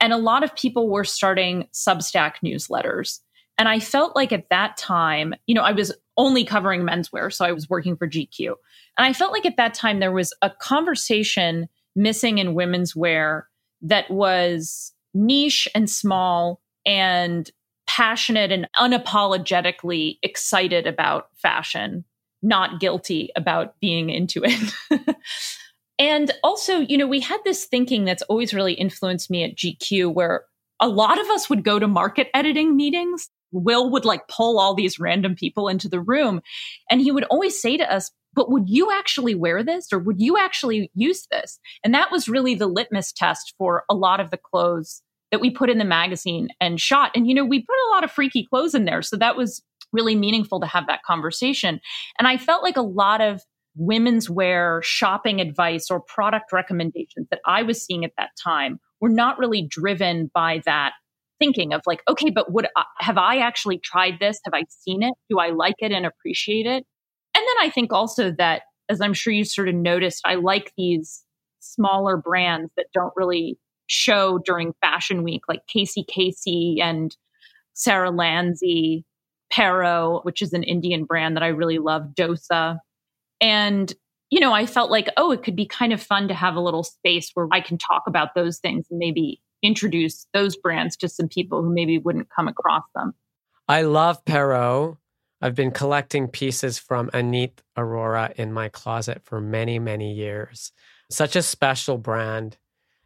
and 0.00 0.12
a 0.12 0.18
lot 0.18 0.42
of 0.42 0.54
people 0.56 0.88
were 0.88 1.04
starting 1.04 1.68
Substack 1.72 2.34
newsletters. 2.44 3.20
And 3.58 3.68
I 3.68 3.78
felt 3.78 4.16
like 4.16 4.32
at 4.32 4.48
that 4.48 4.78
time, 4.78 5.34
you 5.46 5.54
know, 5.54 5.62
I 5.62 5.72
was 5.72 5.92
only 6.16 6.44
covering 6.44 6.82
menswear. 6.82 7.32
So 7.32 7.44
I 7.44 7.52
was 7.52 7.68
working 7.68 7.96
for 7.96 8.08
GQ. 8.08 8.54
And 8.96 9.06
I 9.06 9.12
felt 9.12 9.32
like 9.32 9.44
at 9.44 9.58
that 9.58 9.74
time 9.74 10.00
there 10.00 10.12
was 10.12 10.34
a 10.40 10.50
conversation 10.50 11.68
missing 11.94 12.38
in 12.38 12.54
women's 12.54 12.96
wear 12.96 13.48
that 13.82 14.10
was 14.10 14.92
niche 15.12 15.68
and 15.74 15.90
small 15.90 16.60
and 16.86 17.50
passionate 17.86 18.52
and 18.52 18.68
unapologetically 18.78 20.18
excited 20.22 20.86
about 20.86 21.28
fashion, 21.34 22.04
not 22.42 22.80
guilty 22.80 23.30
about 23.36 23.78
being 23.80 24.10
into 24.10 24.42
it. 24.44 25.16
And 26.00 26.32
also, 26.42 26.78
you 26.78 26.96
know, 26.96 27.06
we 27.06 27.20
had 27.20 27.40
this 27.44 27.66
thinking 27.66 28.06
that's 28.06 28.22
always 28.22 28.54
really 28.54 28.72
influenced 28.72 29.30
me 29.30 29.44
at 29.44 29.54
GQ 29.54 30.12
where 30.14 30.44
a 30.80 30.88
lot 30.88 31.20
of 31.20 31.28
us 31.28 31.50
would 31.50 31.62
go 31.62 31.78
to 31.78 31.86
market 31.86 32.28
editing 32.32 32.74
meetings. 32.74 33.28
Will 33.52 33.90
would 33.90 34.06
like 34.06 34.26
pull 34.26 34.58
all 34.58 34.74
these 34.74 34.98
random 34.98 35.34
people 35.34 35.68
into 35.68 35.88
the 35.88 36.00
room. 36.00 36.40
And 36.88 37.02
he 37.02 37.12
would 37.12 37.24
always 37.24 37.60
say 37.60 37.76
to 37.76 37.92
us, 37.92 38.10
but 38.32 38.50
would 38.50 38.64
you 38.66 38.90
actually 38.90 39.34
wear 39.34 39.62
this 39.62 39.92
or 39.92 39.98
would 39.98 40.20
you 40.20 40.38
actually 40.38 40.90
use 40.94 41.26
this? 41.30 41.58
And 41.84 41.92
that 41.92 42.10
was 42.10 42.28
really 42.28 42.54
the 42.54 42.68
litmus 42.68 43.12
test 43.12 43.54
for 43.58 43.84
a 43.90 43.94
lot 43.94 44.20
of 44.20 44.30
the 44.30 44.38
clothes 44.38 45.02
that 45.32 45.40
we 45.40 45.50
put 45.50 45.68
in 45.68 45.78
the 45.78 45.84
magazine 45.84 46.48
and 46.60 46.80
shot. 46.80 47.10
And, 47.14 47.28
you 47.28 47.34
know, 47.34 47.44
we 47.44 47.60
put 47.60 47.76
a 47.88 47.90
lot 47.90 48.04
of 48.04 48.10
freaky 48.10 48.46
clothes 48.48 48.74
in 48.74 48.86
there. 48.86 49.02
So 49.02 49.16
that 49.16 49.36
was 49.36 49.62
really 49.92 50.14
meaningful 50.14 50.60
to 50.60 50.66
have 50.66 50.86
that 50.86 51.02
conversation. 51.02 51.80
And 52.18 52.26
I 52.26 52.36
felt 52.36 52.62
like 52.62 52.76
a 52.76 52.82
lot 52.82 53.20
of 53.20 53.42
women's 53.76 54.28
wear 54.28 54.80
shopping 54.82 55.40
advice 55.40 55.90
or 55.90 56.00
product 56.00 56.52
recommendations 56.52 57.28
that 57.30 57.40
I 57.46 57.62
was 57.62 57.84
seeing 57.84 58.04
at 58.04 58.12
that 58.18 58.30
time 58.42 58.80
were 59.00 59.08
not 59.08 59.38
really 59.38 59.62
driven 59.62 60.30
by 60.34 60.60
that 60.66 60.92
thinking 61.38 61.72
of 61.72 61.80
like, 61.86 62.02
okay, 62.08 62.30
but 62.30 62.52
would 62.52 62.66
I, 62.76 62.84
have 62.98 63.16
I 63.16 63.38
actually 63.38 63.78
tried 63.78 64.18
this? 64.20 64.38
Have 64.44 64.54
I 64.54 64.64
seen 64.68 65.02
it? 65.02 65.14
Do 65.30 65.38
I 65.38 65.50
like 65.50 65.76
it 65.78 65.92
and 65.92 66.04
appreciate 66.04 66.66
it? 66.66 66.84
And 67.34 67.46
then 67.46 67.56
I 67.60 67.70
think 67.70 67.92
also 67.92 68.32
that, 68.32 68.62
as 68.88 69.00
I'm 69.00 69.14
sure 69.14 69.32
you 69.32 69.44
sort 69.44 69.68
of 69.68 69.74
noticed, 69.74 70.20
I 70.24 70.34
like 70.34 70.72
these 70.76 71.24
smaller 71.60 72.16
brands 72.16 72.70
that 72.76 72.86
don't 72.92 73.12
really 73.16 73.58
show 73.86 74.38
during 74.44 74.74
Fashion 74.80 75.22
Week, 75.22 75.42
like 75.48 75.66
Casey 75.66 76.04
Casey 76.06 76.78
and 76.82 77.16
Sara 77.72 78.10
Lanzi, 78.10 79.04
Pero, 79.50 80.20
which 80.22 80.42
is 80.42 80.52
an 80.52 80.62
Indian 80.62 81.04
brand 81.04 81.36
that 81.36 81.42
I 81.42 81.48
really 81.48 81.78
love, 81.78 82.14
Dosa. 82.14 82.78
And, 83.40 83.92
you 84.30 84.40
know, 84.40 84.52
I 84.52 84.66
felt 84.66 84.90
like, 84.90 85.08
oh, 85.16 85.30
it 85.32 85.42
could 85.42 85.56
be 85.56 85.66
kind 85.66 85.92
of 85.92 86.02
fun 86.02 86.28
to 86.28 86.34
have 86.34 86.56
a 86.56 86.60
little 86.60 86.84
space 86.84 87.30
where 87.34 87.48
I 87.50 87.60
can 87.60 87.78
talk 87.78 88.02
about 88.06 88.34
those 88.34 88.58
things 88.58 88.86
and 88.90 88.98
maybe 88.98 89.40
introduce 89.62 90.26
those 90.32 90.56
brands 90.56 90.96
to 90.98 91.08
some 91.08 91.28
people 91.28 91.62
who 91.62 91.72
maybe 91.72 91.98
wouldn't 91.98 92.28
come 92.30 92.48
across 92.48 92.84
them. 92.94 93.14
I 93.68 93.82
love 93.82 94.24
Pero. 94.24 94.98
I've 95.42 95.54
been 95.54 95.70
collecting 95.70 96.28
pieces 96.28 96.78
from 96.78 97.08
Aneeth 97.10 97.58
Arora 97.76 98.32
in 98.32 98.52
my 98.52 98.68
closet 98.68 99.22
for 99.24 99.40
many, 99.40 99.78
many 99.78 100.12
years. 100.12 100.72
Such 101.10 101.34
a 101.34 101.42
special 101.42 101.96
brand. 101.96 102.58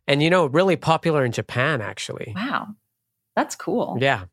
And, 0.09 0.23
you 0.23 0.31
know, 0.31 0.47
really 0.47 0.77
popular 0.77 1.25
in 1.25 1.33
Japan, 1.33 1.81
actually. 1.81 2.33
Wow. 2.35 2.69
That's 3.37 3.55
cool. 3.55 3.99
Yeah. 4.01 4.25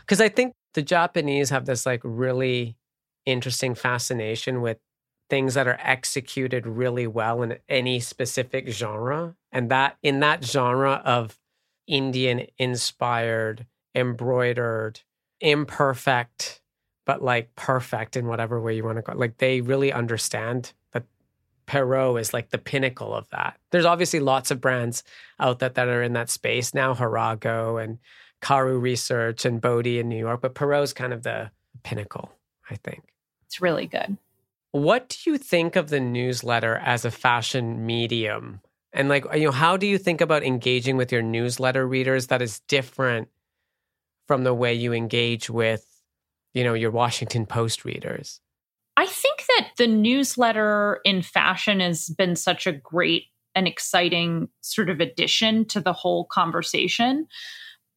Because 0.00 0.20
I 0.20 0.28
think 0.28 0.54
the 0.74 0.82
Japanese 0.82 1.50
have 1.50 1.66
this 1.66 1.84
like 1.84 2.00
really 2.04 2.76
interesting 3.26 3.74
fascination 3.74 4.62
with 4.62 4.78
things 5.32 5.54
that 5.54 5.66
are 5.66 5.78
executed 5.82 6.66
really 6.66 7.06
well 7.06 7.40
in 7.40 7.56
any 7.66 7.98
specific 7.98 8.68
genre. 8.68 9.34
And 9.50 9.70
that 9.70 9.96
in 10.02 10.20
that 10.20 10.44
genre 10.44 11.00
of 11.06 11.38
Indian 11.86 12.48
inspired, 12.58 13.64
embroidered, 13.94 15.00
imperfect, 15.40 16.60
but 17.06 17.22
like 17.22 17.54
perfect 17.56 18.14
in 18.14 18.26
whatever 18.26 18.60
way 18.60 18.76
you 18.76 18.84
want 18.84 18.98
to 18.98 19.02
go. 19.02 19.14
Like 19.16 19.38
they 19.38 19.62
really 19.62 19.90
understand 19.90 20.74
that 20.92 21.04
Pero 21.64 22.18
is 22.18 22.34
like 22.34 22.50
the 22.50 22.58
pinnacle 22.58 23.14
of 23.14 23.26
that. 23.30 23.58
There's 23.70 23.86
obviously 23.86 24.20
lots 24.20 24.50
of 24.50 24.60
brands 24.60 25.02
out 25.40 25.60
there 25.60 25.70
that 25.70 25.88
are 25.88 26.02
in 26.02 26.12
that 26.12 26.28
space 26.28 26.74
now, 26.74 26.92
Harago 26.92 27.82
and 27.82 28.00
Karu 28.42 28.78
Research 28.78 29.46
and 29.46 29.62
Bode 29.62 29.86
in 29.86 30.10
New 30.10 30.18
York, 30.18 30.42
but 30.42 30.54
Pero 30.54 30.82
is 30.82 30.92
kind 30.92 31.14
of 31.14 31.22
the 31.22 31.50
pinnacle, 31.84 32.30
I 32.68 32.74
think. 32.74 33.02
It's 33.46 33.62
really 33.62 33.86
good. 33.86 34.18
What 34.72 35.08
do 35.10 35.30
you 35.30 35.38
think 35.38 35.76
of 35.76 35.90
the 35.90 36.00
newsletter 36.00 36.76
as 36.76 37.04
a 37.04 37.10
fashion 37.10 37.84
medium? 37.86 38.60
And 38.92 39.08
like, 39.08 39.24
you 39.34 39.44
know, 39.44 39.52
how 39.52 39.76
do 39.76 39.86
you 39.86 39.98
think 39.98 40.20
about 40.20 40.42
engaging 40.42 40.96
with 40.96 41.12
your 41.12 41.22
newsletter 41.22 41.86
readers 41.86 42.26
that 42.28 42.42
is 42.42 42.60
different 42.68 43.28
from 44.26 44.44
the 44.44 44.54
way 44.54 44.74
you 44.74 44.92
engage 44.92 45.50
with, 45.50 45.86
you 46.54 46.64
know, 46.64 46.74
your 46.74 46.90
Washington 46.90 47.46
Post 47.46 47.84
readers? 47.84 48.40
I 48.96 49.06
think 49.06 49.44
that 49.48 49.70
the 49.78 49.86
newsletter 49.86 51.00
in 51.04 51.22
fashion 51.22 51.80
has 51.80 52.08
been 52.08 52.36
such 52.36 52.66
a 52.66 52.72
great 52.72 53.24
and 53.54 53.66
exciting 53.66 54.48
sort 54.60 54.88
of 54.90 55.00
addition 55.00 55.66
to 55.66 55.80
the 55.80 55.92
whole 55.92 56.24
conversation. 56.26 57.26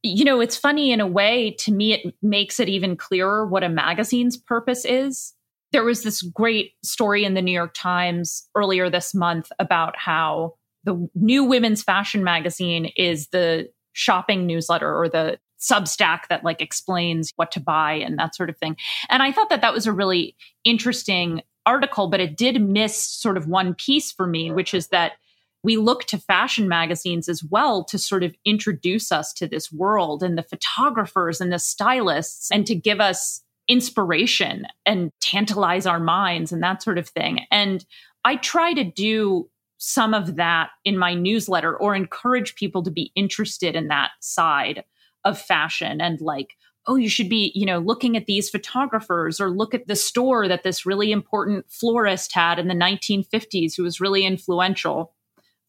You 0.03 0.25
know, 0.25 0.39
it's 0.39 0.57
funny 0.57 0.91
in 0.91 1.01
a 1.01 1.07
way, 1.07 1.55
to 1.59 1.71
me, 1.71 1.93
it 1.93 2.15
makes 2.21 2.59
it 2.59 2.69
even 2.69 2.95
clearer 2.95 3.45
what 3.45 3.63
a 3.63 3.69
magazine's 3.69 4.37
purpose 4.37 4.85
is. 4.85 5.33
There 5.75 5.83
was 5.83 6.03
this 6.03 6.21
great 6.21 6.71
story 6.85 7.25
in 7.25 7.33
the 7.33 7.41
New 7.41 7.51
York 7.51 7.73
Times 7.73 8.47
earlier 8.55 8.89
this 8.89 9.13
month 9.13 9.51
about 9.59 9.97
how 9.97 10.53
the 10.85 11.09
new 11.15 11.43
women's 11.43 11.83
fashion 11.83 12.23
magazine 12.23 12.93
is 12.95 13.27
the 13.27 13.67
shopping 13.91 14.47
newsletter 14.47 14.89
or 14.97 15.09
the 15.09 15.37
substack 15.59 16.29
that 16.29 16.45
like 16.45 16.61
explains 16.61 17.33
what 17.35 17.51
to 17.51 17.59
buy 17.59 17.91
and 17.91 18.17
that 18.17 18.35
sort 18.35 18.49
of 18.49 18.57
thing. 18.57 18.77
And 19.09 19.21
I 19.21 19.33
thought 19.33 19.49
that 19.49 19.59
that 19.59 19.73
was 19.73 19.85
a 19.85 19.91
really 19.91 20.37
interesting 20.63 21.41
article, 21.65 22.07
but 22.07 22.21
it 22.21 22.37
did 22.37 22.61
miss 22.61 22.97
sort 22.97 23.35
of 23.35 23.49
one 23.49 23.73
piece 23.73 24.13
for 24.13 24.27
me, 24.27 24.51
which 24.51 24.73
is 24.73 24.87
that 24.87 25.17
we 25.61 25.75
look 25.75 26.05
to 26.05 26.17
fashion 26.17 26.69
magazines 26.69 27.27
as 27.27 27.43
well 27.43 27.83
to 27.83 27.97
sort 27.99 28.23
of 28.23 28.33
introduce 28.45 29.11
us 29.11 29.33
to 29.33 29.45
this 29.45 29.73
world 29.73 30.23
and 30.23 30.37
the 30.37 30.43
photographers 30.43 31.41
and 31.41 31.51
the 31.51 31.59
stylists 31.59 32.49
and 32.49 32.65
to 32.65 32.75
give 32.75 33.01
us 33.01 33.41
inspiration 33.67 34.65
and 34.85 35.11
tantalize 35.21 35.85
our 35.85 35.99
minds 35.99 36.51
and 36.51 36.61
that 36.61 36.83
sort 36.83 36.97
of 36.97 37.07
thing. 37.09 37.45
And 37.51 37.85
I 38.23 38.35
try 38.37 38.73
to 38.73 38.83
do 38.83 39.49
some 39.77 40.13
of 40.13 40.35
that 40.35 40.69
in 40.83 40.97
my 40.97 41.13
newsletter 41.13 41.75
or 41.75 41.95
encourage 41.95 42.55
people 42.55 42.83
to 42.83 42.91
be 42.91 43.11
interested 43.15 43.75
in 43.75 43.87
that 43.87 44.11
side 44.19 44.83
of 45.23 45.39
fashion 45.39 45.99
and 45.99 46.21
like 46.21 46.55
oh 46.87 46.95
you 46.95 47.09
should 47.09 47.29
be 47.29 47.51
you 47.55 47.65
know 47.65 47.79
looking 47.79 48.15
at 48.15 48.25
these 48.25 48.49
photographers 48.49 49.39
or 49.41 49.49
look 49.49 49.73
at 49.73 49.87
the 49.87 49.95
store 49.95 50.47
that 50.47 50.63
this 50.63 50.85
really 50.85 51.11
important 51.11 51.65
florist 51.69 52.33
had 52.33 52.57
in 52.57 52.67
the 52.67 52.73
1950s 52.73 53.75
who 53.75 53.83
was 53.83 53.99
really 53.99 54.25
influential 54.25 55.13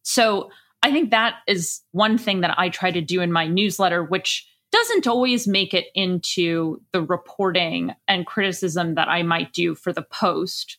so 0.03 0.51
i 0.83 0.93
think 0.93 1.11
that 1.11 1.37
is 1.49 1.81
one 1.93 2.17
thing 2.17 2.43
that 2.43 2.55
i 2.59 2.69
try 2.69 2.91
to 2.91 3.01
do 3.01 3.21
in 3.21 3.33
my 3.33 3.47
newsletter 3.47 4.05
which 4.05 4.47
doesn't 4.73 5.07
always 5.07 5.47
make 5.47 5.73
it 5.73 5.87
into 5.95 6.81
the 6.93 7.03
reporting 7.03 7.95
and 8.09 8.27
criticism 8.27 8.95
that 8.95 9.09
i 9.09 9.23
might 9.23 9.53
do 9.53 9.75
for 9.75 9.93
the 9.93 10.03
post 10.03 10.79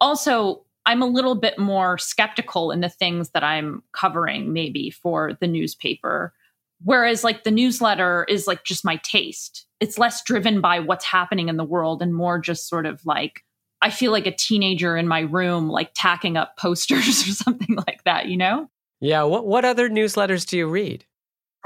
also 0.00 0.66
I'm 0.86 1.02
a 1.02 1.06
little 1.06 1.34
bit 1.34 1.58
more 1.58 1.98
skeptical 1.98 2.70
in 2.70 2.80
the 2.80 2.88
things 2.88 3.30
that 3.30 3.42
I'm 3.42 3.82
covering, 3.92 4.52
maybe 4.52 4.90
for 4.90 5.32
the 5.40 5.48
newspaper. 5.48 6.32
Whereas, 6.84 7.24
like, 7.24 7.42
the 7.42 7.50
newsletter 7.50 8.24
is 8.28 8.46
like 8.46 8.62
just 8.62 8.84
my 8.84 8.96
taste. 9.02 9.66
It's 9.80 9.98
less 9.98 10.22
driven 10.22 10.60
by 10.60 10.78
what's 10.78 11.04
happening 11.04 11.48
in 11.48 11.56
the 11.56 11.64
world 11.64 12.02
and 12.02 12.14
more 12.14 12.38
just 12.38 12.68
sort 12.68 12.86
of 12.86 13.04
like, 13.04 13.42
I 13.82 13.90
feel 13.90 14.12
like 14.12 14.26
a 14.26 14.34
teenager 14.34 14.96
in 14.96 15.08
my 15.08 15.20
room, 15.20 15.68
like 15.68 15.90
tacking 15.94 16.36
up 16.36 16.56
posters 16.58 17.28
or 17.28 17.32
something 17.32 17.76
like 17.86 18.04
that, 18.04 18.28
you 18.28 18.36
know? 18.36 18.70
Yeah. 19.00 19.24
What, 19.24 19.44
what 19.44 19.64
other 19.64 19.90
newsletters 19.90 20.46
do 20.46 20.56
you 20.56 20.68
read? 20.68 21.04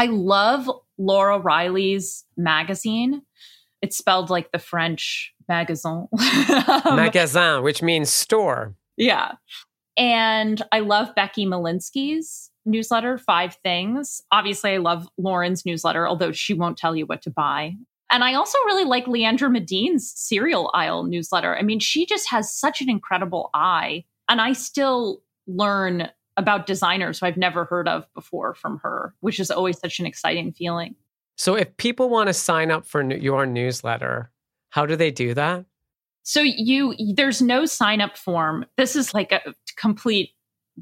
I 0.01 0.07
love 0.07 0.71
Laura 0.97 1.39
Reilly's 1.39 2.25
magazine. 2.35 3.21
It's 3.83 3.99
spelled 3.99 4.31
like 4.31 4.51
the 4.51 4.59
French 4.59 5.35
magazine. 5.47 6.09
Um, 6.87 6.97
magasin, 6.97 7.63
which 7.63 7.83
means 7.83 8.11
store. 8.11 8.75
Yeah. 8.97 9.33
And 9.99 10.63
I 10.73 10.81
love 10.81 11.15
Becky 11.15 11.45
Malinsky's 11.45 12.51
newsletter, 12.65 13.19
Five 13.19 13.59
Things. 13.63 14.23
Obviously, 14.33 14.71
I 14.73 14.77
love 14.79 15.07
Lauren's 15.19 15.67
newsletter, 15.67 16.09
although 16.09 16.33
she 16.33 16.55
won't 16.55 16.79
tell 16.79 16.97
you 16.97 17.05
what 17.05 17.21
to 17.23 17.31
buy. 17.31 17.75
And 18.11 18.25
I 18.25 18.33
also 18.35 18.57
really 18.65 18.85
like 18.85 19.05
Leandra 19.05 19.53
Medine's 19.53 20.11
cereal 20.17 20.71
aisle 20.73 21.05
newsletter. 21.05 21.55
I 21.55 21.63
mean, 21.63 21.79
she 21.79 22.07
just 22.07 22.31
has 22.31 22.51
such 22.55 22.81
an 22.81 22.89
incredible 22.89 23.51
eye. 23.53 24.05
And 24.31 24.41
I 24.41 24.55
still 24.55 25.21
learn 25.47 26.09
about 26.41 26.66
designers 26.66 27.20
who 27.20 27.26
I've 27.26 27.36
never 27.36 27.64
heard 27.64 27.86
of 27.86 28.12
before 28.14 28.55
from 28.55 28.78
her, 28.78 29.14
which 29.20 29.38
is 29.38 29.51
always 29.51 29.78
such 29.78 30.01
an 30.01 30.07
exciting 30.07 30.53
feeling. 30.53 30.97
So, 31.36 31.55
if 31.55 31.76
people 31.76 32.11
want 32.11 32.26
to 32.26 32.34
sign 32.34 32.70
up 32.70 32.84
for 32.84 33.03
your 33.03 33.47
newsletter, 33.47 34.30
how 34.70 34.86
do 34.86 34.97
they 34.97 35.11
do 35.11 35.34
that? 35.34 35.64
So 36.22 36.43
you 36.43 36.95
there's 37.14 37.43
no 37.43 37.66
sign 37.66 38.01
up 38.01 38.16
form. 38.16 38.66
This 38.76 38.95
is 38.95 39.14
like 39.14 39.32
a 39.32 39.55
complete 39.76 40.30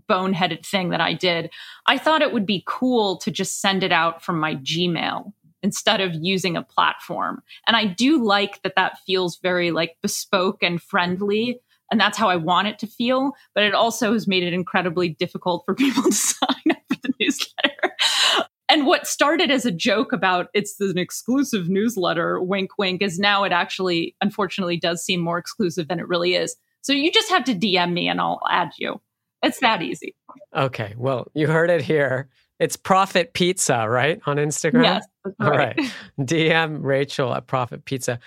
boneheaded 0.09 0.65
thing 0.67 0.91
that 0.91 1.01
I 1.01 1.15
did. 1.15 1.51
I 1.87 1.99
thought 1.99 2.23
it 2.23 2.33
would 2.33 2.47
be 2.47 2.65
cool 2.67 3.17
to 3.19 3.31
just 3.31 3.61
send 3.61 3.83
it 3.83 3.93
out 3.93 4.23
from 4.23 4.39
my 4.39 4.57
Gmail 4.57 5.33
instead 5.63 6.01
of 6.01 6.15
using 6.15 6.57
a 6.57 6.63
platform. 6.63 7.43
And 7.67 7.77
I 7.77 7.87
do 7.87 8.23
like 8.23 8.63
that 8.63 8.75
that 8.77 8.99
feels 9.07 9.39
very 9.39 9.71
like 9.71 9.97
bespoke 10.03 10.63
and 10.63 10.81
friendly 10.81 11.61
and 11.91 12.01
that's 12.01 12.19
how 12.19 12.29
I 12.29 12.37
want 12.37 12.69
it 12.69 12.79
to 12.81 12.87
feel, 12.87 13.33
but 13.55 13.65
it 13.65 13.75
also 13.75 14.13
has 14.13 14.27
made 14.27 14.43
it 14.43 14.53
incredibly 14.53 15.09
difficult 15.09 15.65
for 15.65 15.75
people 15.77 16.03
to 16.03 16.13
sign 16.13 16.71
up 16.71 16.79
for 16.89 16.99
the 17.03 17.13
newsletter 17.21 17.97
and 18.69 18.87
what 18.87 19.07
started 19.07 19.51
as 19.51 19.65
a 19.65 19.71
joke 19.71 20.13
about 20.13 20.49
it's 20.53 20.79
an 20.81 20.99
exclusive 20.99 21.69
newsletter, 21.69 22.41
wink, 22.41 22.71
wink, 22.79 23.03
is 23.03 23.19
now 23.19 23.45
it 23.45 23.53
actually, 23.53 24.15
unfortunately, 24.21 24.77
does 24.77 25.03
seem 25.03 25.21
more 25.21 25.39
exclusive 25.39 25.89
than 25.89 25.99
it 25.99 26.07
really 26.07 26.35
is. 26.35 26.55
So 26.83 26.93
you 26.93 27.11
just 27.11 27.31
have 27.31 27.45
to 27.45 27.55
DM 27.55 27.93
me 27.93 28.09
and 28.09 28.21
I'll 28.21 28.41
add 28.51 28.71
you. 28.79 29.01
It's 29.43 29.61
that 29.61 29.83
easy. 29.83 30.15
Okay. 30.55 30.95
Well, 30.97 31.31
you 31.35 31.47
heard 31.47 31.71
it 31.71 31.81
here. 31.81 32.29
It's 32.59 32.77
Profit 32.77 33.33
Pizza, 33.33 33.89
right? 33.89 34.21
On 34.27 34.37
Instagram? 34.37 34.83
Yes. 34.83 35.07
Right. 35.25 35.35
All 35.41 35.51
right. 35.51 35.79
DM 36.21 36.83
Rachel 36.83 37.35
at 37.35 37.47
Profit 37.47 37.85
Pizza. 37.85 38.19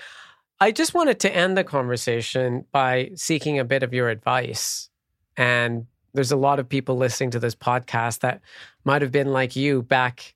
I 0.62 0.72
just 0.72 0.94
wanted 0.94 1.20
to 1.22 1.36
end 1.36 1.58
the 1.58 1.64
conversation 1.64 2.66
by 2.72 3.10
seeking 3.16 3.58
a 3.58 3.66
bit 3.66 3.82
of 3.82 3.96
your 3.96 4.10
advice. 4.10 4.92
And 5.36 5.88
there's 6.14 6.32
a 6.32 6.38
lot 6.38 6.60
of 6.60 6.70
people 6.70 6.98
listening 6.98 7.32
to 7.32 7.40
this 7.40 7.56
podcast 7.56 8.20
that 8.20 8.42
might 8.86 9.02
have 9.02 9.12
been 9.12 9.34
like 9.34 9.56
you 9.56 9.82
back 9.82 10.36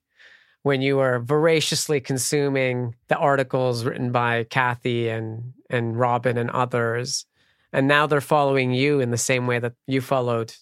when 0.64 0.82
you 0.82 0.98
were 0.98 1.20
voraciously 1.20 2.02
consuming 2.02 2.96
the 3.08 3.18
articles 3.18 3.86
written 3.86 4.12
by 4.12 4.46
Cathy 4.46 5.10
and 5.10 5.54
and 5.70 6.00
Robin 6.00 6.40
and 6.40 6.50
others. 6.50 7.28
And 7.72 7.88
now 7.88 8.08
they're 8.08 8.20
following 8.20 8.74
you 8.74 9.02
in 9.02 9.12
the 9.12 9.18
same 9.18 9.46
way 9.46 9.60
that 9.60 9.74
you 9.86 10.02
followed 10.02 10.56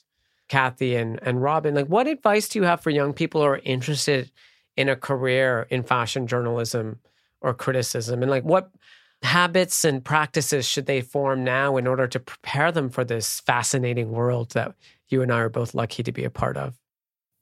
Cathy 0.50 0.98
and, 0.98 1.22
and 1.24 1.42
Robin. 1.42 1.74
Like 1.74 1.88
what 1.88 2.08
advice 2.08 2.50
do 2.50 2.60
you 2.60 2.66
have 2.66 2.82
for 2.82 2.90
young 2.90 3.14
people 3.14 3.40
who 3.40 3.48
are 3.48 3.62
interested 3.64 4.30
in 4.76 4.90
a 4.90 4.98
career 4.98 5.68
in 5.70 5.84
fashion 5.84 6.28
journalism 6.28 7.00
or 7.40 7.54
criticism? 7.54 8.22
And 8.24 8.30
like 8.30 8.44
what 8.44 8.70
habits 9.24 9.86
and 9.86 10.04
practices 10.04 10.66
should 10.68 10.86
they 10.86 11.02
form 11.02 11.44
now 11.44 11.78
in 11.78 11.88
order 11.88 12.08
to 12.08 12.20
prepare 12.20 12.72
them 12.72 12.90
for 12.90 13.04
this 13.04 13.40
fascinating 13.42 14.12
world 14.12 14.52
that 14.52 14.76
you 15.10 15.22
and 15.22 15.32
I 15.32 15.40
are 15.40 15.50
both 15.50 15.74
lucky 15.74 16.04
to 16.04 16.12
be 16.12 16.24
a 16.24 16.30
part 16.30 16.58
of? 16.58 16.76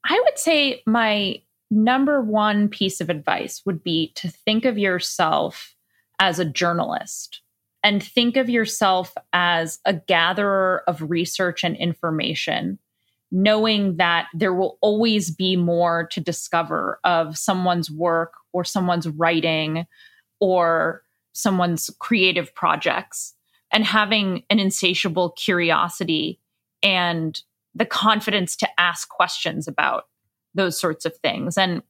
I 0.07 0.19
would 0.23 0.37
say 0.37 0.83
my 0.85 1.41
number 1.69 2.21
one 2.21 2.67
piece 2.67 3.01
of 3.01 3.09
advice 3.09 3.61
would 3.65 3.83
be 3.83 4.11
to 4.15 4.29
think 4.29 4.65
of 4.65 4.77
yourself 4.77 5.75
as 6.19 6.37
a 6.37 6.45
journalist 6.45 7.41
and 7.83 8.03
think 8.03 8.37
of 8.37 8.49
yourself 8.49 9.13
as 9.33 9.79
a 9.85 9.93
gatherer 9.93 10.83
of 10.87 11.09
research 11.09 11.63
and 11.63 11.75
information, 11.77 12.77
knowing 13.31 13.97
that 13.97 14.27
there 14.33 14.53
will 14.53 14.77
always 14.81 15.31
be 15.31 15.55
more 15.55 16.07
to 16.11 16.19
discover 16.19 16.99
of 17.03 17.37
someone's 17.37 17.89
work 17.89 18.33
or 18.53 18.63
someone's 18.63 19.07
writing 19.07 19.87
or 20.39 21.03
someone's 21.33 21.89
creative 21.99 22.53
projects, 22.55 23.33
and 23.71 23.85
having 23.85 24.43
an 24.49 24.59
insatiable 24.59 25.31
curiosity 25.31 26.39
and 26.83 27.41
the 27.73 27.85
confidence 27.85 28.55
to 28.57 28.67
ask 28.77 29.07
questions 29.07 29.67
about 29.67 30.07
those 30.53 30.77
sorts 30.77 31.05
of 31.05 31.15
things. 31.17 31.57
And 31.57 31.81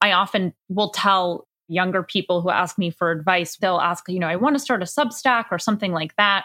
I 0.00 0.12
often 0.12 0.54
will 0.68 0.90
tell 0.90 1.48
younger 1.66 2.02
people 2.02 2.40
who 2.40 2.50
ask 2.50 2.78
me 2.78 2.90
for 2.90 3.10
advice, 3.10 3.56
they'll 3.56 3.80
ask, 3.80 4.08
you 4.08 4.20
know, 4.20 4.28
I 4.28 4.36
want 4.36 4.54
to 4.54 4.60
start 4.60 4.82
a 4.82 4.84
Substack 4.84 5.46
or 5.50 5.58
something 5.58 5.92
like 5.92 6.14
that. 6.16 6.44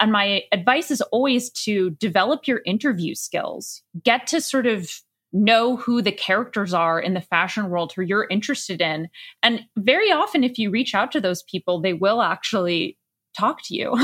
And 0.00 0.12
my 0.12 0.42
advice 0.52 0.90
is 0.90 1.00
always 1.00 1.48
to 1.50 1.90
develop 1.90 2.46
your 2.46 2.60
interview 2.66 3.14
skills, 3.14 3.82
get 4.02 4.26
to 4.26 4.40
sort 4.40 4.66
of 4.66 4.90
know 5.32 5.76
who 5.76 6.00
the 6.00 6.12
characters 6.12 6.72
are 6.72 7.00
in 7.00 7.14
the 7.14 7.20
fashion 7.20 7.68
world 7.68 7.92
who 7.94 8.02
you're 8.02 8.28
interested 8.30 8.80
in. 8.80 9.08
And 9.42 9.64
very 9.76 10.10
often, 10.10 10.44
if 10.44 10.58
you 10.58 10.70
reach 10.70 10.94
out 10.94 11.12
to 11.12 11.20
those 11.20 11.42
people, 11.42 11.80
they 11.80 11.92
will 11.92 12.22
actually 12.22 12.96
talk 13.38 13.62
to 13.64 13.74
you, 13.74 13.94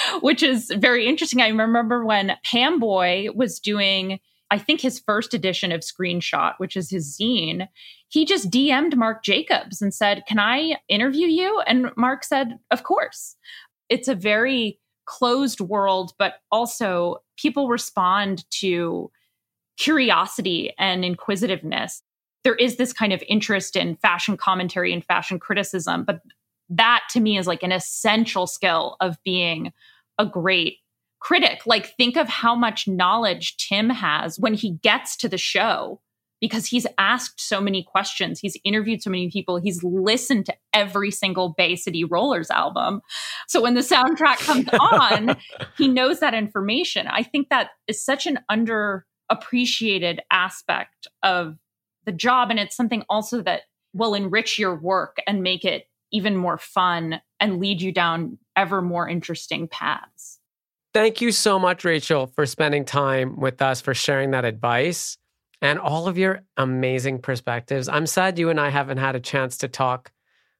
which 0.20 0.42
is 0.42 0.72
very 0.76 1.06
interesting. 1.06 1.40
I 1.40 1.48
remember 1.48 2.04
when 2.04 2.32
Bryanboy 2.52 3.34
was 3.34 3.60
doing 3.60 4.18
I 4.50 4.58
think 4.58 4.80
his 4.80 4.98
first 4.98 5.34
edition 5.34 5.72
of 5.72 5.82
Screenshot, 5.82 6.54
which 6.58 6.76
is 6.76 6.90
his 6.90 7.16
zine, 7.18 7.68
he 8.08 8.24
just 8.24 8.50
DM'd 8.50 8.96
Marc 8.96 9.22
Jacobs 9.22 9.82
and 9.82 9.92
said, 9.92 10.24
Can 10.26 10.38
I 10.38 10.76
interview 10.88 11.26
you? 11.26 11.62
And 11.66 11.90
Marc 11.96 12.24
said, 12.24 12.58
Of 12.70 12.82
course. 12.82 13.36
It's 13.88 14.08
a 14.08 14.14
very 14.14 14.80
closed 15.06 15.60
world, 15.60 16.12
but 16.18 16.34
also 16.50 17.18
people 17.36 17.68
respond 17.68 18.44
to 18.50 19.10
curiosity 19.78 20.72
and 20.78 21.04
inquisitiveness. 21.04 22.02
There 22.44 22.54
is 22.54 22.76
this 22.76 22.92
kind 22.92 23.12
of 23.12 23.22
interest 23.28 23.76
in 23.76 23.96
fashion 23.96 24.36
commentary 24.36 24.92
and 24.92 25.04
fashion 25.04 25.38
criticism, 25.38 26.04
but 26.04 26.20
that 26.68 27.02
to 27.10 27.20
me 27.20 27.38
is 27.38 27.46
like 27.46 27.62
an 27.62 27.72
essential 27.72 28.46
skill 28.46 28.96
of 29.00 29.16
being 29.24 29.72
a 30.18 30.26
great 30.26 30.78
critic. 31.20 31.62
Like, 31.66 31.96
think 31.96 32.16
of 32.16 32.28
how 32.28 32.54
much 32.54 32.86
knowledge 32.86 33.56
Tim 33.56 33.90
has 33.90 34.38
when 34.38 34.54
he 34.54 34.78
gets 34.82 35.16
to 35.18 35.28
the 35.28 35.38
show 35.38 36.00
because 36.40 36.66
he's 36.66 36.86
asked 36.98 37.40
so 37.40 37.60
many 37.60 37.82
questions. 37.82 38.38
He's 38.38 38.56
interviewed 38.64 39.02
so 39.02 39.10
many 39.10 39.28
people. 39.28 39.56
He's 39.56 39.82
listened 39.82 40.46
to 40.46 40.54
every 40.72 41.10
single 41.10 41.54
Bay 41.56 41.74
City 41.74 42.04
Rollers 42.04 42.50
album. 42.50 43.00
So 43.48 43.60
when 43.60 43.74
the 43.74 43.80
soundtrack 43.80 44.38
comes 44.38 44.68
on, 44.80 45.36
he 45.76 45.88
knows 45.88 46.20
that 46.20 46.34
information. 46.34 47.08
I 47.08 47.24
think 47.24 47.48
that 47.48 47.70
is 47.88 48.04
such 48.04 48.26
an 48.26 48.38
underappreciated 49.30 50.18
aspect 50.30 51.06
of 51.22 51.58
the 52.04 52.12
job. 52.12 52.50
And 52.50 52.58
it's 52.58 52.76
something 52.76 53.04
also 53.08 53.42
that 53.42 53.62
will 53.92 54.14
enrich 54.14 54.58
your 54.58 54.74
work 54.74 55.18
and 55.26 55.42
make 55.42 55.64
it 55.64 55.88
even 56.10 56.36
more 56.36 56.58
fun 56.58 57.20
and 57.40 57.60
lead 57.60 57.80
you 57.82 57.92
down 57.92 58.38
ever 58.56 58.80
more 58.80 59.08
interesting 59.08 59.68
paths. 59.68 60.38
Thank 60.94 61.20
you 61.20 61.32
so 61.32 61.58
much, 61.58 61.84
Rachel, 61.84 62.26
for 62.28 62.46
spending 62.46 62.84
time 62.84 63.38
with 63.38 63.60
us, 63.60 63.80
for 63.80 63.94
sharing 63.94 64.30
that 64.30 64.44
advice 64.44 65.18
and 65.60 65.78
all 65.78 66.08
of 66.08 66.16
your 66.16 66.42
amazing 66.56 67.20
perspectives. 67.20 67.88
I'm 67.88 68.06
sad 68.06 68.38
you 68.38 68.48
and 68.48 68.58
I 68.58 68.70
haven't 68.70 68.98
had 68.98 69.14
a 69.14 69.20
chance 69.20 69.58
to 69.58 69.68
talk 69.68 70.10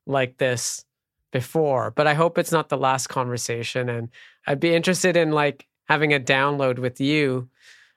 like 0.07 0.39
this 0.39 0.85
before, 1.33 1.93
but 1.93 2.07
I 2.07 2.15
hope 2.15 2.37
it's 2.37 2.53
not 2.53 2.69
the 2.69 2.77
last 2.77 3.09
conversation. 3.09 3.89
And 3.89 4.11
I'd 4.47 4.61
be 4.61 4.75
interested 4.75 5.17
in 5.17 5.31
like 5.31 5.67
having 5.89 6.13
a 6.13 6.21
download 6.21 6.79
with 6.79 7.01
you 7.01 7.49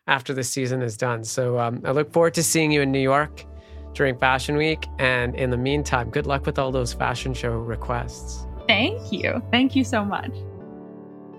after 0.08 0.34
the 0.34 0.44
season 0.44 0.82
is 0.82 0.98
done. 0.98 1.24
So 1.24 1.60
um, 1.60 1.82
I 1.86 1.92
look 1.92 2.12
forward 2.12 2.34
to 2.36 2.44
seeing 2.44 2.72
you 2.72 2.82
in 2.82 2.92
New 2.92 3.00
York 3.00 3.46
during 3.94 4.18
Fashion 4.18 4.56
Week. 4.56 4.86
And 5.00 5.36
in 5.36 5.50
the 5.50 5.58
meantime, 5.58 6.10
good 6.10 6.26
luck 6.26 6.46
with 6.46 6.58
all 6.58 6.72
those 6.72 6.94
fashion 6.94 7.34
show 7.34 7.52
requests. 7.52 8.46
Thank 8.68 9.12
you. 9.12 9.42
Thank 9.52 9.76
you 9.76 9.84
so 9.84 10.04
much. 10.04 10.32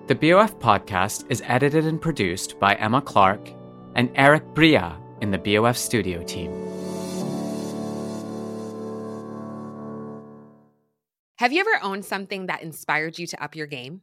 The 0.08 0.14
BOF 0.14 0.58
podcast 0.58 1.24
is 1.30 1.42
edited 1.46 1.86
and 1.86 2.00
produced 2.00 2.58
by 2.58 2.74
Emma 2.74 3.00
Clark 3.00 3.50
and 3.94 4.10
Eric 4.14 4.44
Bria 4.54 4.98
in 5.20 5.30
the 5.30 5.38
BOF 5.38 5.76
studio 5.76 6.22
team. 6.24 6.50
Have 11.38 11.52
you 11.52 11.60
ever 11.60 11.82
owned 11.82 12.04
something 12.04 12.46
that 12.46 12.62
inspired 12.62 13.18
you 13.18 13.26
to 13.26 13.42
up 13.42 13.56
your 13.56 13.66
game? 13.66 14.02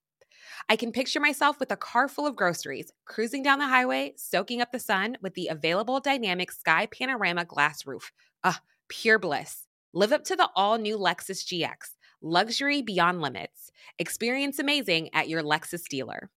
I 0.69 0.75
can 0.75 0.91
picture 0.91 1.19
myself 1.19 1.59
with 1.59 1.71
a 1.71 1.77
car 1.77 2.07
full 2.07 2.27
of 2.27 2.35
groceries, 2.35 2.91
cruising 3.05 3.43
down 3.43 3.59
the 3.59 3.67
highway, 3.67 4.13
soaking 4.17 4.61
up 4.61 4.71
the 4.71 4.79
sun 4.79 5.17
with 5.21 5.33
the 5.33 5.47
available 5.47 5.99
dynamic 5.99 6.51
sky 6.51 6.87
panorama 6.87 7.45
glass 7.45 7.85
roof. 7.85 8.11
Ah, 8.43 8.61
pure 8.87 9.19
bliss. 9.19 9.67
Live 9.93 10.11
up 10.11 10.23
to 10.25 10.35
the 10.35 10.49
all 10.55 10.77
new 10.77 10.97
Lexus 10.97 11.45
GX 11.45 11.95
Luxury 12.21 12.83
beyond 12.83 13.19
limits. 13.19 13.71
Experience 13.97 14.59
amazing 14.59 15.09
at 15.13 15.27
your 15.27 15.41
Lexus 15.41 15.87
dealer. 15.87 16.29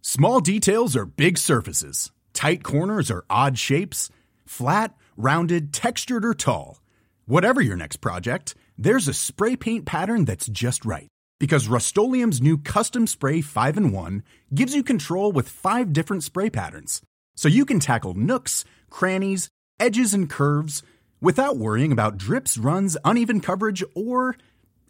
Small 0.00 0.38
details 0.40 0.94
are 0.94 1.04
big 1.04 1.36
surfaces, 1.36 2.12
tight 2.32 2.62
corners 2.62 3.10
are 3.10 3.24
odd 3.28 3.58
shapes, 3.58 4.08
flat, 4.44 4.94
rounded, 5.16 5.72
textured, 5.72 6.24
or 6.24 6.34
tall. 6.34 6.80
Whatever 7.24 7.60
your 7.60 7.76
next 7.76 7.96
project, 7.96 8.54
there's 8.78 9.08
a 9.08 9.14
spray 9.14 9.56
paint 9.56 9.84
pattern 9.84 10.24
that's 10.24 10.46
just 10.46 10.84
right. 10.84 11.08
Because 11.38 11.68
Rust 11.68 11.96
new 11.96 12.56
Custom 12.58 13.06
Spray 13.06 13.40
5 13.42 13.76
and 13.76 13.92
1 13.92 14.22
gives 14.54 14.74
you 14.74 14.82
control 14.82 15.32
with 15.32 15.48
five 15.48 15.92
different 15.92 16.22
spray 16.22 16.48
patterns. 16.48 17.02
So 17.34 17.48
you 17.48 17.66
can 17.66 17.78
tackle 17.78 18.14
nooks, 18.14 18.64
crannies, 18.88 19.50
edges, 19.78 20.14
and 20.14 20.30
curves 20.30 20.82
without 21.20 21.58
worrying 21.58 21.92
about 21.92 22.16
drips, 22.16 22.56
runs, 22.56 22.96
uneven 23.04 23.40
coverage, 23.40 23.84
or 23.94 24.36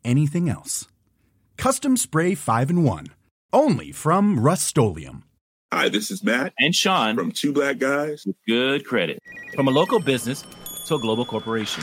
anything 0.04 0.48
else. 0.48 0.86
Custom 1.56 1.96
Spray 1.96 2.34
5 2.34 2.70
and 2.70 2.84
1. 2.84 3.06
Only 3.52 3.90
from 3.90 4.38
Rust 4.38 4.76
Hi, 5.72 5.88
this 5.88 6.12
is 6.12 6.22
Matt 6.22 6.52
and 6.60 6.74
Sean 6.74 7.16
from 7.16 7.32
Two 7.32 7.52
Black 7.52 7.78
Guys 7.78 8.24
with 8.24 8.36
Good 8.46 8.86
Credit. 8.86 9.18
From 9.54 9.66
a 9.66 9.72
local 9.72 9.98
business 9.98 10.44
to 10.86 10.94
a 10.94 10.98
global 11.00 11.24
corporation. 11.24 11.82